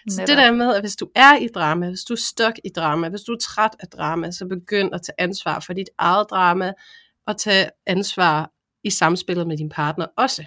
Så 0.10 0.22
Netop. 0.22 0.28
det 0.28 0.38
der 0.38 0.52
med, 0.52 0.76
at 0.76 0.82
hvis 0.82 0.96
du 0.96 1.08
er 1.16 1.36
i 1.38 1.48
drama, 1.56 1.88
hvis 1.90 2.04
du 2.04 2.14
er 2.14 2.18
stok 2.18 2.54
i 2.66 2.70
drama, 2.76 3.10
hvis 3.10 3.22
du 3.22 3.32
er 3.32 3.38
træt 3.42 3.72
af 3.80 3.88
drama, 3.88 4.32
så 4.32 4.46
begynd 4.46 4.94
at 4.96 5.02
tage 5.02 5.16
ansvar 5.18 5.60
for 5.60 5.74
dit 5.74 5.90
eget 5.98 6.28
drama, 6.30 6.72
og 7.28 7.38
tage 7.38 7.70
ansvar 7.88 8.50
i 8.84 8.90
samspillet 8.90 9.48
med 9.48 9.58
din 9.58 9.70
partner 9.70 10.06
også. 10.18 10.44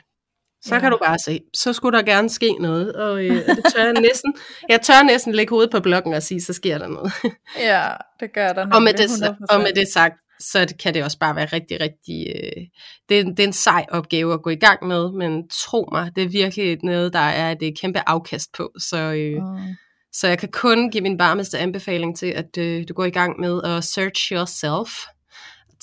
Så 0.62 0.74
Ja. 0.74 0.80
kan 0.80 0.90
du 0.90 0.98
bare 1.04 1.18
se, 1.18 1.40
så 1.54 1.72
skulle 1.72 1.98
der 1.98 2.04
gerne 2.04 2.30
ske 2.30 2.52
noget, 2.60 2.92
og 2.92 3.24
øh, 3.24 3.36
det 3.46 3.64
tør 3.76 3.84
jeg 3.84 3.92
næsten, 3.92 4.34
jeg 4.68 4.80
tør 4.80 5.02
næsten 5.02 5.34
lægge 5.34 5.50
hovedet 5.50 5.70
på 5.70 5.80
blokken 5.80 6.14
og 6.14 6.22
sige, 6.22 6.40
så 6.42 6.52
sker 6.52 6.78
der 6.78 6.88
noget. 6.88 7.12
Ja, 7.58 7.88
det 8.20 8.32
gør 8.34 8.52
der 8.52 8.66
og, 8.74 8.82
med 8.82 8.92
det, 8.92 9.04
100%. 9.10 9.34
og 9.50 9.60
med 9.60 9.72
det 9.74 9.88
sagt, 9.92 10.14
så 10.40 10.74
kan 10.82 10.94
det 10.94 11.04
også 11.04 11.18
bare 11.18 11.36
være 11.36 11.46
rigtig, 11.46 11.80
rigtig, 11.80 12.26
øh, 12.36 12.62
det, 13.08 13.20
er, 13.20 13.24
det 13.24 13.40
er 13.40 13.46
en 13.46 13.52
sej 13.52 13.86
opgave 13.90 14.34
at 14.34 14.42
gå 14.42 14.50
i 14.50 14.56
gang 14.56 14.86
med, 14.86 15.12
men 15.12 15.48
tro 15.48 15.88
mig, 15.92 16.10
det 16.16 16.24
er 16.24 16.28
virkelig 16.28 16.78
noget, 16.82 17.12
der 17.12 17.18
er 17.18 17.54
et 17.60 17.78
kæmpe 17.80 18.08
afkast 18.08 18.52
på, 18.56 18.70
så, 18.78 18.96
øh, 18.96 19.42
Mm. 19.42 19.74
så 20.12 20.28
jeg 20.28 20.38
kan 20.38 20.48
kun 20.52 20.90
give 20.90 21.02
min 21.02 21.18
varmeste 21.18 21.58
anbefaling 21.58 22.18
til, 22.18 22.26
at 22.26 22.58
øh, 22.58 22.84
du 22.88 22.94
går 22.94 23.04
i 23.04 23.10
gang 23.10 23.40
med 23.40 23.62
at 23.64 23.84
search 23.84 24.32
yourself, 24.32 24.90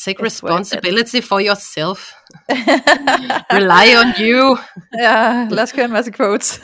take 0.06 0.20
It's 0.20 0.26
responsibility 0.26 1.22
for 1.28 1.40
yourself, 1.40 2.12
rely 3.58 3.88
on 4.02 4.14
you, 4.28 4.58
ja, 5.00 5.48
lad 5.50 5.64
os 5.64 5.72
køre 5.72 5.86
en 5.86 5.92
masse 5.92 6.12
quotes. 6.12 6.62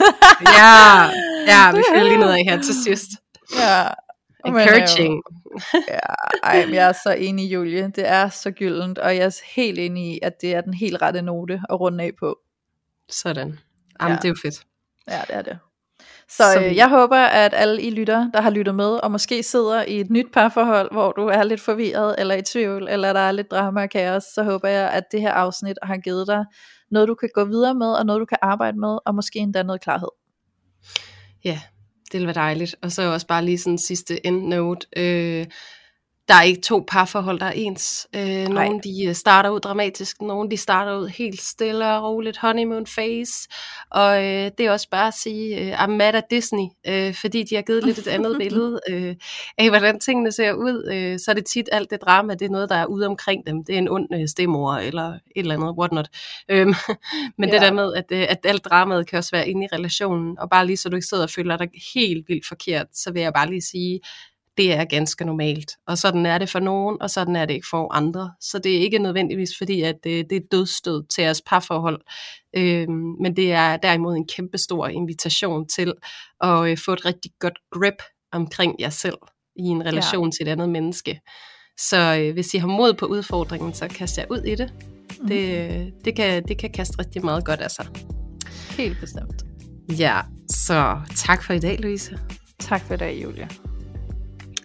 ja, 0.58 1.02
ja, 1.46 1.72
vi 1.72 1.82
følger 1.92 2.04
lige 2.04 2.18
noget 2.18 2.32
af 2.32 2.44
her 2.44 2.62
til 2.62 2.74
sidst. 2.84 3.08
ja. 3.58 3.82
Men, 4.44 4.54
øh, 4.54 4.62
Encouraging. 4.62 5.22
Ja, 5.88 5.98
ej, 6.42 6.66
men 6.66 6.74
jeg 6.74 6.88
er 6.88 6.92
så 6.92 7.12
enig, 7.18 7.52
Julie. 7.52 7.92
Det 7.96 8.08
er 8.08 8.28
så 8.28 8.50
gyldent, 8.50 8.98
og 8.98 9.16
jeg 9.16 9.24
er 9.24 9.40
helt 9.54 9.78
enig 9.78 10.14
i, 10.14 10.18
at 10.22 10.40
det 10.40 10.54
er 10.54 10.60
den 10.60 10.74
helt 10.74 11.02
rette 11.02 11.22
note 11.22 11.62
at 11.70 11.80
runde 11.80 12.04
af 12.04 12.10
på. 12.18 12.38
Sådan. 13.08 13.58
Jamen, 14.00 14.12
Ja. 14.12 14.16
det 14.16 14.24
er 14.24 14.28
jo 14.28 14.36
fedt. 14.42 14.62
Ja, 15.08 15.20
det 15.28 15.36
er 15.36 15.42
det. 15.42 15.58
Så 16.28 16.42
øh, 16.60 16.76
jeg 16.76 16.88
håber, 16.88 17.16
at 17.16 17.54
alle 17.56 17.82
I 17.82 17.90
lytter, 17.90 18.30
der 18.34 18.40
har 18.40 18.50
lyttet 18.50 18.74
med, 18.74 18.86
og 18.90 19.10
måske 19.10 19.42
sidder 19.42 19.82
i 19.82 20.00
et 20.00 20.10
nyt 20.10 20.26
parforhold, 20.32 20.92
hvor 20.92 21.12
du 21.12 21.26
er 21.26 21.42
lidt 21.42 21.60
forvirret, 21.60 22.14
eller 22.18 22.34
i 22.34 22.42
tvivl, 22.42 22.88
eller 22.90 23.12
der 23.12 23.20
er 23.20 23.32
lidt 23.32 23.50
drama 23.50 23.82
og 23.82 23.90
kaos, 23.90 24.22
så 24.22 24.42
håber 24.42 24.68
jeg, 24.68 24.90
at 24.90 25.04
det 25.12 25.20
her 25.20 25.32
afsnit 25.32 25.78
har 25.82 25.96
givet 25.96 26.26
dig 26.26 26.44
noget, 26.90 27.08
du 27.08 27.14
kan 27.14 27.28
gå 27.34 27.44
videre 27.44 27.74
med, 27.74 27.92
og 27.92 28.06
noget, 28.06 28.20
du 28.20 28.24
kan 28.24 28.38
arbejde 28.42 28.80
med, 28.80 28.98
og 29.06 29.14
måske 29.14 29.38
endda 29.38 29.62
noget 29.62 29.80
klarhed. 29.80 30.08
Ja, 31.44 31.60
det 32.08 32.18
ville 32.18 32.26
være 32.26 32.34
dejligt. 32.34 32.76
Og 32.82 32.92
så 32.92 33.02
også 33.02 33.26
bare 33.26 33.44
lige 33.44 33.58
sådan 33.58 33.72
en 33.72 33.78
sidste 33.78 34.26
endnote. 34.26 34.86
Øh, 34.96 35.46
der 36.28 36.34
er 36.34 36.42
ikke 36.42 36.60
to 36.60 36.84
parforhold, 36.88 37.40
der 37.40 37.46
er 37.46 37.52
ens. 37.54 38.08
Øh, 38.16 38.48
nogle 38.48 38.80
de 38.80 39.04
øh, 39.08 39.14
starter 39.14 39.50
ud 39.50 39.60
dramatisk, 39.60 40.22
nogle 40.22 40.50
de 40.50 40.56
starter 40.56 40.98
ud 40.98 41.08
helt 41.08 41.40
stille 41.40 41.92
og 41.92 42.02
roligt, 42.02 42.38
honeymoon 42.38 42.84
phase. 42.84 43.48
Og 43.90 44.24
øh, 44.24 44.50
det 44.58 44.60
er 44.60 44.70
også 44.70 44.88
bare 44.90 45.08
at 45.08 45.14
sige, 45.14 45.58
øh, 45.58 45.84
I'm 45.84 45.86
mad 45.86 46.14
at 46.14 46.24
Disney, 46.30 46.66
øh, 46.86 47.14
fordi 47.14 47.42
de 47.42 47.54
har 47.54 47.62
givet 47.62 47.84
lidt 47.84 47.98
et 47.98 48.06
andet 48.06 48.36
billede 48.38 48.80
øh, 48.90 49.14
af, 49.58 49.68
hvordan 49.68 50.00
tingene 50.00 50.32
ser 50.32 50.52
ud. 50.52 50.90
Øh, 50.92 51.18
så 51.18 51.30
er 51.30 51.34
det 51.34 51.44
tit 51.44 51.68
alt 51.72 51.90
det 51.90 52.02
drama, 52.02 52.34
det 52.34 52.42
er 52.42 52.50
noget, 52.50 52.68
der 52.68 52.76
er 52.76 52.86
ude 52.86 53.06
omkring 53.06 53.46
dem. 53.46 53.64
Det 53.64 53.74
er 53.74 53.78
en 53.78 53.88
ond 53.88 54.08
øh, 54.14 54.28
stemor 54.28 54.74
eller 54.74 55.08
et 55.08 55.20
eller 55.36 55.54
andet, 55.54 55.74
whatnot. 55.78 56.08
Øh, 56.48 56.66
men 57.38 57.48
ja. 57.48 57.54
det 57.54 57.62
der 57.62 57.72
med, 57.72 57.94
at, 57.94 58.04
øh, 58.10 58.26
at 58.28 58.38
alt 58.44 58.64
dramaet 58.64 59.06
kan 59.06 59.18
også 59.18 59.30
være 59.32 59.48
inde 59.48 59.64
i 59.64 59.68
relationen, 59.72 60.38
og 60.38 60.50
bare 60.50 60.66
lige 60.66 60.76
så 60.76 60.88
du 60.88 60.96
ikke 60.96 61.06
sidder 61.06 61.22
og 61.22 61.30
føler 61.30 61.56
dig 61.56 61.68
helt 61.94 62.28
vildt 62.28 62.46
forkert, 62.48 62.86
så 62.92 63.12
vil 63.12 63.22
jeg 63.22 63.32
bare 63.32 63.50
lige 63.50 63.62
sige, 63.62 64.00
det 64.58 64.72
er 64.72 64.84
ganske 64.84 65.24
normalt. 65.24 65.72
Og 65.86 65.98
sådan 65.98 66.26
er 66.26 66.38
det 66.38 66.48
for 66.48 66.58
nogen, 66.58 67.02
og 67.02 67.10
sådan 67.10 67.36
er 67.36 67.44
det 67.44 67.54
ikke 67.54 67.66
for 67.70 67.92
andre. 67.92 68.32
Så 68.40 68.58
det 68.58 68.76
er 68.76 68.80
ikke 68.80 68.98
nødvendigvis 68.98 69.50
fordi, 69.58 69.82
at 69.82 69.94
det, 70.04 70.30
det 70.30 70.36
er 70.36 70.46
dødstød 70.50 71.04
til 71.14 71.22
jeres 71.22 71.42
parforhold. 71.46 72.00
Øhm, 72.56 73.14
men 73.20 73.36
det 73.36 73.52
er 73.52 73.76
derimod 73.76 74.16
en 74.16 74.26
kæmpe 74.26 74.58
stor 74.58 74.88
invitation 74.88 75.68
til 75.68 75.92
at 76.40 76.70
øh, 76.70 76.78
få 76.84 76.92
et 76.92 77.04
rigtig 77.04 77.30
godt 77.38 77.58
grip 77.70 78.02
omkring 78.32 78.74
jer 78.80 78.90
selv 78.90 79.18
i 79.56 79.62
en 79.62 79.86
relation 79.86 80.26
ja. 80.26 80.30
til 80.30 80.48
et 80.48 80.52
andet 80.52 80.68
menneske. 80.68 81.20
Så 81.80 82.18
øh, 82.20 82.32
hvis 82.32 82.54
I 82.54 82.58
har 82.58 82.68
mod 82.68 82.94
på 82.94 83.06
udfordringen, 83.06 83.74
så 83.74 83.88
kast 83.88 84.18
jer 84.18 84.24
ud 84.30 84.42
i 84.42 84.54
det. 84.54 84.72
Mm. 85.20 85.28
Det, 85.28 85.92
det, 86.04 86.16
kan, 86.16 86.44
det 86.48 86.58
kan 86.58 86.70
kaste 86.70 86.98
rigtig 86.98 87.24
meget 87.24 87.44
godt 87.44 87.60
af 87.60 87.70
sig. 87.70 87.86
Helt 88.70 89.00
bestemt. 89.00 89.42
Ja, 89.98 90.20
så 90.50 91.00
tak 91.16 91.44
for 91.44 91.52
i 91.52 91.58
dag, 91.58 91.78
Louise. 91.78 92.18
Tak 92.58 92.80
for 92.80 92.94
i 92.94 92.96
dag, 92.96 93.22
Julia. 93.22 93.48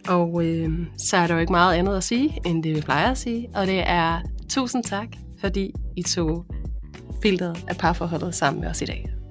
Og 0.08 0.46
øh, 0.46 0.70
så 0.98 1.18
er 1.18 1.28
der 1.28 1.34
jo 1.34 1.40
ikke 1.40 1.52
meget 1.52 1.76
andet 1.76 1.98
at 1.98 2.04
sige, 2.04 2.40
end 2.46 2.64
det 2.64 2.76
vi 2.76 2.82
plejer 2.82 3.12
at 3.12 3.18
sige. 3.18 3.50
Og 3.56 3.68
det 3.68 3.84
er 3.86 4.22
tusind 4.50 4.84
tak, 4.84 5.08
fordi 5.40 5.74
I 5.96 6.04
tog 6.04 6.46
filteret 7.22 7.66
af 7.68 7.78
parforholdet 7.78 8.36
sammen 8.36 8.62
med 8.62 8.70
os 8.70 8.82
i 8.82 8.86
dag. 8.86 9.23